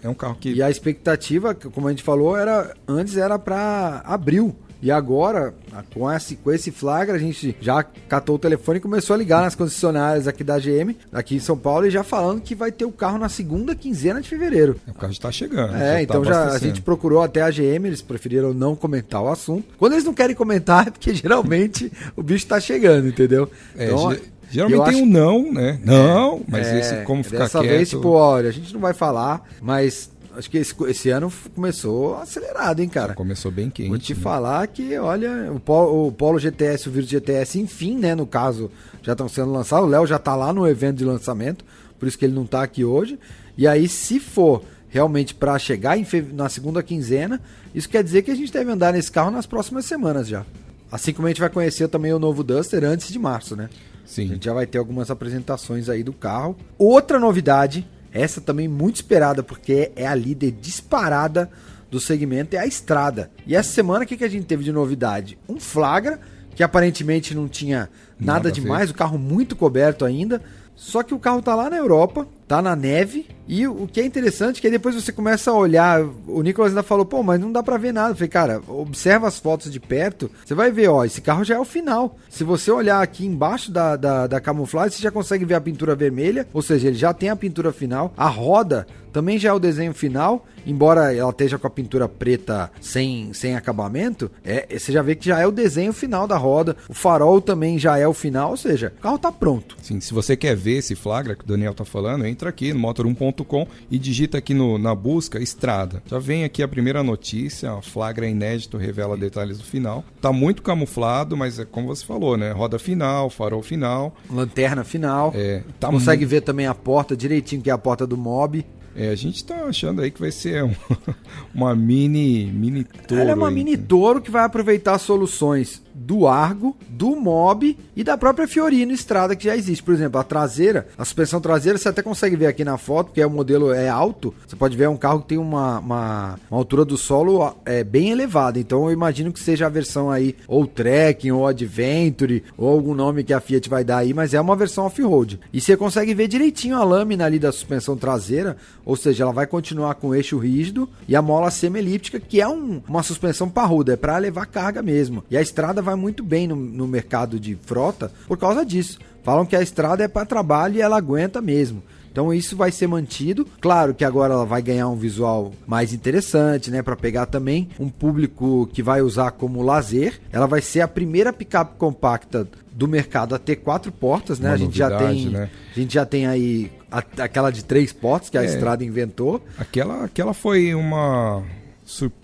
é 0.02 0.10
um 0.10 0.14
carro 0.14 0.38
que 0.40 0.54
E 0.54 0.62
a 0.62 0.70
expectativa, 0.70 1.54
como 1.54 1.88
a 1.88 1.92
gente 1.92 2.04
falou, 2.04 2.38
era 2.38 2.76
antes 2.88 3.18
era 3.18 3.38
para 3.38 4.02
abril 4.06 4.56
e 4.86 4.92
agora, 4.92 5.52
com 5.92 6.12
esse, 6.12 6.36
com 6.36 6.52
esse 6.52 6.70
flagra, 6.70 7.16
a 7.16 7.18
gente 7.18 7.58
já 7.60 7.82
catou 7.82 8.36
o 8.36 8.40
telefone 8.40 8.78
e 8.78 8.80
começou 8.82 9.16
a 9.16 9.18
ligar 9.18 9.42
nas 9.42 9.56
concessionárias 9.56 10.28
aqui 10.28 10.44
da 10.44 10.60
GM, 10.60 10.96
aqui 11.12 11.38
em 11.38 11.40
São 11.40 11.58
Paulo, 11.58 11.88
e 11.88 11.90
já 11.90 12.04
falando 12.04 12.40
que 12.40 12.54
vai 12.54 12.72
ter 12.72 12.86
o 12.86 12.92
carro 12.92 13.18
na 13.18 13.28
segunda 13.28 13.74
quinzena 13.74 14.22
de 14.22 14.30
fevereiro. 14.30 14.80
O 14.88 14.94
carro 14.94 15.12
está 15.12 15.32
chegando. 15.32 15.76
É, 15.76 15.94
já 15.94 16.02
então 16.04 16.22
tá 16.22 16.32
já 16.32 16.50
a 16.50 16.60
gente 16.60 16.84
procurou 16.84 17.24
até 17.24 17.42
a 17.42 17.50
GM, 17.50 17.88
eles 17.88 18.04
preferiram 18.04 18.54
não 18.54 18.76
comentar 18.76 19.24
o 19.24 19.28
assunto. 19.28 19.74
Quando 19.80 19.94
eles 19.94 20.06
não 20.06 20.14
querem 20.14 20.36
comentar, 20.36 20.88
é 20.88 20.92
porque 20.92 21.16
geralmente 21.16 21.92
o 22.16 22.22
bicho 22.22 22.46
está 22.46 22.60
chegando, 22.60 23.08
entendeu? 23.08 23.50
É, 23.76 23.86
então, 23.86 24.16
Geralmente 24.52 24.94
tem 24.94 25.02
um 25.02 25.06
não, 25.08 25.52
né? 25.52 25.80
Não, 25.84 26.44
mas 26.48 26.68
é, 26.68 26.80
esse 26.80 26.96
como 27.04 27.24
ficar 27.24 27.40
dessa 27.40 27.60
quieto... 27.60 27.64
Dessa 27.64 27.78
vez, 27.78 27.90
tipo, 27.90 28.10
olha, 28.10 28.50
a 28.50 28.52
gente 28.52 28.72
não 28.74 28.80
vai 28.80 28.94
falar, 28.94 29.44
mas 29.60 30.12
Acho 30.38 30.50
que 30.50 30.58
esse, 30.58 30.76
esse, 30.88 31.10
ano 31.10 31.32
começou 31.54 32.16
acelerado, 32.18 32.82
hein, 32.82 32.90
cara? 32.90 33.14
Começou 33.14 33.52
bem 33.52 33.70
quente. 33.70 33.90
Vou 33.90 33.98
te 33.98 34.14
né? 34.14 34.20
falar 34.20 34.68
que, 34.68 34.98
olha, 34.98 35.52
o 35.52 35.60
Polo, 35.60 36.08
o 36.08 36.12
Polo 36.12 36.40
GTS 36.40 36.86
e 36.86 36.90
o 36.90 36.92
Virtus 36.92 37.10
GTS, 37.10 37.60
enfim, 37.60 37.98
né, 37.98 38.14
no 38.14 38.28
caso, 38.28 38.70
já 39.02 39.14
estão 39.14 39.30
sendo 39.30 39.52
lançados. 39.52 39.88
O 39.88 39.90
Léo 39.90 40.06
já 40.06 40.20
tá 40.20 40.36
lá 40.36 40.52
no 40.52 40.68
evento 40.68 40.98
de 40.98 41.06
lançamento, 41.06 41.64
por 41.98 42.08
isso 42.08 42.18
que 42.18 42.26
ele 42.26 42.34
não 42.34 42.46
tá 42.46 42.62
aqui 42.64 42.84
hoje. 42.84 43.18
E 43.58 43.68
aí, 43.68 43.88
se 43.88 44.20
for 44.20 44.64
realmente 44.90 45.34
para 45.34 45.58
chegar 45.60 45.98
na 46.34 46.50
segunda 46.50 46.82
quinzena, 46.82 47.42
isso 47.74 47.90
quer 47.90 48.04
dizer 48.04 48.22
que 48.22 48.32
a 48.32 48.36
gente 48.36 48.52
deve 48.52 48.72
andar 48.72 48.94
nesse 48.94 49.12
carro 49.12 49.32
nas 49.32 49.46
próximas 49.46 49.86
semanas 49.86 50.28
já. 50.28 50.46
Assim 50.92 51.12
como 51.12 51.28
a 51.28 51.30
gente 51.30 51.42
vai 51.42 51.50
conhecer 51.50 51.88
também 51.88 52.14
o 52.14 52.20
novo 52.20 52.44
Duster 52.44 52.84
antes 52.84 53.12
de 53.12 53.20
março, 53.20 53.56
né? 53.56 53.70
Sim. 54.06 54.26
A 54.26 54.34
gente 54.34 54.46
já 54.46 54.54
vai 54.54 54.66
ter 54.66 54.78
algumas 54.78 55.10
apresentações 55.10 55.90
aí 55.90 56.04
do 56.04 56.14
carro. 56.14 56.56
Outra 56.78 57.20
novidade 57.20 57.86
essa 58.16 58.40
também 58.40 58.68
muito 58.68 58.96
esperada, 58.96 59.44
porque 59.44 59.92
é 59.96 60.08
a 60.08 60.16
líder 60.16 60.52
disparada 60.52 61.50
do 61.92 62.00
segmento, 62.00 62.56
é 62.56 62.60
a 62.60 62.66
estrada. 62.66 63.30
E 63.46 63.56
essa 63.56 63.72
semana, 63.72 64.06
o 64.06 64.08
que, 64.08 64.16
que 64.18 64.24
a 64.24 64.30
gente 64.30 64.46
teve 64.46 64.64
de 64.64 64.72
novidade? 64.72 65.38
Um 65.48 65.60
flagra, 65.60 66.20
que 66.56 66.64
aparentemente 66.64 67.36
não 67.36 67.50
tinha 67.50 67.90
nada, 68.18 68.34
nada 68.34 68.52
demais, 68.52 68.90
o 68.90 68.94
carro 68.94 69.18
muito 69.18 69.56
coberto 69.56 70.06
ainda. 70.06 70.42
Só 70.76 71.04
que 71.04 71.14
o 71.14 71.20
carro 71.20 71.42
tá 71.42 71.54
lá 71.54 71.70
na 71.70 71.76
Europa, 71.76 72.26
tá 72.48 72.62
na 72.62 72.76
neve, 72.76 73.28
e 73.48 73.68
o 73.68 73.88
que 73.88 74.02
é 74.02 74.06
interessante 74.06 74.58
é 74.58 74.62
que 74.62 74.70
depois 74.70 74.96
você 74.96 75.12
começa 75.12 75.52
a 75.52 75.54
olhar, 75.54 76.02
o 76.28 76.42
Nicolas 76.42 76.72
ainda 76.72 76.84
falou, 76.84 77.06
pô, 77.06 77.22
mas 77.22 77.40
não 77.40 77.52
dá 77.52 77.62
pra 77.62 77.78
ver 77.78 77.94
nada. 77.94 78.12
Eu 78.12 78.16
falei, 78.16 78.30
cara, 78.30 78.62
observa 78.68 79.28
as 79.28 79.40
fotos 79.40 79.72
de 79.72 79.80
perto, 79.80 80.32
você 80.44 80.56
vai 80.56 80.72
ver, 80.72 80.88
ó, 80.88 81.06
esse 81.06 81.22
carro 81.22 81.44
já 81.44 81.56
é 81.56 81.60
o 81.60 81.66
final. 81.66 82.18
Se 82.30 82.44
você 82.44 82.72
olhar 82.72 83.02
aqui 83.02 83.26
embaixo 83.26 83.72
da, 83.72 83.96
da, 83.96 84.28
da 84.28 84.40
camuflagem, 84.40 84.98
você 84.98 85.04
já 85.04 85.12
consegue 85.12 85.46
ver 85.46 85.56
a 85.56 85.62
pintura 85.62 85.96
vermelha, 85.96 86.48
ou 86.54 86.62
seja, 86.62 86.88
ele 86.88 86.98
já 86.98 87.14
tem 87.14 87.30
a 87.30 87.36
pintura 87.36 87.72
final. 87.72 88.14
A 88.18 88.28
roda 88.28 88.88
também 89.16 89.40
já 89.40 89.50
é 89.50 89.54
o 89.54 89.60
desenho 89.60 89.94
final, 89.94 90.46
embora 90.66 91.16
ela 91.16 91.30
esteja 91.30 91.58
com 91.58 91.66
a 91.66 91.70
pintura 91.70 92.10
preta 92.10 92.70
sem, 92.82 93.32
sem 93.32 93.56
acabamento, 93.56 94.30
é, 94.44 94.78
você 94.78 94.92
já 94.92 95.02
vê 95.02 95.16
que 95.16 95.28
já 95.28 95.40
é 95.40 95.48
o 95.48 95.52
desenho 95.52 95.94
final 95.94 96.28
da 96.28 96.36
roda. 96.36 96.76
O 96.90 96.94
farol 96.94 97.40
também 97.40 97.80
já 97.80 97.98
é 97.98 98.06
o 98.06 98.14
final, 98.14 98.52
ou 98.52 98.58
seja, 98.58 98.92
o 98.98 99.02
carro 99.02 99.18
tá 99.18 99.32
pronto. 99.32 99.78
Sim, 99.82 100.02
se 100.02 100.14
você 100.14 100.36
quer 100.36 100.54
ver 100.54 100.80
esse 100.80 100.96
flagra 100.96 101.34
que 101.34 101.46
o 101.46 101.48
Daniel 101.48 101.74
tá 101.74 101.86
falando, 101.86 102.26
entra 102.36 102.50
aqui 102.50 102.74
no 102.74 102.80
motor1.com 102.82 103.66
e 103.90 103.98
digita 103.98 104.38
aqui 104.38 104.54
no, 104.54 104.78
na 104.78 104.94
busca 104.94 105.40
estrada. 105.40 106.04
Já 106.06 106.20
vem 106.20 106.44
aqui 106.44 106.62
a 106.62 106.68
primeira 106.68 107.02
notícia, 107.02 107.82
flagra 107.82 108.28
inédito 108.28 108.78
revela 108.78 109.16
detalhes 109.16 109.58
do 109.58 109.64
final. 109.64 110.04
Tá 110.20 110.34
muito 110.34 110.62
camuflado, 110.62 111.38
mas 111.38 111.58
é 111.60 111.66
como 111.66 111.88
você 111.88 112.06
falou, 112.06 112.36
né? 112.36 112.52
Roda 112.52 112.78
final, 112.78 113.30
farol 113.30 113.64
final, 113.64 114.14
lanterna 114.30 114.84
final. 114.84 115.32
É, 115.34 115.64
tá 115.80 115.90
Consegue 115.90 116.26
ver 116.26 116.42
também 116.42 116.68
a 116.68 116.76
porta 116.76 117.16
direitinho, 117.16 117.62
que 117.62 117.70
é 117.70 117.74
a 117.74 117.78
porta 117.78 118.06
do 118.06 118.18
mob. 118.18 118.66
É, 118.96 119.10
a 119.10 119.16
gente 119.16 119.36
está 119.36 119.66
achando 119.66 120.02
aí 120.02 120.10
que 120.10 120.20
vai 120.20 120.32
ser 120.32 120.64
um, 120.64 120.74
uma 121.54 121.76
mini 121.76 122.46
mini 122.46 122.84
touro. 122.84 123.22
Ela 123.22 123.32
é 123.32 123.36
uma 123.36 123.50
aí. 123.50 123.54
mini 123.54 123.78
touro 123.78 124.22
que 124.22 124.32
vai 124.32 124.46
aproveitar 124.46 124.98
soluções 124.98 125.84
do 125.94 126.28
Argo, 126.28 126.76
do 126.90 127.16
Mob 127.16 127.78
e 127.96 128.04
da 128.04 128.18
própria 128.18 128.48
Fiorino 128.48 128.92
Estrada 128.92 129.36
que 129.36 129.46
já 129.46 129.56
existe. 129.56 129.82
Por 129.82 129.94
exemplo, 129.94 130.20
a 130.20 130.24
traseira, 130.24 130.88
a 130.98 131.06
suspensão 131.06 131.40
traseira 131.40 131.78
você 131.78 131.88
até 131.88 132.02
consegue 132.02 132.36
ver 132.36 132.48
aqui 132.48 132.66
na 132.66 132.78
foto, 132.78 133.12
que 133.12 133.22
é 133.22 133.26
o 133.26 133.30
modelo 133.30 133.72
é 133.72 133.88
alto. 133.88 134.34
Você 134.46 134.56
pode 134.56 134.76
ver 134.76 134.84
é 134.84 134.90
um 134.90 134.98
carro 134.98 135.22
que 135.22 135.30
tem 135.30 135.38
uma, 135.38 135.80
uma, 135.80 136.40
uma, 136.52 136.60
altura 136.60 136.84
do 136.84 136.98
solo 136.98 137.56
é 137.66 137.84
bem 137.84 138.12
elevada. 138.12 138.60
Então 138.60 138.86
eu 138.86 138.92
imagino 138.92 139.32
que 139.32 139.40
seja 139.40 139.66
a 139.66 139.70
versão 139.70 140.12
aí 140.12 140.36
ou 140.48 140.68
Trekking 140.68 141.32
ou 141.32 141.48
Adventure 141.48 142.44
ou 142.58 142.70
algum 142.70 142.94
nome 142.94 143.24
que 143.24 143.34
a 143.34 143.40
Fiat 143.40 143.70
vai 143.70 143.84
dar 143.84 143.98
aí, 143.98 144.14
mas 144.14 144.34
é 144.34 144.42
uma 144.42 144.56
versão 144.56 144.86
off-road. 144.86 145.40
E 145.54 145.62
você 145.62 145.78
consegue 145.78 146.14
ver 146.14 146.28
direitinho 146.28 146.76
a 146.76 146.84
lâmina 146.84 147.26
ali 147.26 147.40
da 147.40 147.52
suspensão 147.52 147.96
traseira, 147.96 148.58
ou 148.86 148.96
seja, 148.96 149.24
ela 149.24 149.34
vai 149.34 149.48
continuar 149.48 149.96
com 149.96 150.14
eixo 150.14 150.38
rígido 150.38 150.88
e 151.08 151.16
a 151.16 151.22
mola 151.22 151.50
semi-elíptica, 151.50 152.20
que 152.20 152.40
é 152.40 152.48
um, 152.48 152.82
uma 152.88 153.04
suspensão 153.04 153.50
parruda, 153.50 153.94
é 153.94 153.98
para 153.98 154.18
levar 154.18 154.46
carga 154.46 154.82
mesmo. 154.82 155.24
E 155.30 155.36
a 155.36 155.42
estrada 155.42 155.82
vai 155.82 155.96
muito 155.96 156.24
bem 156.24 156.48
no, 156.48 156.56
no 156.56 156.88
mercado 156.88 157.40
de 157.40 157.56
frota 157.56 158.12
por 158.28 158.38
causa 158.38 158.66
disso. 158.66 159.00
Falam 159.24 159.46
que 159.46 159.56
a 159.56 159.62
estrada 159.62 160.04
é 160.04 160.08
para 160.08 160.26
trabalho 160.26 160.78
e 160.78 160.82
ela 160.82 160.98
aguenta 160.98 161.42
mesmo. 161.42 161.82
Então 162.12 162.34
isso 162.34 162.56
vai 162.56 162.72
ser 162.72 162.88
mantido. 162.88 163.46
Claro 163.60 163.94
que 163.94 164.06
agora 164.06 164.34
ela 164.34 164.46
vai 164.46 164.62
ganhar 164.62 164.88
um 164.88 164.96
visual 164.96 165.52
mais 165.68 165.92
interessante, 165.92 166.72
né, 166.72 166.82
para 166.82 166.96
pegar 166.96 167.26
também 167.26 167.68
um 167.78 167.90
público 167.90 168.70
que 168.72 168.82
vai 168.82 169.02
usar 169.02 169.32
como 169.32 169.62
lazer. 169.62 170.22
Ela 170.32 170.46
vai 170.46 170.62
ser 170.62 170.80
a 170.80 170.88
primeira 170.88 171.34
picape 171.34 171.76
compacta 171.78 172.48
do 172.72 172.88
mercado 172.88 173.34
a 173.34 173.40
ter 173.40 173.58
quatro 173.58 173.92
portas, 173.92 174.38
né? 174.38 174.52
a 174.52 174.58
gente 174.58 174.78
já 174.78 174.98
tem, 174.98 175.28
né? 175.28 175.50
a 175.76 175.80
gente 175.80 175.94
já 175.94 176.06
tem 176.06 176.28
aí 176.28 176.70
a, 176.96 177.24
aquela 177.24 177.52
de 177.52 177.64
três 177.66 177.92
portas 177.92 178.30
que 178.30 178.38
a 178.38 178.44
é, 178.44 178.46
Estrada 178.46 178.84
inventou. 178.84 179.44
Aquela, 179.58 180.06
aquela 180.06 180.34
foi 180.34 180.74
uma 180.74 181.44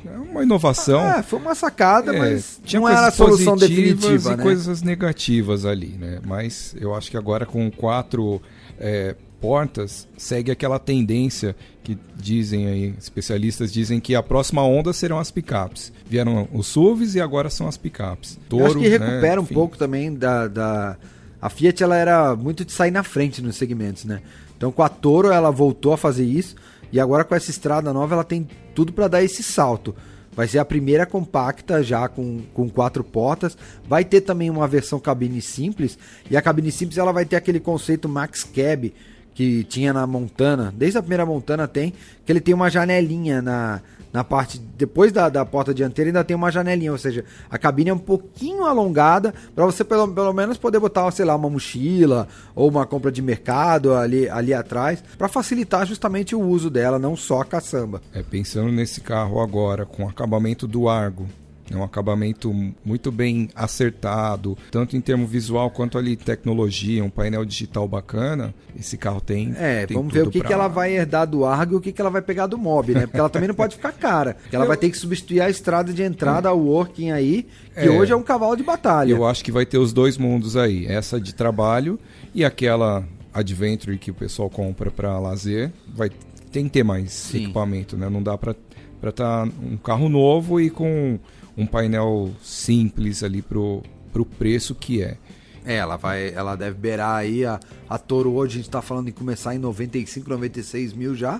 é 0.05 0.17
uma 0.17 0.43
inovação. 0.43 1.01
É, 1.01 1.21
foi 1.21 1.39
uma 1.39 1.53
sacada, 1.53 2.15
é, 2.15 2.17
mas 2.17 2.59
tinha 2.63 2.79
não 2.79 2.89
era 2.89 3.07
a 3.07 3.11
solução 3.11 3.55
definitiva, 3.55 4.33
e 4.33 4.37
né? 4.37 4.43
coisas 4.43 4.81
negativas 4.81 5.65
ali, 5.65 5.89
né? 5.99 6.19
Mas 6.25 6.73
eu 6.79 6.95
acho 6.95 7.11
que 7.11 7.17
agora 7.17 7.45
com 7.45 7.69
quatro 7.69 8.41
é, 8.79 9.15
portas 9.39 10.07
segue 10.17 10.51
aquela 10.51 10.79
tendência 10.79 11.55
que 11.83 11.97
dizem 12.15 12.67
aí, 12.67 12.95
especialistas 12.97 13.71
dizem 13.71 13.99
que 13.99 14.15
a 14.15 14.23
próxima 14.23 14.63
onda 14.63 14.93
serão 14.93 15.19
as 15.19 15.29
picapes. 15.29 15.91
Vieram 16.07 16.47
os 16.53 16.67
SUVs 16.67 17.15
e 17.15 17.21
agora 17.21 17.49
são 17.49 17.67
as 17.67 17.77
picapes. 17.77 18.39
Toro, 18.47 18.63
eu 18.63 18.67
acho 18.67 18.79
que 18.79 18.87
recupera 18.87 19.35
né? 19.35 19.41
um 19.41 19.45
pouco 19.45 19.77
também 19.77 20.13
da, 20.13 20.47
da 20.47 20.97
a 21.41 21.49
Fiat 21.49 21.81
ela 21.81 21.97
era 21.97 22.35
muito 22.35 22.63
de 22.63 22.71
sair 22.71 22.91
na 22.91 23.03
frente 23.03 23.41
nos 23.41 23.55
segmentos, 23.55 24.05
né? 24.05 24.21
Então 24.61 24.71
com 24.71 24.83
a 24.83 24.89
Toro 24.89 25.31
ela 25.31 25.49
voltou 25.49 25.91
a 25.91 25.97
fazer 25.97 26.23
isso 26.23 26.55
e 26.91 26.99
agora 26.99 27.23
com 27.23 27.33
essa 27.33 27.49
estrada 27.49 27.91
nova 27.91 28.13
ela 28.13 28.23
tem 28.23 28.47
tudo 28.75 28.93
para 28.93 29.07
dar 29.07 29.23
esse 29.23 29.41
salto. 29.41 29.95
Vai 30.33 30.47
ser 30.47 30.59
a 30.59 30.65
primeira 30.65 31.03
compacta 31.03 31.81
já 31.81 32.07
com, 32.07 32.43
com 32.53 32.69
quatro 32.69 33.03
portas. 33.03 33.57
Vai 33.89 34.05
ter 34.05 34.21
também 34.21 34.51
uma 34.51 34.67
versão 34.67 34.99
cabine 34.99 35.41
simples. 35.41 35.97
E 36.29 36.37
a 36.37 36.43
cabine 36.43 36.71
simples 36.71 36.99
ela 36.99 37.11
vai 37.11 37.25
ter 37.25 37.37
aquele 37.37 37.59
conceito 37.59 38.07
Max 38.07 38.43
Cab 38.43 38.93
que 39.33 39.63
tinha 39.63 39.91
na 39.91 40.05
Montana. 40.05 40.71
Desde 40.77 40.99
a 40.99 41.01
primeira 41.01 41.25
Montana 41.25 41.67
tem. 41.67 41.91
Que 42.23 42.31
ele 42.31 42.39
tem 42.39 42.53
uma 42.53 42.69
janelinha 42.69 43.41
na, 43.41 43.81
na 44.13 44.23
parte 44.23 44.59
depois 44.77 45.11
da, 45.11 45.29
da 45.29 45.45
porta 45.45 45.73
dianteira 45.73 46.09
ainda 46.09 46.23
tem 46.23 46.35
uma 46.35 46.51
janelinha, 46.51 46.91
ou 46.91 46.97
seja, 46.97 47.23
a 47.49 47.57
cabine 47.57 47.89
é 47.89 47.93
um 47.93 47.99
pouquinho 47.99 48.63
alongada 48.63 49.33
para 49.55 49.65
você 49.65 49.83
pelo, 49.83 50.07
pelo 50.11 50.33
menos 50.33 50.57
poder 50.57 50.79
botar, 50.79 51.09
sei 51.11 51.25
lá, 51.25 51.35
uma 51.35 51.49
mochila 51.49 52.27
ou 52.55 52.69
uma 52.69 52.85
compra 52.85 53.11
de 53.11 53.21
mercado 53.21 53.93
ali, 53.93 54.27
ali 54.29 54.53
atrás, 54.53 55.03
para 55.17 55.27
facilitar 55.27 55.85
justamente 55.85 56.35
o 56.35 56.41
uso 56.41 56.69
dela, 56.69 56.97
não 56.97 57.15
só 57.15 57.41
a 57.41 57.45
caçamba. 57.45 58.01
É, 58.13 58.23
pensando 58.23 58.71
nesse 58.71 59.01
carro 59.01 59.39
agora 59.39 59.85
com 59.85 60.07
acabamento 60.07 60.67
do 60.67 60.89
Argo, 60.89 61.27
é 61.71 61.77
um 61.77 61.83
acabamento 61.83 62.53
muito 62.83 63.11
bem 63.11 63.49
acertado, 63.55 64.57
tanto 64.69 64.95
em 64.95 65.01
termo 65.01 65.25
visual 65.25 65.69
quanto 65.71 65.97
ali 65.97 66.15
tecnologia, 66.15 67.03
um 67.03 67.09
painel 67.09 67.45
digital 67.45 67.87
bacana. 67.87 68.53
Esse 68.77 68.97
carro 68.97 69.21
tem. 69.21 69.53
É, 69.57 69.85
tem 69.85 69.95
vamos 69.95 70.13
ver 70.13 70.27
o 70.27 70.29
que, 70.29 70.39
pra... 70.39 70.47
que 70.47 70.53
ela 70.53 70.67
vai 70.67 70.93
herdar 70.93 71.27
do 71.27 71.45
Argo 71.45 71.75
e 71.75 71.77
o 71.77 71.81
que, 71.81 71.91
que 71.91 72.01
ela 72.01 72.09
vai 72.09 72.21
pegar 72.21 72.47
do 72.47 72.57
Mob, 72.57 72.93
né? 72.93 73.01
Porque 73.05 73.19
ela 73.19 73.29
também 73.29 73.47
não 73.47 73.55
pode 73.55 73.75
ficar 73.75 73.91
cara. 73.91 74.37
Ela 74.51 74.65
eu... 74.65 74.67
vai 74.67 74.77
ter 74.77 74.89
que 74.89 74.97
substituir 74.97 75.41
a 75.41 75.49
estrada 75.49 75.93
de 75.93 76.03
entrada 76.03 76.49
ao 76.49 76.59
working 76.59 77.11
aí, 77.11 77.47
que 77.73 77.87
é, 77.87 77.89
hoje 77.89 78.11
é 78.11 78.15
um 78.15 78.23
cavalo 78.23 78.55
de 78.55 78.63
batalha. 78.63 79.11
Eu 79.11 79.25
acho 79.25 79.43
que 79.43 79.51
vai 79.51 79.65
ter 79.65 79.77
os 79.77 79.93
dois 79.93 80.17
mundos 80.17 80.57
aí, 80.57 80.85
essa 80.87 81.19
de 81.19 81.33
trabalho 81.33 81.99
e 82.33 82.43
aquela 82.43 83.03
Adventure 83.33 83.97
que 83.97 84.11
o 84.11 84.13
pessoal 84.13 84.49
compra 84.49 84.91
para 84.91 85.17
lazer. 85.19 85.71
Vai 85.93 86.09
tem 86.51 86.65
que 86.65 86.71
ter 86.71 86.83
mais 86.83 87.13
Sim. 87.13 87.45
equipamento, 87.45 87.95
né? 87.95 88.09
Não 88.09 88.21
dá 88.21 88.37
para 88.37 88.53
para 89.01 89.09
estar 89.09 89.47
tá 89.47 89.51
um 89.63 89.77
carro 89.77 90.07
novo 90.07 90.61
e 90.61 90.69
com 90.69 91.17
um 91.61 91.65
painel 91.65 92.31
simples 92.41 93.23
ali 93.23 93.41
pro, 93.41 93.81
pro 94.11 94.25
preço 94.25 94.73
que 94.75 95.01
é. 95.01 95.17
É, 95.63 95.75
ela 95.75 95.95
vai, 95.95 96.33
ela 96.33 96.55
deve 96.55 96.77
beirar 96.77 97.17
aí 97.17 97.45
a, 97.45 97.59
a 97.87 97.97
Toro 97.97 98.31
hoje 98.33 98.53
a 98.53 98.57
gente 98.57 98.67
está 98.67 98.81
falando 98.81 99.09
em 99.09 99.11
começar 99.11 99.53
em 99.53 99.59
95, 99.59 100.29
96 100.29 100.93
mil 100.93 101.15
já. 101.15 101.39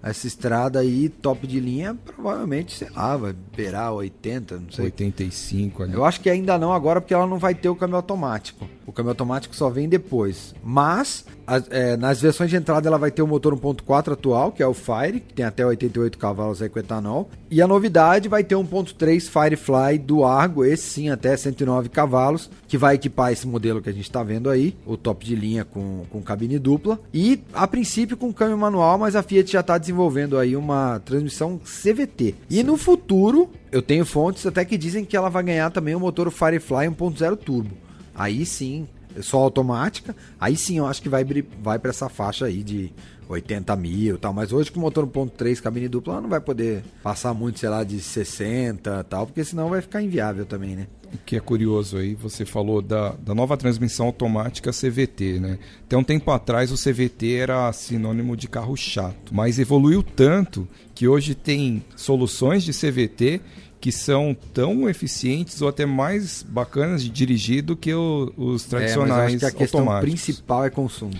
Essa 0.00 0.28
estrada 0.28 0.78
aí, 0.78 1.08
top 1.08 1.44
de 1.44 1.58
linha, 1.58 1.92
provavelmente, 2.04 2.72
sei 2.72 2.88
lá, 2.94 3.16
vai 3.16 3.34
beirar 3.56 3.92
80, 3.92 4.56
não 4.56 4.70
sei. 4.70 4.84
85 4.84 5.82
ali. 5.82 5.92
Eu 5.92 6.04
acho 6.04 6.20
que 6.20 6.30
ainda 6.30 6.56
não 6.56 6.72
agora, 6.72 7.00
porque 7.00 7.12
ela 7.12 7.26
não 7.26 7.36
vai 7.36 7.52
ter 7.52 7.68
o 7.68 7.74
câmbio 7.74 7.96
automático. 7.96 8.68
O 8.86 8.92
câmbio 8.92 9.10
automático 9.10 9.56
só 9.56 9.68
vem 9.68 9.88
depois. 9.88 10.54
Mas, 10.62 11.24
as, 11.44 11.64
é, 11.70 11.96
nas 11.96 12.20
versões 12.20 12.48
de 12.48 12.54
entrada, 12.54 12.88
ela 12.88 12.96
vai 12.96 13.10
ter 13.10 13.22
o 13.22 13.26
motor 13.26 13.58
1.4 13.58 14.12
atual, 14.12 14.52
que 14.52 14.62
é 14.62 14.66
o 14.68 14.72
Fire, 14.72 15.18
que 15.18 15.34
tem 15.34 15.44
até 15.44 15.66
88 15.66 16.16
cavalos 16.16 16.62
aí 16.62 16.68
com 16.68 16.78
etanol. 16.78 17.28
E 17.50 17.62
a 17.62 17.66
novidade 17.66 18.28
vai 18.28 18.44
ter 18.44 18.54
1.3 18.54 19.28
Firefly 19.28 19.98
do 19.98 20.24
Argo, 20.24 20.64
esse 20.64 20.82
sim 20.82 21.08
até 21.08 21.36
109 21.36 21.88
cavalos, 21.88 22.50
que 22.66 22.76
vai 22.76 22.96
equipar 22.96 23.32
esse 23.32 23.46
modelo 23.46 23.80
que 23.80 23.88
a 23.88 23.92
gente 23.92 24.04
está 24.04 24.22
vendo 24.22 24.50
aí, 24.50 24.76
o 24.84 24.96
top 24.96 25.24
de 25.24 25.34
linha 25.34 25.64
com, 25.64 26.04
com 26.10 26.20
cabine 26.20 26.58
dupla. 26.58 27.00
E, 27.12 27.42
a 27.54 27.66
princípio, 27.66 28.16
com 28.16 28.32
câmbio 28.32 28.58
manual, 28.58 28.98
mas 28.98 29.16
a 29.16 29.22
Fiat 29.22 29.50
já 29.50 29.60
está 29.60 29.78
desenvolvendo 29.78 30.36
aí 30.36 30.54
uma 30.56 31.00
transmissão 31.00 31.58
CVT. 31.58 32.34
E 32.50 32.56
sim. 32.56 32.62
no 32.62 32.76
futuro, 32.76 33.50
eu 33.72 33.80
tenho 33.80 34.04
fontes 34.04 34.44
até 34.44 34.64
que 34.64 34.76
dizem 34.76 35.04
que 35.04 35.16
ela 35.16 35.30
vai 35.30 35.42
ganhar 35.42 35.70
também 35.70 35.94
o 35.94 36.00
motor 36.00 36.30
Firefly 36.30 36.88
1.0 36.88 37.36
turbo. 37.36 37.74
Aí 38.14 38.44
sim, 38.44 38.86
só 39.20 39.38
automática. 39.38 40.14
Aí 40.38 40.56
sim 40.56 40.78
eu 40.78 40.86
acho 40.86 41.00
que 41.00 41.08
vai, 41.08 41.24
vai 41.62 41.78
para 41.78 41.90
essa 41.90 42.08
faixa 42.08 42.46
aí 42.46 42.62
de 42.62 42.92
80 43.28 43.76
mil 43.76 44.14
e 44.14 44.18
tal. 44.18 44.32
Mas 44.32 44.52
hoje 44.52 44.72
com 44.72 44.78
o 44.78 44.82
motor 44.82 45.06
1.3 45.06 45.60
cabine 45.60 45.88
dupla 45.88 46.14
ela 46.14 46.22
não 46.22 46.28
vai 46.28 46.40
poder 46.40 46.82
passar 47.02 47.34
muito, 47.34 47.58
sei 47.58 47.68
lá, 47.68 47.84
de 47.84 48.00
60 48.00 49.04
tal, 49.04 49.26
porque 49.26 49.44
senão 49.44 49.68
vai 49.68 49.80
ficar 49.80 50.02
inviável 50.02 50.46
também, 50.46 50.74
né? 50.74 50.86
O 51.12 51.18
que 51.24 51.36
é 51.36 51.40
curioso 51.40 51.96
aí, 51.96 52.14
você 52.14 52.44
falou 52.44 52.82
da, 52.82 53.12
da 53.12 53.34
nova 53.34 53.56
transmissão 53.56 54.06
automática 54.06 54.70
CVT, 54.70 55.40
né? 55.40 55.58
Até 55.84 55.96
um 55.96 56.04
tempo 56.04 56.30
atrás 56.30 56.70
o 56.70 56.74
CVT 56.74 57.34
era 57.34 57.72
sinônimo 57.72 58.36
de 58.36 58.46
carro 58.46 58.76
chato, 58.76 59.34
mas 59.34 59.58
evoluiu 59.58 60.02
tanto 60.02 60.68
que 60.94 61.08
hoje 61.08 61.34
tem 61.34 61.82
soluções 61.96 62.62
de 62.62 62.72
CVT 62.72 63.40
que 63.80 63.92
são 63.92 64.36
tão 64.52 64.88
eficientes 64.88 65.62
ou 65.62 65.68
até 65.68 65.86
mais 65.86 66.42
bacanas 66.42 67.02
de 67.02 67.08
dirigir 67.08 67.62
do 67.62 67.76
que 67.76 67.94
o, 67.94 68.32
os 68.36 68.64
tradicionais 68.64 69.10
é, 69.10 69.14
mas 69.14 69.26
acho 69.26 69.38
que 69.38 69.44
a 69.44 69.50
questão 69.52 70.00
principal 70.00 70.64
é 70.64 70.70
consumo. 70.70 71.14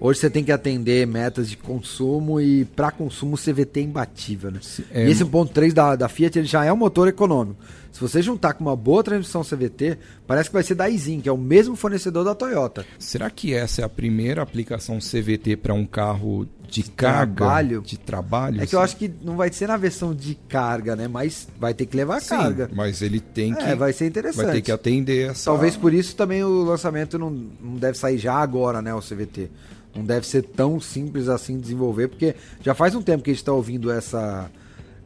Hoje 0.00 0.20
você 0.20 0.30
tem 0.30 0.44
que 0.44 0.52
atender 0.52 1.06
metas 1.06 1.48
de 1.48 1.56
consumo 1.56 2.40
e 2.40 2.64
para 2.64 2.90
consumo 2.90 3.36
CVT 3.36 3.80
é 3.80 3.82
imbatível, 3.82 4.50
né? 4.50 4.60
É, 4.90 5.06
e 5.06 5.10
esse 5.10 5.24
1.3 5.24 5.72
da, 5.72 5.96
da 5.96 6.08
Fiat 6.08 6.38
ele 6.38 6.46
já 6.46 6.64
é 6.64 6.72
um 6.72 6.76
motor 6.76 7.08
econômico. 7.08 7.56
Se 7.94 8.00
você 8.00 8.20
juntar 8.20 8.54
com 8.54 8.64
uma 8.64 8.74
boa 8.74 9.04
transmissão 9.04 9.42
CVT, 9.42 9.96
parece 10.26 10.50
que 10.50 10.52
vai 10.52 10.64
ser 10.64 10.74
da 10.74 10.90
Izin, 10.90 11.20
que 11.20 11.28
é 11.28 11.32
o 11.32 11.38
mesmo 11.38 11.76
fornecedor 11.76 12.24
da 12.24 12.34
Toyota. 12.34 12.84
Será 12.98 13.30
que 13.30 13.54
essa 13.54 13.82
é 13.82 13.84
a 13.84 13.88
primeira 13.88 14.42
aplicação 14.42 14.98
CVT 14.98 15.56
para 15.58 15.72
um 15.72 15.86
carro 15.86 16.44
de, 16.68 16.82
de 16.82 16.90
carga, 16.90 17.36
trabalho. 17.36 17.82
de 17.82 17.96
trabalho. 17.96 18.62
É 18.62 18.66
que 18.66 18.74
eu 18.74 18.80
acho 18.80 18.96
que 18.96 19.08
não 19.22 19.36
vai 19.36 19.52
ser 19.52 19.68
na 19.68 19.76
versão 19.76 20.12
de 20.12 20.34
carga, 20.48 20.96
né? 20.96 21.06
Mas 21.06 21.46
vai 21.56 21.72
ter 21.72 21.86
que 21.86 21.96
levar 21.96 22.20
Sim, 22.20 22.30
carga. 22.30 22.68
Mas 22.74 23.00
ele 23.00 23.20
tem 23.20 23.54
que. 23.54 23.62
É, 23.62 23.76
vai 23.76 23.92
ser 23.92 24.06
interessante. 24.06 24.44
Vai 24.44 24.54
ter 24.56 24.62
que 24.62 24.72
atender 24.72 25.30
essa. 25.30 25.44
Talvez 25.44 25.76
por 25.76 25.94
isso 25.94 26.16
também 26.16 26.42
o 26.42 26.64
lançamento 26.64 27.16
não, 27.16 27.30
não 27.30 27.76
deve 27.76 27.96
sair 27.96 28.18
já 28.18 28.34
agora, 28.34 28.82
né? 28.82 28.92
O 28.92 29.00
CVT. 29.00 29.50
Não 29.94 30.04
deve 30.04 30.26
ser 30.26 30.42
tão 30.42 30.80
simples 30.80 31.28
assim 31.28 31.58
desenvolver, 31.58 32.08
porque 32.08 32.34
já 32.60 32.74
faz 32.74 32.94
um 32.94 33.02
tempo 33.02 33.22
que 33.22 33.30
a 33.30 33.32
gente 33.32 33.42
está 33.42 33.52
ouvindo 33.52 33.90
essa, 33.90 34.50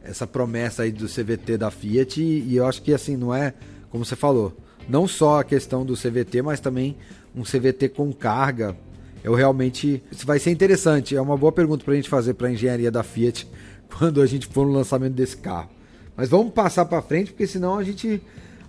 essa 0.03 0.25
promessa 0.25 0.83
aí 0.83 0.91
do 0.91 1.07
CVT 1.07 1.57
da 1.57 1.69
Fiat 1.69 2.21
e, 2.21 2.41
e 2.47 2.55
eu 2.55 2.65
acho 2.65 2.81
que 2.81 2.93
assim, 2.93 3.15
não 3.15 3.33
é, 3.33 3.53
como 3.91 4.03
você 4.03 4.15
falou, 4.15 4.57
não 4.87 5.07
só 5.07 5.39
a 5.39 5.43
questão 5.43 5.85
do 5.85 5.93
CVT, 5.93 6.41
mas 6.41 6.59
também 6.59 6.97
um 7.35 7.43
CVT 7.43 7.89
com 7.89 8.11
carga. 8.11 8.75
Eu 9.23 9.35
realmente. 9.35 10.01
Isso 10.11 10.25
vai 10.25 10.39
ser 10.39 10.49
interessante. 10.49 11.15
É 11.15 11.21
uma 11.21 11.37
boa 11.37 11.51
pergunta 11.51 11.83
para 11.83 11.93
a 11.93 11.95
gente 11.95 12.09
fazer 12.09 12.33
para 12.33 12.47
a 12.47 12.51
engenharia 12.51 12.89
da 12.89 13.03
Fiat 13.03 13.47
quando 13.97 14.21
a 14.21 14.25
gente 14.25 14.47
for 14.47 14.65
no 14.65 14.73
lançamento 14.73 15.13
desse 15.13 15.37
carro. 15.37 15.69
Mas 16.15 16.29
vamos 16.29 16.53
passar 16.53 16.85
para 16.85 17.01
frente, 17.01 17.31
porque 17.31 17.45
senão 17.45 17.77
a 17.77 17.83
gente 17.83 18.21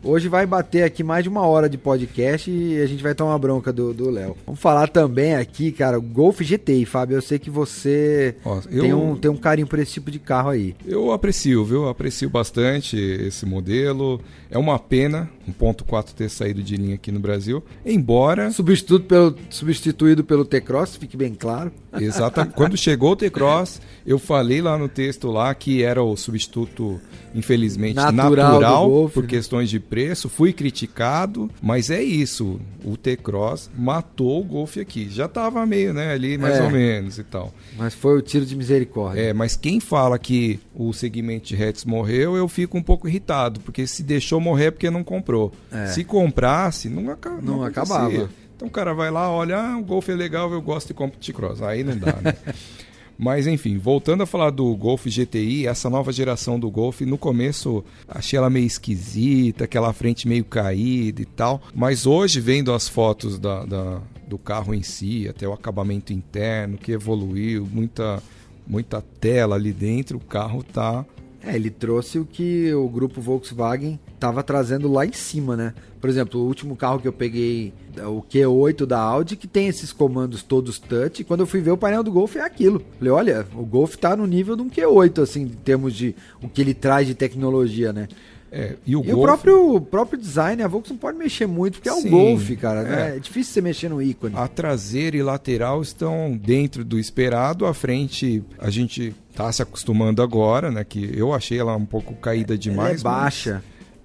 Hoje 0.03 0.29
vai 0.29 0.47
bater 0.47 0.83
aqui 0.83 1.05
mais 1.05 1.23
de 1.23 1.29
uma 1.29 1.47
hora 1.47 1.69
de 1.69 1.77
podcast 1.77 2.51
e 2.51 2.81
a 2.81 2.87
gente 2.87 3.03
vai 3.03 3.15
tomar 3.15 3.39
bronca 3.39 3.71
do 3.71 4.11
Léo. 4.11 4.35
Vamos 4.47 4.61
falar 4.61 4.89
também 4.89 5.35
aqui, 5.35 5.71
cara, 5.71 5.99
Golf 5.99 6.41
GTI, 6.41 6.87
Fábio. 6.87 7.19
Eu 7.19 7.23
sei 7.23 7.39
que 7.39 7.51
você 7.51 8.35
Ó, 8.43 8.61
eu... 8.71 8.83
tem, 8.83 8.95
um, 8.95 9.15
tem 9.15 9.31
um 9.31 9.37
carinho 9.37 9.67
por 9.67 9.79
esse 9.79 9.93
tipo 9.93 10.11
de 10.11 10.19
carro 10.19 10.49
aí. 10.49 10.75
Eu 10.87 11.13
aprecio, 11.13 11.65
viu? 11.65 11.83
Eu 11.83 11.89
aprecio 11.89 12.31
bastante 12.31 12.97
esse 12.97 13.45
modelo. 13.45 14.21
É 14.51 14.57
uma 14.57 14.79
pena 14.79 15.29
um 15.51 15.53
ponto 15.53 15.85
4 15.85 16.15
ter 16.15 16.31
saído 16.31 16.63
de 16.63 16.77
linha 16.77 16.95
aqui 16.95 17.13
no 17.13 17.21
Brasil, 17.21 17.63
embora... 17.85 18.51
Substituído 18.51 19.05
pelo, 19.05 19.35
substituído 19.51 20.25
pelo 20.25 20.45
T-Cross, 20.45 20.97
fique 20.97 21.17
bem 21.17 21.35
claro. 21.35 21.73
Exatamente. 21.99 22.55
Quando 22.55 22.77
chegou 22.77 23.13
o 23.13 23.17
T-Cross, 23.17 23.81
eu 24.11 24.19
falei 24.19 24.61
lá 24.61 24.77
no 24.77 24.89
texto 24.89 25.31
lá 25.31 25.55
que 25.55 25.83
era 25.83 26.03
o 26.03 26.17
substituto, 26.17 27.01
infelizmente, 27.35 27.95
natural, 27.95 28.61
natural 28.61 29.11
por 29.13 29.23
né? 29.23 29.29
questões 29.29 29.71
de 29.71 29.79
preço. 29.79 30.29
Fui 30.29 30.53
criticado, 30.53 31.49
mas 31.63 31.91
é 31.91 32.03
isso. 32.03 32.61
O 32.85 32.97
T-Cross 32.97 33.71
matou 33.77 34.41
o 34.41 34.45
Golf 34.45 34.77
aqui. 34.79 35.09
Já 35.09 35.27
estava 35.27 35.65
meio, 35.65 35.95
né, 35.95 36.13
ali 36.13 36.37
mais 36.37 36.57
é, 36.57 36.63
ou 36.63 36.71
menos 36.71 37.19
e 37.19 37.25
tal. 37.25 37.55
Mas 37.79 37.95
foi 37.95 38.19
o 38.19 38.23
tiro 38.23 38.45
de 38.45 38.57
misericórdia. 38.57 39.21
É, 39.21 39.33
mas 39.33 39.55
quem 39.55 39.79
fala 39.79 40.19
que 40.19 40.59
o 40.75 40.93
segmento 40.93 41.47
de 41.47 41.63
hatch 41.63 41.85
morreu, 41.85 42.37
eu 42.37 42.49
fico 42.49 42.77
um 42.77 42.83
pouco 42.83 43.07
irritado, 43.07 43.61
porque 43.61 43.87
se 43.87 44.03
deixou 44.03 44.41
morrer 44.41 44.67
é 44.67 44.71
porque 44.73 44.91
não 44.91 45.05
comprou. 45.05 45.53
É. 45.71 45.87
Se 45.87 46.03
comprasse, 46.03 46.89
não, 46.89 47.03
não, 47.03 47.41
não 47.43 47.63
acabava. 47.63 48.29
Então 48.57 48.67
o 48.67 48.71
cara 48.71 48.93
vai 48.93 49.11
lá, 49.11 49.31
olha, 49.31 49.57
ah, 49.57 49.79
o 49.79 49.83
Golf 49.83 50.09
é 50.09 50.15
legal, 50.15 50.53
eu 50.53 50.61
gosto 50.61 50.89
de 50.89 50.95
comprar 50.95 51.19
T-Cross. 51.19 51.63
Aí 51.63 51.85
não 51.85 51.97
dá, 51.97 52.19
né? 52.21 52.35
Mas 53.21 53.47
enfim, 53.47 53.77
voltando 53.77 54.23
a 54.23 54.27
falar 54.27 54.49
do 54.49 54.75
Golf 54.75 55.05
GTI, 55.05 55.67
essa 55.67 55.91
nova 55.91 56.11
geração 56.11 56.59
do 56.59 56.71
Golf, 56.71 57.03
no 57.03 57.19
começo 57.19 57.85
achei 58.09 58.39
ela 58.39 58.49
meio 58.49 58.65
esquisita, 58.65 59.65
aquela 59.65 59.93
frente 59.93 60.27
meio 60.27 60.43
caída 60.43 61.21
e 61.21 61.27
tal. 61.27 61.61
Mas 61.75 62.07
hoje, 62.07 62.41
vendo 62.41 62.73
as 62.73 62.89
fotos 62.89 63.39
da, 63.39 63.67
da 63.67 64.01
do 64.27 64.39
carro 64.39 64.73
em 64.73 64.83
si, 64.83 65.29
até 65.29 65.47
o 65.47 65.53
acabamento 65.53 66.15
interno, 66.15 66.79
que 66.79 66.93
evoluiu, 66.93 67.69
muita, 67.71 68.23
muita 68.67 69.03
tela 69.03 69.57
ali 69.57 69.73
dentro, 69.73 70.17
o 70.17 70.21
carro 70.21 70.63
tá 70.63 71.05
É, 71.43 71.55
ele 71.55 71.69
trouxe 71.69 72.19
o 72.19 72.25
que 72.25 72.73
o 72.73 72.89
grupo 72.89 73.21
Volkswagen 73.21 74.01
estava 74.15 74.43
trazendo 74.43 74.91
lá 74.91 75.05
em 75.05 75.13
cima, 75.13 75.57
né? 75.57 75.75
Por 76.01 76.09
exemplo, 76.09 76.41
o 76.41 76.47
último 76.47 76.75
carro 76.75 77.01
que 77.01 77.09
eu 77.09 77.13
peguei, 77.13 77.75
o 77.99 78.23
Q8 78.23 78.87
da 78.87 78.99
Audi, 79.01 79.37
que 79.37 79.47
tem 79.47 79.67
esses 79.69 79.93
comandos 79.93 80.43
todos 80.43 80.79
touch. 80.79 81.25
Quando 81.25 81.41
eu 81.41 81.47
fui 81.47 81.61
ver 81.61 81.71
o 81.73 81.77
painel 81.77 82.03
do 82.03 82.13
Golf 82.13 82.37
é 82.37 82.41
aquilo. 82.43 82.83
Falei, 82.99 83.13
olha, 83.13 83.47
o 83.55 83.65
Golf 83.65 83.97
tá 83.97 84.15
no 84.17 84.27
nível 84.27 84.57
de 84.57 84.63
um 84.63 84.69
Q8, 84.71 85.23
assim, 85.23 85.43
em 85.43 85.49
termos 85.49 85.95
de 85.95 86.15
o 86.43 86.49
que 86.49 86.61
ele 86.61 86.75
traz 86.75 87.07
de 87.07 87.15
tecnologia, 87.15 87.93
né? 87.93 88.09
É, 88.53 88.75
e 88.85 88.97
o, 88.97 89.05
E 89.05 89.13
o 89.13 89.15
Golf- 89.15 89.23
próprio, 89.23 89.75
o 89.77 89.81
próprio 89.81 90.19
design, 90.19 90.61
a 90.61 90.67
Volkswagen 90.67 90.95
não 90.97 91.01
pode 91.01 91.17
mexer 91.19 91.47
muito, 91.47 91.75
porque 91.75 91.89
é 91.89 91.93
o 91.93 92.03
Golf, 92.03 92.51
cara. 92.61 92.81
é. 92.81 92.85
né? 92.85 93.17
É 93.17 93.19
difícil 93.21 93.53
você 93.55 93.61
mexer 93.61 93.89
no 93.89 94.03
ícone. 94.03 94.35
A 94.37 94.49
traseira 94.49 95.17
e 95.17 95.23
lateral 95.23 95.81
estão 95.81 96.37
dentro 96.37 96.85
do 96.85 96.99
esperado. 96.99 97.65
A 97.65 97.73
frente 97.73 98.43
a 98.59 98.69
gente 98.69 99.15
tá 99.37 99.53
se 99.53 99.63
acostumando 99.63 100.21
agora, 100.21 100.69
né? 100.73 100.83
Que 100.83 101.17
eu 101.17 101.33
achei 101.33 101.61
ela 101.61 101.77
um 101.77 101.87
pouco 101.87 102.13
caída 102.15 102.55
Ela 102.55 102.59
demais. 102.59 102.89
é 102.89 102.93
mas- 102.95 103.03
baixa. 103.05 103.63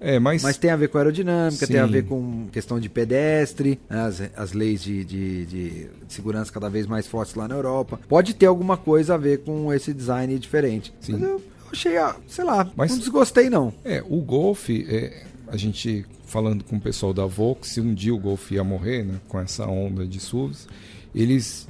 É, 0.08 0.18
mas, 0.18 0.42
Mas 0.42 0.56
tem 0.56 0.70
a 0.70 0.76
ver 0.76 0.88
com 0.88 0.98
aerodinâmica, 0.98 1.66
Sim. 1.66 1.72
tem 1.72 1.80
a 1.80 1.86
ver 1.86 2.04
com 2.04 2.46
questão 2.52 2.78
de 2.78 2.88
pedestre, 2.88 3.78
né, 3.90 4.00
as, 4.02 4.22
as 4.36 4.52
leis 4.52 4.82
de, 4.82 5.04
de- 5.04 5.46
de 5.46 5.88
segurança 6.08 6.52
cada 6.52 6.68
vez 6.70 6.86
mais 6.86 7.06
fortes 7.06 7.34
lá 7.34 7.48
na 7.48 7.54
Europa. 7.54 7.98
Pode 8.08 8.34
ter 8.34 8.46
alguma 8.46 8.76
coisa 8.76 9.14
a 9.14 9.16
ver 9.18 9.40
com 9.40 9.72
esse 9.72 9.92
design 9.92 10.38
diferente. 10.38 10.92
Sim. 11.00 11.12
Mas 11.12 11.22
eu, 11.22 11.42
achei, 11.72 11.96
ah, 11.96 12.14
sei 12.28 12.44
lá, 12.44 12.70
Mas- 12.76 12.90
não 12.90 12.98
desgostei 12.98 13.50
não. 13.50 13.72
é, 13.84 14.02
o 14.08 14.20
Golf, 14.20 14.70
é, 14.70 15.24
a 15.48 15.56
gente 15.56 16.04
falando 16.24 16.64
com 16.64 16.76
o 16.76 16.80
pessoal 16.80 17.12
da 17.14 17.24
Volks, 17.26 17.70
se 17.70 17.80
um 17.80 17.94
dia 17.94 18.14
o 18.14 18.18
Golf 18.18 18.50
ia 18.50 18.64
morrer, 18.64 19.04
né? 19.04 19.14
Com 19.28 19.38
essa 19.40 19.64
onda 19.66 20.06
de 20.06 20.18
SUVs, 20.20 20.66
eles 21.14 21.68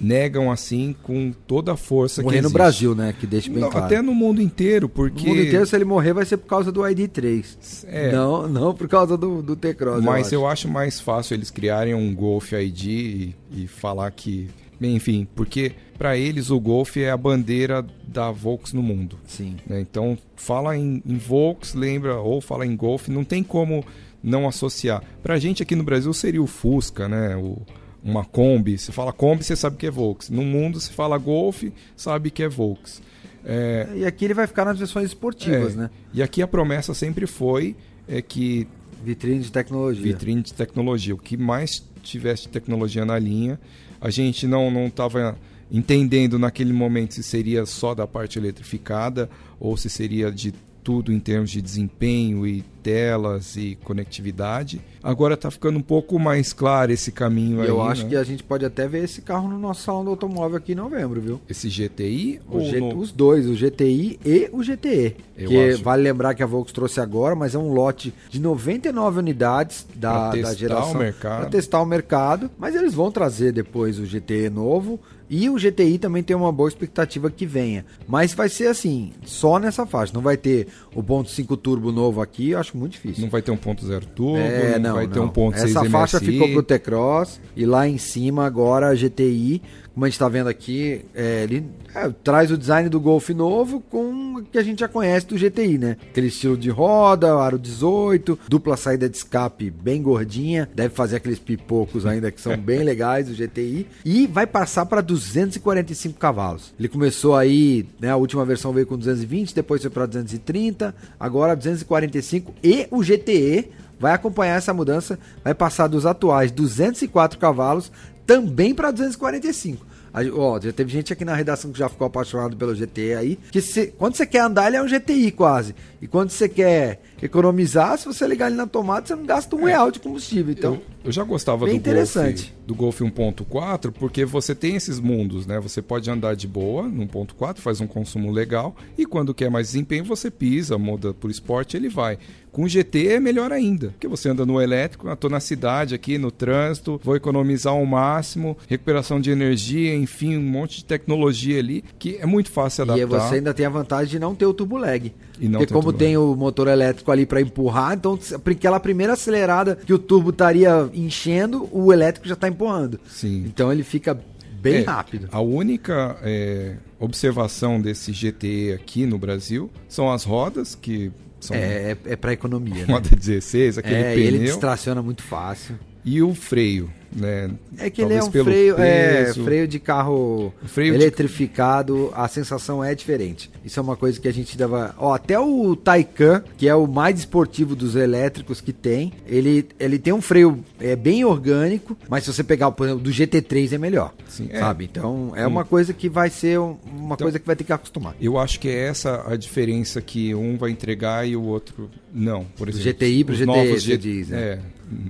negam 0.00 0.50
assim 0.50 0.94
com 1.02 1.32
toda 1.46 1.72
a 1.72 1.76
força 1.76 2.22
Morrer 2.22 2.36
que 2.36 2.42
no. 2.42 2.50
Brasil, 2.50 2.94
né? 2.94 3.14
Que 3.18 3.26
deixa 3.26 3.50
bem 3.50 3.60
Não, 3.60 3.70
claro. 3.70 3.86
Até 3.86 4.00
no 4.02 4.14
mundo 4.14 4.40
inteiro, 4.40 4.86
No 4.86 4.88
porque... 4.88 5.26
mundo 5.26 5.40
inteiro, 5.40 5.66
se 5.66 5.76
ele 5.76 5.84
morrer, 5.84 6.12
vai 6.12 6.24
ser 6.24 6.36
por 6.36 6.46
causa 6.46 6.70
do 6.72 6.80
ID3. 6.82 7.84
É. 7.86 8.12
Não, 8.12 8.48
não 8.48 8.74
por 8.74 8.88
causa 8.88 9.16
do, 9.16 9.42
do 9.42 9.56
T-Cross. 9.56 10.02
Mas 10.02 10.32
eu 10.32 10.40
eu 10.40 10.46
acho. 10.46 10.66
acho 10.66 10.68
mais 10.68 11.00
fácil 11.00 11.34
eles 11.34 11.50
criarem 11.50 11.94
um 11.94 12.14
Golf 12.14 12.52
ID 12.52 12.84
e, 12.84 13.34
e 13.52 13.66
falar 13.66 14.10
que. 14.10 14.48
Enfim, 14.80 15.26
porque 15.34 15.72
para 15.98 16.16
eles 16.16 16.50
o 16.50 16.60
Golf 16.60 16.96
é 16.96 17.10
a 17.10 17.16
bandeira 17.16 17.84
da 18.06 18.30
Volks 18.30 18.72
no 18.72 18.82
mundo. 18.82 19.18
Sim. 19.26 19.56
né? 19.66 19.80
Então, 19.80 20.16
fala 20.36 20.76
em, 20.76 21.02
em 21.04 21.16
Volks, 21.16 21.74
lembra, 21.74 22.20
ou 22.20 22.40
fala 22.40 22.64
em 22.64 22.76
Golf, 22.76 23.08
não 23.08 23.24
tem 23.24 23.42
como 23.42 23.84
não 24.22 24.46
associar. 24.46 25.02
Pra 25.22 25.38
gente 25.38 25.62
aqui 25.62 25.74
no 25.74 25.82
Brasil 25.82 26.12
seria 26.12 26.42
o 26.42 26.46
Fusca, 26.46 27.08
né? 27.08 27.36
O, 27.36 27.60
uma 28.02 28.24
Kombi. 28.24 28.78
Se 28.78 28.92
fala 28.92 29.12
Kombi, 29.12 29.44
você 29.44 29.56
sabe 29.56 29.76
que 29.76 29.86
é 29.86 29.90
Volks. 29.90 30.30
No 30.30 30.42
mundo, 30.42 30.80
se 30.80 30.90
fala 30.90 31.18
Golf, 31.18 31.64
sabe 31.96 32.30
que 32.30 32.42
é 32.42 32.48
Volks. 32.48 33.02
É, 33.44 33.88
E 33.96 34.04
aqui 34.04 34.24
ele 34.24 34.34
vai 34.34 34.46
ficar 34.46 34.64
nas 34.64 34.78
versões 34.78 35.06
esportivas, 35.06 35.74
é, 35.74 35.78
né? 35.78 35.90
E 36.12 36.22
aqui 36.22 36.42
a 36.42 36.46
promessa 36.46 36.92
sempre 36.94 37.26
foi 37.26 37.76
é 38.06 38.20
que 38.20 38.66
Vitrine 39.04 39.40
de 39.40 39.52
tecnologia. 39.52 40.02
vitrine 40.02 40.42
de 40.42 40.52
tecnologia. 40.52 41.14
O 41.14 41.18
que 41.18 41.36
mais 41.36 41.86
tivesse 42.02 42.48
tecnologia 42.48 43.04
na 43.04 43.18
linha, 43.18 43.58
a 44.00 44.10
gente 44.10 44.46
não 44.46 44.70
não 44.70 44.86
estava 44.88 45.36
entendendo 45.70 46.38
naquele 46.38 46.72
momento 46.72 47.14
se 47.14 47.22
seria 47.22 47.64
só 47.66 47.94
da 47.94 48.06
parte 48.06 48.38
eletrificada 48.38 49.28
ou 49.60 49.76
se 49.76 49.88
seria 49.88 50.32
de 50.32 50.52
tudo 50.82 51.12
em 51.12 51.20
termos 51.20 51.50
de 51.50 51.60
desempenho 51.60 52.46
e 52.46 52.64
telas 52.88 53.54
e 53.56 53.76
conectividade. 53.84 54.80
Agora 55.02 55.34
está 55.34 55.50
ficando 55.50 55.78
um 55.78 55.82
pouco 55.82 56.18
mais 56.18 56.52
claro 56.52 56.90
esse 56.90 57.12
caminho 57.12 57.60
aí. 57.60 57.68
eu 57.68 57.82
acho 57.82 58.04
né? 58.04 58.08
que 58.10 58.16
a 58.16 58.24
gente 58.24 58.42
pode 58.42 58.64
até 58.64 58.88
ver 58.88 59.04
esse 59.04 59.20
carro 59.20 59.46
no 59.48 59.58
nosso 59.58 59.82
salão 59.82 60.04
do 60.04 60.10
automóvel 60.10 60.56
aqui 60.56 60.72
em 60.72 60.74
novembro, 60.74 61.20
viu? 61.20 61.40
esse 61.48 61.68
GTI 61.68 62.40
O 62.48 62.56
ou 62.58 62.64
G- 62.64 62.80
no- 62.80 62.96
Os 62.98 63.12
dois, 63.12 63.46
o 63.46 63.54
GTI 63.54 64.18
e 64.24 64.48
o 64.52 64.62
GTE. 64.62 65.16
Eu 65.36 65.48
que 65.50 65.70
acho. 65.70 65.82
vale 65.82 66.02
lembrar 66.02 66.34
que 66.34 66.42
a 66.42 66.46
Volks 66.46 66.72
trouxe 66.72 67.00
agora, 67.00 67.34
mas 67.34 67.54
é 67.54 67.58
um 67.58 67.72
lote 67.72 68.12
de 68.30 68.40
99 68.40 69.18
unidades 69.18 69.86
da, 69.94 70.30
da 70.30 70.54
geração. 70.54 70.98
Pra 71.20 71.46
testar 71.46 71.80
o 71.82 71.86
mercado. 71.86 72.50
Mas 72.58 72.74
eles 72.74 72.94
vão 72.94 73.10
trazer 73.10 73.52
depois 73.52 73.98
o 73.98 74.04
GTE 74.04 74.48
novo. 74.50 74.98
E 75.30 75.50
o 75.50 75.56
GTI 75.58 75.98
também 75.98 76.22
tem 76.22 76.34
uma 76.34 76.50
boa 76.50 76.70
expectativa 76.70 77.30
que 77.30 77.44
venha. 77.44 77.84
Mas 78.08 78.32
vai 78.32 78.48
ser 78.48 78.68
assim, 78.68 79.12
só 79.26 79.58
nessa 79.58 79.84
faixa. 79.84 80.10
Não 80.14 80.22
vai 80.22 80.38
ter 80.38 80.68
o 80.94 81.02
ponto 81.02 81.28
.5 81.28 81.54
turbo 81.58 81.92
novo 81.92 82.22
aqui, 82.22 82.50
eu 82.52 82.58
acho 82.58 82.77
muito 82.78 82.92
difícil. 82.92 83.22
não 83.22 83.28
vai 83.30 83.42
ter 83.42 83.50
um 83.50 83.56
ponto 83.56 83.84
zero 83.86 84.06
turbo, 84.06 84.38
É, 84.38 84.78
não, 84.78 84.94
vai 84.94 85.06
ter 85.08 85.20
um 85.20 85.28
ponto 85.28 85.56
Essa 85.56 85.80
6 85.80 85.90
faixa 85.92 86.18
MSI. 86.18 86.32
ficou 86.32 86.48
pro 86.48 86.62
T-Cross 86.62 87.40
e 87.56 87.66
lá 87.66 87.86
em 87.88 87.98
cima 87.98 88.46
agora 88.46 88.88
a 88.88 88.94
GTI, 88.94 89.60
como 89.98 90.06
a 90.06 90.08
gente 90.08 90.18
tá 90.20 90.28
vendo 90.28 90.48
aqui, 90.48 91.04
é, 91.12 91.42
ele 91.42 91.66
é, 91.92 92.08
traz 92.22 92.52
o 92.52 92.56
design 92.56 92.88
do 92.88 93.00
Golf 93.00 93.30
novo 93.30 93.80
com 93.80 94.36
o 94.36 94.44
que 94.44 94.56
a 94.56 94.62
gente 94.62 94.78
já 94.78 94.86
conhece 94.86 95.26
do 95.26 95.36
GTI, 95.36 95.76
né? 95.76 95.96
Aquele 96.10 96.28
estilo 96.28 96.56
de 96.56 96.70
roda, 96.70 97.34
aro 97.34 97.58
18, 97.58 98.38
dupla 98.48 98.76
saída 98.76 99.08
de 99.08 99.16
escape 99.16 99.72
bem 99.72 100.00
gordinha, 100.00 100.70
deve 100.72 100.94
fazer 100.94 101.16
aqueles 101.16 101.40
pipocos 101.40 102.06
ainda 102.06 102.30
que 102.30 102.40
são 102.40 102.54
bem 102.62 102.84
legais 102.84 103.28
o 103.28 103.34
GTI 103.34 103.88
e 104.04 104.28
vai 104.28 104.46
passar 104.46 104.86
para 104.86 105.00
245 105.00 106.16
cavalos. 106.16 106.72
Ele 106.78 106.86
começou 106.86 107.34
aí, 107.34 107.84
né, 108.00 108.10
a 108.10 108.16
última 108.16 108.44
versão 108.44 108.72
veio 108.72 108.86
com 108.86 108.96
220, 108.96 109.52
depois 109.52 109.82
foi 109.82 109.90
para 109.90 110.06
230, 110.06 110.94
agora 111.18 111.56
245 111.56 112.54
e 112.62 112.86
o 112.92 113.02
GTE 113.02 113.68
vai 113.98 114.12
acompanhar 114.12 114.58
essa 114.58 114.72
mudança, 114.72 115.18
vai 115.42 115.54
passar 115.54 115.88
dos 115.88 116.06
atuais 116.06 116.52
204 116.52 117.36
cavalos 117.36 117.90
também 118.28 118.74
para 118.74 118.92
245. 118.92 119.87
Ó, 120.34 120.60
já 120.60 120.72
teve 120.72 120.90
gente 120.90 121.12
aqui 121.12 121.24
na 121.24 121.34
redação 121.34 121.72
que 121.72 121.78
já 121.78 121.88
ficou 121.88 122.06
apaixonado 122.06 122.56
pelo 122.56 122.74
GTE 122.74 123.14
aí. 123.14 123.38
Que 123.50 123.60
quando 123.96 124.16
você 124.16 124.26
quer 124.26 124.40
andar, 124.40 124.66
ele 124.66 124.76
é 124.76 124.82
um 124.82 124.88
GTI 124.88 125.30
quase. 125.32 125.74
E 126.00 126.06
quando 126.06 126.30
você 126.30 126.48
quer 126.48 127.00
economizar, 127.22 127.98
se 127.98 128.06
você 128.06 128.26
ligar 128.26 128.48
ele 128.48 128.56
na 128.56 128.66
tomada, 128.66 129.06
você 129.06 129.14
não 129.14 129.24
gasta 129.24 129.54
um 129.56 129.64
real 129.64 129.90
de 129.90 129.98
combustível. 129.98 130.52
Então, 130.52 130.74
eu, 130.74 130.82
eu 131.06 131.12
já 131.12 131.24
gostava 131.24 131.60
do 131.60 131.66
Golf, 131.66 131.76
interessante. 131.76 132.54
do 132.66 132.74
Golf 132.74 133.00
1.4 133.00 133.92
porque 133.92 134.24
você 134.24 134.54
tem 134.54 134.76
esses 134.76 135.00
mundos, 135.00 135.46
né? 135.46 135.58
Você 135.60 135.80
pode 135.82 136.10
andar 136.10 136.34
de 136.36 136.46
boa 136.46 136.84
no 136.84 137.06
1.4, 137.06 137.58
faz 137.58 137.80
um 137.80 137.86
consumo 137.86 138.30
legal 138.30 138.76
e 138.96 139.06
quando 139.06 139.34
quer 139.34 139.50
mais 139.50 139.68
desempenho 139.68 140.04
você 140.04 140.30
pisa, 140.30 140.78
muda 140.78 141.12
por 141.14 141.30
esporte, 141.30 141.76
ele 141.76 141.88
vai. 141.88 142.18
Com 142.50 142.64
o 142.64 142.68
GT 142.68 143.08
é 143.08 143.20
melhor 143.20 143.52
ainda, 143.52 143.90
porque 143.90 144.08
você 144.08 144.28
anda 144.28 144.44
no 144.44 144.60
elétrico, 144.60 145.08
eu 145.08 145.16
tô 145.16 145.28
na 145.28 145.38
cidade 145.38 145.94
aqui, 145.94 146.18
no 146.18 146.30
trânsito, 146.30 147.00
vou 147.04 147.14
economizar 147.14 147.72
ao 147.72 147.84
máximo, 147.84 148.56
recuperação 148.66 149.20
de 149.20 149.30
energia, 149.30 149.94
enfim, 149.94 150.36
um 150.36 150.42
monte 150.42 150.78
de 150.78 150.84
tecnologia 150.84 151.58
ali 151.58 151.84
que 151.98 152.16
é 152.16 152.26
muito 152.26 152.50
fácil 152.50 152.82
e 152.82 152.90
adaptar. 152.90 153.06
você 153.20 153.34
ainda 153.36 153.54
tem 153.54 153.66
a 153.66 153.70
vantagem 153.70 154.08
de 154.08 154.18
não 154.18 154.34
ter 154.34 154.46
o 154.46 154.54
turbo 154.54 154.76
lag. 154.76 155.12
E 155.40 155.48
não 155.48 155.60
Porque 155.60 155.66
ter 155.66 155.74
como 155.74 155.92
tem 155.92 156.16
o 156.16 156.34
motor 156.34 156.68
elétrico 156.68 157.10
ali 157.12 157.24
para 157.26 157.40
empurrar, 157.40 157.94
então 157.94 158.18
aquela 158.44 158.80
primeira 158.80 159.12
acelerada 159.12 159.76
que 159.76 159.92
o 159.94 159.98
turbo 159.98 160.30
estaria 160.30 160.88
enchendo, 160.92 161.68
o 161.72 161.92
elétrico 161.92 162.26
já 162.26 162.34
está 162.34 162.48
empurrando. 162.48 162.98
Sim. 163.08 163.44
Então 163.46 163.72
ele 163.72 163.82
fica 163.84 164.18
bem 164.60 164.76
É, 164.78 164.80
rápido. 164.82 165.28
A 165.30 165.40
única 165.40 166.16
é, 166.22 166.74
observação 166.98 167.80
desse 167.80 168.12
GTE 168.12 168.72
aqui 168.72 169.06
no 169.06 169.18
Brasil 169.18 169.70
são 169.88 170.10
as 170.10 170.24
rodas, 170.24 170.74
que 170.74 171.10
são 171.40 171.56
É, 171.56 171.92
é, 171.92 171.96
é 172.12 172.16
para 172.16 172.32
economia. 172.32 172.84
Né? 172.86 172.92
roda 172.94 173.08
16, 173.14 173.78
aquele 173.78 173.94
É, 173.94 174.16
e 174.16 174.20
ele 174.22 174.38
pneu, 174.38 174.50
distraciona 174.52 175.00
muito 175.02 175.22
fácil. 175.22 175.76
e 176.04 176.20
o 176.22 176.34
freio. 176.34 176.90
Né? 177.10 177.50
É 177.78 177.88
que 177.88 178.02
ele 178.02 178.14
é 178.14 178.18
Talvez 178.20 178.42
um 178.42 178.44
freio, 178.44 178.74
é, 178.78 179.32
freio 179.32 179.66
de 179.68 179.78
carro 179.78 180.52
Freio 180.66 180.92
de- 180.96 181.02
eletrificado, 181.02 182.12
a 182.14 182.28
sensação 182.28 182.82
é 182.84 182.94
diferente. 182.94 183.50
Isso 183.64 183.78
é 183.80 183.82
uma 183.82 183.96
coisa 183.96 184.20
que 184.20 184.28
a 184.28 184.32
gente 184.32 184.56
dava. 184.58 184.94
Ó, 184.98 185.14
até 185.14 185.38
o 185.38 185.74
Taycan, 185.74 186.42
que 186.56 186.68
é 186.68 186.74
o 186.74 186.86
mais 186.86 187.18
esportivo 187.18 187.74
dos 187.74 187.96
elétricos 187.96 188.60
que 188.60 188.72
tem, 188.72 189.12
ele, 189.26 189.66
ele 189.78 189.98
tem 189.98 190.12
um 190.12 190.20
freio 190.20 190.62
é, 190.80 190.94
bem 190.96 191.24
orgânico, 191.24 191.96
mas 192.08 192.24
se 192.24 192.32
você 192.32 192.44
pegar, 192.44 192.70
por 192.72 192.84
exemplo, 192.86 193.02
do 193.02 193.10
GT3 193.10 193.72
é 193.72 193.78
melhor. 193.78 194.12
Sim, 194.28 194.48
é. 194.50 194.58
sabe? 194.58 194.84
Então 194.84 195.32
é 195.34 195.46
uma 195.46 195.64
coisa 195.64 195.92
que 195.94 196.08
vai 196.08 196.28
ser 196.30 196.58
um- 196.58 196.76
uma 196.92 197.14
Então- 197.14 197.24
coisa 197.24 197.38
que 197.38 197.46
vai 197.46 197.56
ter 197.56 197.64
que 197.64 197.72
acostumar. 197.72 198.14
Eu 198.20 198.38
acho 198.38 198.60
que 198.60 198.68
é 198.68 198.86
essa 198.88 199.24
a 199.26 199.36
diferença 199.36 200.00
que 200.02 200.34
um 200.34 200.56
vai 200.56 200.70
entregar 200.70 201.26
e 201.26 201.34
o 201.36 201.42
outro 201.42 201.90
não. 202.12 202.44
Por 202.56 202.68
exemplo, 202.68 202.84
GTI 202.84 203.24
pro 203.24 203.32
os 203.32 203.38
GTE, 203.38 203.46
novos 203.46 203.82
diz, 203.82 204.28
né? 204.28 204.38
É, 204.40 204.58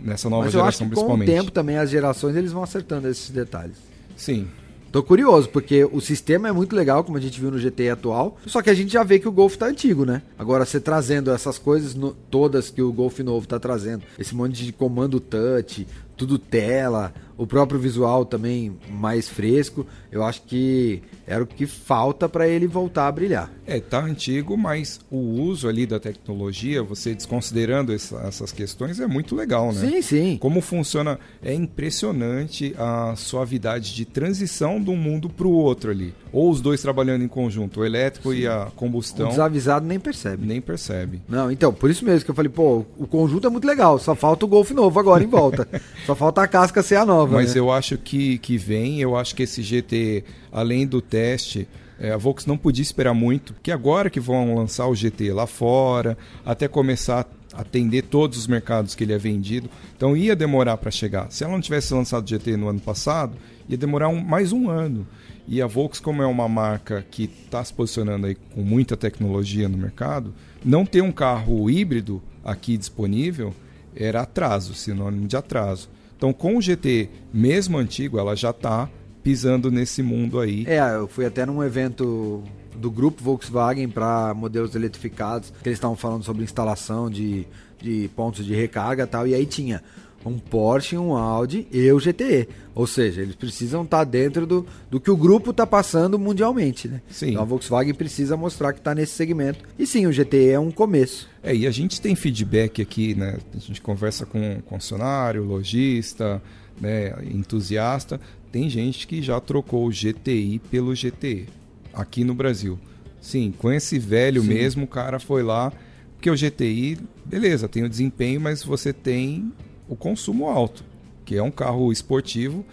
nessa 0.04 0.28
nova 0.28 0.44
Mas 0.46 0.54
eu 0.54 0.60
acho 0.64 0.78
geração 0.78 0.88
que 0.88 0.94
com 0.94 1.00
o 1.00 1.04
principalmente. 1.04 1.30
tempo 1.40 1.50
também 1.52 1.76
as 1.76 1.87
gerações 1.90 2.36
eles 2.36 2.52
vão 2.52 2.62
acertando 2.62 3.08
esses 3.08 3.30
detalhes. 3.30 3.76
Sim. 4.16 4.48
Tô 4.90 5.02
curioso, 5.02 5.50
porque 5.50 5.84
o 5.84 6.00
sistema 6.00 6.48
é 6.48 6.52
muito 6.52 6.74
legal, 6.74 7.04
como 7.04 7.18
a 7.18 7.20
gente 7.20 7.38
viu 7.38 7.50
no 7.50 7.58
GT 7.58 7.90
atual. 7.90 8.38
Só 8.46 8.62
que 8.62 8.70
a 8.70 8.74
gente 8.74 8.90
já 8.90 9.02
vê 9.02 9.18
que 9.18 9.28
o 9.28 9.32
Golf 9.32 9.54
tá 9.56 9.66
antigo, 9.66 10.06
né? 10.06 10.22
Agora, 10.38 10.64
você 10.64 10.80
trazendo 10.80 11.30
essas 11.30 11.58
coisas 11.58 11.94
no- 11.94 12.14
todas 12.30 12.70
que 12.70 12.80
o 12.80 12.90
Golf 12.90 13.18
novo 13.20 13.46
tá 13.46 13.58
trazendo, 13.60 14.02
esse 14.18 14.34
monte 14.34 14.64
de 14.64 14.72
comando 14.72 15.20
touch, 15.20 15.86
tudo 16.16 16.38
tela, 16.38 17.12
o 17.38 17.46
próprio 17.46 17.78
visual 17.78 18.24
também 18.24 18.76
mais 18.90 19.28
fresco. 19.28 19.86
Eu 20.10 20.24
acho 20.24 20.42
que 20.42 21.00
era 21.26 21.44
o 21.44 21.46
que 21.46 21.66
falta 21.66 22.28
para 22.28 22.48
ele 22.48 22.66
voltar 22.66 23.06
a 23.06 23.12
brilhar. 23.12 23.50
É, 23.64 23.78
tá 23.78 24.00
antigo, 24.00 24.56
mas 24.56 25.00
o 25.10 25.16
uso 25.16 25.68
ali 25.68 25.86
da 25.86 26.00
tecnologia, 26.00 26.82
você 26.82 27.14
desconsiderando 27.14 27.92
essa, 27.92 28.16
essas 28.26 28.50
questões, 28.50 28.98
é 28.98 29.06
muito 29.06 29.36
legal, 29.36 29.72
né? 29.72 29.88
Sim, 29.88 30.02
sim. 30.02 30.38
Como 30.40 30.60
funciona, 30.60 31.18
é 31.42 31.54
impressionante 31.54 32.74
a 32.76 33.14
suavidade 33.16 33.94
de 33.94 34.04
transição 34.04 34.82
de 34.82 34.90
um 34.90 34.96
mundo 34.96 35.28
para 35.28 35.46
o 35.46 35.52
outro 35.52 35.90
ali. 35.90 36.12
Ou 36.32 36.50
os 36.50 36.60
dois 36.60 36.82
trabalhando 36.82 37.22
em 37.24 37.28
conjunto, 37.28 37.80
o 37.80 37.84
elétrico 37.84 38.32
sim. 38.32 38.40
e 38.40 38.46
a 38.46 38.68
combustão. 38.74 39.26
O 39.26 39.30
desavisado 39.30 39.86
nem 39.86 40.00
percebe. 40.00 40.46
Nem 40.46 40.60
percebe. 40.60 41.22
Não, 41.28 41.50
então, 41.50 41.72
por 41.72 41.90
isso 41.90 42.04
mesmo 42.04 42.24
que 42.24 42.30
eu 42.30 42.34
falei, 42.34 42.50
pô, 42.50 42.84
o 42.98 43.06
conjunto 43.06 43.46
é 43.46 43.50
muito 43.50 43.66
legal, 43.66 43.98
só 43.98 44.14
falta 44.14 44.44
o 44.44 44.48
Golf 44.48 44.70
novo 44.72 44.98
agora 44.98 45.22
em 45.22 45.28
volta. 45.28 45.68
só 46.04 46.14
falta 46.14 46.42
a 46.42 46.48
casca 46.48 46.82
ser 46.82 46.96
a 46.96 47.06
nova. 47.06 47.27
Mas 47.30 47.54
né? 47.54 47.60
eu 47.60 47.70
acho 47.70 47.96
que, 47.98 48.38
que 48.38 48.56
vem, 48.56 49.00
eu 49.00 49.16
acho 49.16 49.34
que 49.34 49.42
esse 49.42 49.62
GT, 49.62 50.24
além 50.52 50.86
do 50.86 51.00
teste, 51.00 51.68
é, 51.98 52.12
a 52.12 52.16
Volks 52.16 52.46
não 52.46 52.56
podia 52.56 52.82
esperar 52.82 53.12
muito, 53.12 53.52
porque 53.54 53.72
agora 53.72 54.08
que 54.08 54.20
vão 54.20 54.54
lançar 54.54 54.86
o 54.86 54.94
GT 54.94 55.32
lá 55.32 55.46
fora, 55.46 56.16
até 56.44 56.68
começar 56.68 57.28
a 57.52 57.60
atender 57.60 58.02
todos 58.02 58.38
os 58.38 58.46
mercados 58.46 58.94
que 58.94 59.02
ele 59.02 59.12
é 59.12 59.18
vendido, 59.18 59.68
então 59.96 60.16
ia 60.16 60.36
demorar 60.36 60.76
para 60.76 60.90
chegar. 60.90 61.30
Se 61.30 61.42
ela 61.42 61.52
não 61.52 61.60
tivesse 61.60 61.92
lançado 61.92 62.24
o 62.24 62.28
GT 62.28 62.56
no 62.56 62.68
ano 62.68 62.80
passado, 62.80 63.36
ia 63.68 63.76
demorar 63.76 64.08
um, 64.08 64.22
mais 64.22 64.52
um 64.52 64.70
ano. 64.70 65.06
E 65.46 65.60
a 65.62 65.66
Volks, 65.66 65.98
como 65.98 66.22
é 66.22 66.26
uma 66.26 66.46
marca 66.46 67.04
que 67.10 67.24
está 67.24 67.64
se 67.64 67.72
posicionando 67.72 68.26
aí 68.26 68.36
com 68.54 68.62
muita 68.62 68.96
tecnologia 68.96 69.68
no 69.68 69.78
mercado, 69.78 70.34
não 70.64 70.84
ter 70.84 71.02
um 71.02 71.10
carro 71.10 71.68
híbrido 71.70 72.22
aqui 72.44 72.76
disponível 72.76 73.54
era 73.96 74.20
atraso, 74.20 74.74
sinônimo 74.74 75.26
de 75.26 75.36
atraso. 75.36 75.88
Então, 76.18 76.32
com 76.32 76.56
o 76.56 76.60
GT, 76.60 77.08
mesmo 77.32 77.78
antigo, 77.78 78.18
ela 78.18 78.34
já 78.34 78.50
está 78.50 78.90
pisando 79.22 79.70
nesse 79.70 80.02
mundo 80.02 80.40
aí. 80.40 80.64
É, 80.66 80.80
eu 80.96 81.06
fui 81.06 81.24
até 81.24 81.46
num 81.46 81.62
evento 81.62 82.42
do 82.76 82.90
grupo 82.90 83.22
Volkswagen 83.22 83.88
para 83.88 84.34
modelos 84.34 84.74
eletrificados, 84.74 85.52
que 85.62 85.68
eles 85.68 85.76
estavam 85.76 85.96
falando 85.96 86.24
sobre 86.24 86.42
instalação 86.42 87.08
de, 87.08 87.46
de 87.80 88.10
pontos 88.16 88.44
de 88.44 88.52
recarga 88.52 89.04
e 89.04 89.06
tal, 89.06 89.28
e 89.28 89.34
aí 89.34 89.46
tinha 89.46 89.80
um 90.28 90.38
Porsche, 90.38 90.96
um 90.96 91.14
Audi 91.14 91.66
e 91.72 91.90
o 91.90 91.98
GTE. 91.98 92.48
Ou 92.74 92.86
seja, 92.86 93.22
eles 93.22 93.34
precisam 93.34 93.82
estar 93.82 93.98
tá 93.98 94.04
dentro 94.04 94.46
do, 94.46 94.66
do 94.90 95.00
que 95.00 95.10
o 95.10 95.16
grupo 95.16 95.50
está 95.50 95.66
passando 95.66 96.18
mundialmente, 96.18 96.86
né? 96.86 97.02
Sim. 97.10 97.30
Então 97.30 97.42
a 97.42 97.44
Volkswagen 97.44 97.94
precisa 97.94 98.36
mostrar 98.36 98.72
que 98.72 98.78
está 98.78 98.94
nesse 98.94 99.12
segmento. 99.14 99.64
E 99.78 99.86
sim, 99.86 100.06
o 100.06 100.12
GTE 100.12 100.50
é 100.50 100.60
um 100.60 100.70
começo. 100.70 101.28
É, 101.42 101.54
e 101.54 101.66
a 101.66 101.70
gente 101.70 102.00
tem 102.00 102.14
feedback 102.14 102.80
aqui, 102.80 103.14
né? 103.14 103.38
A 103.54 103.58
gente 103.58 103.80
conversa 103.80 104.24
com 104.24 104.60
concessionário, 104.62 105.42
lojista, 105.42 106.40
né, 106.80 107.14
entusiasta. 107.24 108.20
Tem 108.52 108.70
gente 108.70 109.06
que 109.06 109.20
já 109.20 109.40
trocou 109.40 109.86
o 109.86 109.90
GTI 109.90 110.60
pelo 110.70 110.94
GTE 110.94 111.48
aqui 111.92 112.22
no 112.22 112.34
Brasil. 112.34 112.78
Sim, 113.20 113.52
com 113.56 113.72
esse 113.72 113.98
velho 113.98 114.42
sim. 114.42 114.48
mesmo, 114.48 114.84
o 114.84 114.88
cara 114.88 115.18
foi 115.18 115.42
lá. 115.42 115.72
Porque 116.14 116.30
o 116.30 116.36
GTI, 116.36 116.98
beleza, 117.24 117.68
tem 117.68 117.84
o 117.84 117.88
desempenho, 117.88 118.40
mas 118.40 118.64
você 118.64 118.92
tem 118.92 119.52
o 119.88 119.96
consumo 119.96 120.48
alto, 120.48 120.84
que 121.24 121.36
é 121.36 121.42
um 121.42 121.50
carro 121.50 121.90
esportivo, 121.90 122.64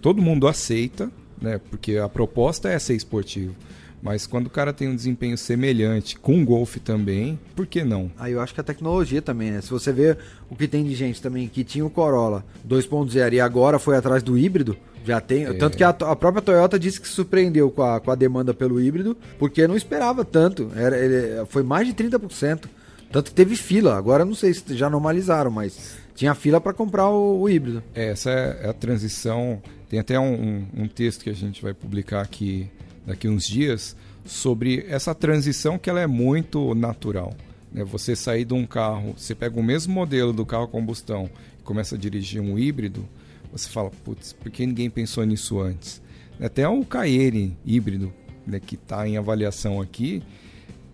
todo 0.00 0.22
mundo 0.22 0.46
aceita, 0.46 1.10
né? 1.40 1.60
Porque 1.70 1.96
a 1.96 2.08
proposta 2.08 2.68
é 2.68 2.78
ser 2.78 2.94
esportivo. 2.94 3.54
Mas 4.02 4.26
quando 4.26 4.48
o 4.48 4.50
cara 4.50 4.72
tem 4.72 4.88
um 4.88 4.96
desempenho 4.96 5.38
semelhante 5.38 6.18
com 6.18 6.42
o 6.42 6.44
Golf 6.44 6.76
também, 6.78 7.38
por 7.54 7.66
que 7.66 7.84
não? 7.84 8.10
Aí 8.18 8.32
eu 8.32 8.40
acho 8.40 8.52
que 8.52 8.60
a 8.60 8.64
tecnologia 8.64 9.22
também, 9.22 9.52
né? 9.52 9.60
Se 9.60 9.70
você 9.70 9.92
vê 9.92 10.16
o 10.50 10.56
que 10.56 10.66
tem 10.66 10.82
de 10.82 10.94
gente 10.94 11.22
também 11.22 11.46
que 11.46 11.62
tinha 11.62 11.86
o 11.86 11.90
Corolla 11.90 12.44
2.0 12.68 13.32
e 13.32 13.40
agora 13.40 13.78
foi 13.78 13.96
atrás 13.96 14.20
do 14.20 14.36
híbrido, 14.36 14.76
já 15.04 15.20
tem. 15.20 15.44
É. 15.44 15.52
Tanto 15.52 15.76
que 15.76 15.84
a, 15.84 15.90
a, 15.90 16.16
própria 16.16 16.42
Toyota 16.42 16.78
disse 16.80 17.00
que 17.00 17.06
se 17.06 17.14
surpreendeu 17.14 17.70
com 17.70 17.82
a, 17.82 18.00
com 18.00 18.10
a 18.10 18.16
demanda 18.16 18.52
pelo 18.52 18.80
híbrido, 18.80 19.16
porque 19.38 19.68
não 19.68 19.76
esperava 19.76 20.24
tanto. 20.24 20.72
Era, 20.74 20.98
ele, 20.98 21.46
foi 21.46 21.62
mais 21.62 21.86
de 21.86 21.94
30%. 21.94 22.64
Tanto 23.12 23.30
que 23.30 23.34
teve 23.36 23.54
fila. 23.54 23.96
Agora 23.96 24.24
não 24.24 24.34
sei 24.34 24.52
se 24.54 24.76
já 24.76 24.90
normalizaram, 24.90 25.50
mas 25.50 25.96
tinha 26.14 26.34
fila 26.34 26.60
para 26.60 26.72
comprar 26.72 27.08
o, 27.08 27.40
o, 27.40 27.48
híbrido. 27.48 27.82
É, 27.94 28.10
essa 28.10 28.30
é 28.30 28.68
a 28.68 28.72
transição. 28.72 29.62
Tem 29.88 29.98
até 29.98 30.18
um, 30.18 30.34
um, 30.34 30.82
um, 30.82 30.88
texto 30.88 31.24
que 31.24 31.30
a 31.30 31.34
gente 31.34 31.62
vai 31.62 31.74
publicar 31.74 32.22
aqui 32.22 32.70
daqui 33.06 33.28
uns 33.28 33.46
dias 33.46 33.96
sobre 34.24 34.86
essa 34.88 35.14
transição 35.14 35.78
que 35.78 35.90
ela 35.90 36.00
é 36.00 36.06
muito 36.06 36.74
natural. 36.74 37.34
Né? 37.72 37.84
Você 37.84 38.14
sair 38.14 38.44
de 38.44 38.54
um 38.54 38.66
carro, 38.66 39.14
você 39.16 39.34
pega 39.34 39.58
o 39.58 39.62
mesmo 39.62 39.92
modelo 39.92 40.32
do 40.32 40.46
carro 40.46 40.64
a 40.64 40.68
combustão 40.68 41.28
e 41.58 41.62
começa 41.62 41.94
a 41.94 41.98
dirigir 41.98 42.40
um 42.40 42.58
híbrido, 42.58 43.08
você 43.50 43.68
fala, 43.68 43.90
putz, 44.04 44.32
por 44.32 44.50
que 44.50 44.64
ninguém 44.64 44.88
pensou 44.88 45.24
nisso 45.24 45.60
antes? 45.60 46.00
Até 46.40 46.66
o 46.66 46.84
Cayenne 46.84 47.56
híbrido, 47.64 48.12
né, 48.46 48.58
que 48.58 48.76
está 48.76 49.06
em 49.06 49.16
avaliação 49.16 49.80
aqui, 49.80 50.22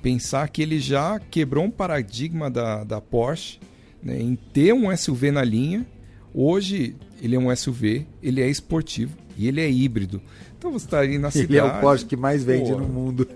pensar 0.02 0.48
que 0.48 0.62
ele 0.62 0.80
já 0.80 1.20
quebrou 1.20 1.64
um 1.64 1.70
paradigma 1.70 2.50
da, 2.50 2.82
da 2.82 3.00
Porsche 3.00 3.60
né, 4.02 4.20
em 4.20 4.36
ter 4.52 4.72
um 4.72 4.94
SUV 4.96 5.30
na 5.30 5.44
linha. 5.44 5.86
Hoje 6.34 6.94
ele 7.22 7.36
é 7.36 7.38
um 7.38 7.54
SUV, 7.54 8.06
ele 8.22 8.40
é 8.40 8.48
esportivo 8.48 9.16
e 9.36 9.48
ele 9.48 9.60
é 9.60 9.70
híbrido. 9.70 10.20
Então 10.58 10.72
você 10.72 10.86
está 10.86 11.00
aí 11.00 11.18
na 11.18 11.30
cidade. 11.30 11.52
Ele 11.52 11.58
é 11.58 11.64
o 11.64 11.80
Porsche 11.80 12.04
que 12.04 12.16
mais 12.16 12.42
vende 12.42 12.72
pô, 12.72 12.78
no 12.78 12.88
mundo. 12.88 13.28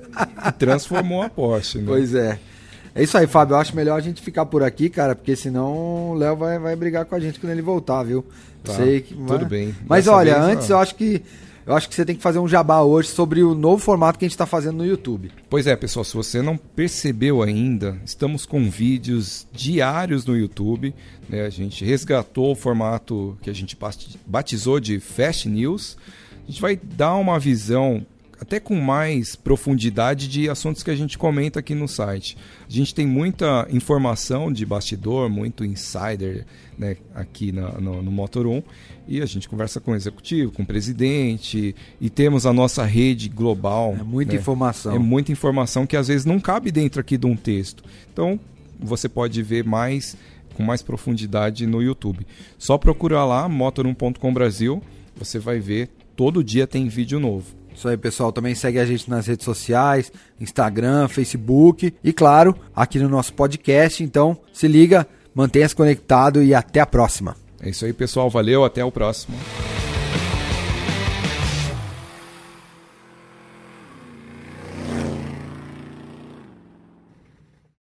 transformou 0.59 1.23
a 1.23 1.29
Porsche, 1.29 1.79
né? 1.79 1.85
Pois 1.87 2.15
é. 2.15 2.39
É 2.95 3.03
isso 3.03 3.17
aí, 3.17 3.27
Fábio. 3.27 3.55
Eu 3.55 3.59
acho 3.59 3.75
melhor 3.75 3.97
a 3.97 4.01
gente 4.01 4.21
ficar 4.21 4.45
por 4.45 4.63
aqui, 4.63 4.91
cara, 4.91 5.15
porque 5.15 5.35
senão 5.35 6.11
o 6.11 6.15
Léo 6.15 6.37
vai, 6.37 6.59
vai 6.59 6.77
brigar 6.77 7.05
com 7.05 7.15
a 7.15 7.21
gente 7.21 7.41
quando 7.41 7.53
ele 7.53 7.63
voltar, 7.63 8.03
viu? 8.03 8.25
Tá, 8.63 8.75
Sei 8.75 9.01
que. 9.01 9.15
Tudo 9.15 9.47
bem. 9.47 9.75
Mas 9.89 10.05
Dessa 10.05 10.17
olha, 10.17 10.35
vez, 10.35 10.45
antes 10.45 10.71
ó... 10.71 10.75
eu 10.75 10.79
acho 10.79 10.95
que 10.95 11.23
eu 11.67 11.75
acho 11.75 11.89
que 11.89 11.95
você 11.95 12.05
tem 12.05 12.17
que 12.17 12.23
fazer 12.23 12.39
um 12.39 12.49
jabá 12.49 12.83
hoje 12.83 13.09
sobre 13.09 13.43
o 13.43 13.55
novo 13.55 13.83
formato 13.83 14.19
que 14.19 14.25
a 14.25 14.29
gente 14.29 14.35
está 14.35 14.47
fazendo 14.47 14.79
no 14.79 14.87
YouTube. 14.87 15.31
Pois 15.49 15.67
é, 15.67 15.77
pessoal, 15.77 16.05
se 16.05 16.15
você 16.15 16.43
não 16.43 16.57
percebeu 16.57 17.43
ainda, 17.43 18.01
estamos 18.05 18.45
com 18.45 18.69
vídeos 18.69 19.47
diários 19.53 20.25
no 20.25 20.37
YouTube. 20.37 20.95
Né? 21.29 21.43
A 21.43 21.51
gente 21.51 21.85
resgatou 21.85 22.53
o 22.53 22.57
formato 22.57 23.37
que 23.43 23.51
a 23.51 23.55
gente 23.55 23.77
batizou 24.27 24.81
de 24.81 24.99
Fast 24.99 25.49
News. 25.49 25.97
A 26.43 26.51
gente 26.51 26.61
vai 26.61 26.77
dar 26.77 27.15
uma 27.15 27.39
visão 27.39 28.05
até 28.43 28.59
com 28.59 28.74
mais 28.74 29.36
profundidade 29.36 30.26
de 30.26 30.51
assuntos 30.51 30.82
que 30.82 30.90
a 30.90 30.97
gente 30.97 31.16
comenta 31.16 31.61
aqui 31.61 31.76
no 31.76 31.86
site. 31.86 32.36
A 32.68 32.72
gente 32.72 32.93
tem 32.93 33.07
muita 33.07 33.68
informação 33.70 34.53
de 34.53 34.66
bastidor, 34.66 35.30
muito 35.30 35.64
insider 35.64 36.45
né, 36.76 36.97
aqui 37.14 37.53
na, 37.53 37.70
no, 37.80 38.03
no 38.03 38.11
Motor 38.11 38.49
1 38.49 38.62
e 39.07 39.22
a 39.22 39.26
gente 39.26 39.49
conversa 39.49 39.78
com 39.78 39.93
o 39.93 39.95
executivo, 39.95 40.51
com 40.51 40.64
o 40.64 40.66
presidente 40.66 41.72
e 42.01 42.11
temos 42.11 42.45
a 42.45 42.53
nossa 42.53 42.84
rede 42.84 43.28
global. 43.28 43.97
É 43.97 44.03
muita 44.03 44.32
né? 44.32 44.40
informação. 44.40 44.93
É 44.93 44.99
muita 44.99 45.30
informação 45.30 45.86
que 45.86 45.97
às 45.97 46.09
vezes 46.09 46.24
não 46.24 46.40
cabe 46.40 46.72
dentro 46.72 47.01
aqui 47.01 47.16
de 47.16 47.26
um 47.26 47.36
texto. 47.36 47.84
Então 48.12 48.40
você 48.76 49.09
pode 49.09 49.40
ver 49.40 49.62
mais 49.62 50.16
com 50.55 50.64
mais 50.64 50.82
profundidade 50.82 51.64
no 51.64 51.80
YouTube. 51.80 52.26
Só 52.59 52.76
procurar 52.76 53.24
lá 53.24 53.49
motor1.com 53.49 54.34
Brasil, 54.34 54.82
você 55.16 55.38
vai 55.38 55.61
ver 55.61 55.88
todo 56.16 56.43
dia 56.43 56.66
tem 56.66 56.88
vídeo 56.88 57.20
novo. 57.20 57.62
Isso 57.75 57.89
aí, 57.89 57.97
pessoal. 57.97 58.33
Também 58.33 58.55
segue 58.55 58.79
a 58.79 58.85
gente 58.85 59.09
nas 59.09 59.27
redes 59.27 59.45
sociais, 59.45 60.12
Instagram, 60.41 61.09
Facebook 61.09 61.93
e, 62.03 62.12
claro, 62.12 62.57
aqui 62.75 62.99
no 62.99 63.09
nosso 63.09 63.33
podcast. 63.35 64.03
Então, 64.03 64.37
se 64.53 64.68
liga, 64.68 65.07
mantenha-se 65.35 65.75
conectado 65.75 66.43
e 66.43 66.55
até 66.55 66.81
a 66.81 66.87
próxima. 66.87 67.37
É 67.61 67.70
isso 67.70 67.85
aí, 67.85 67.93
pessoal. 67.93 68.29
Valeu, 68.29 68.64
até 68.64 68.85
o 68.85 68.91
próximo. 68.91 69.37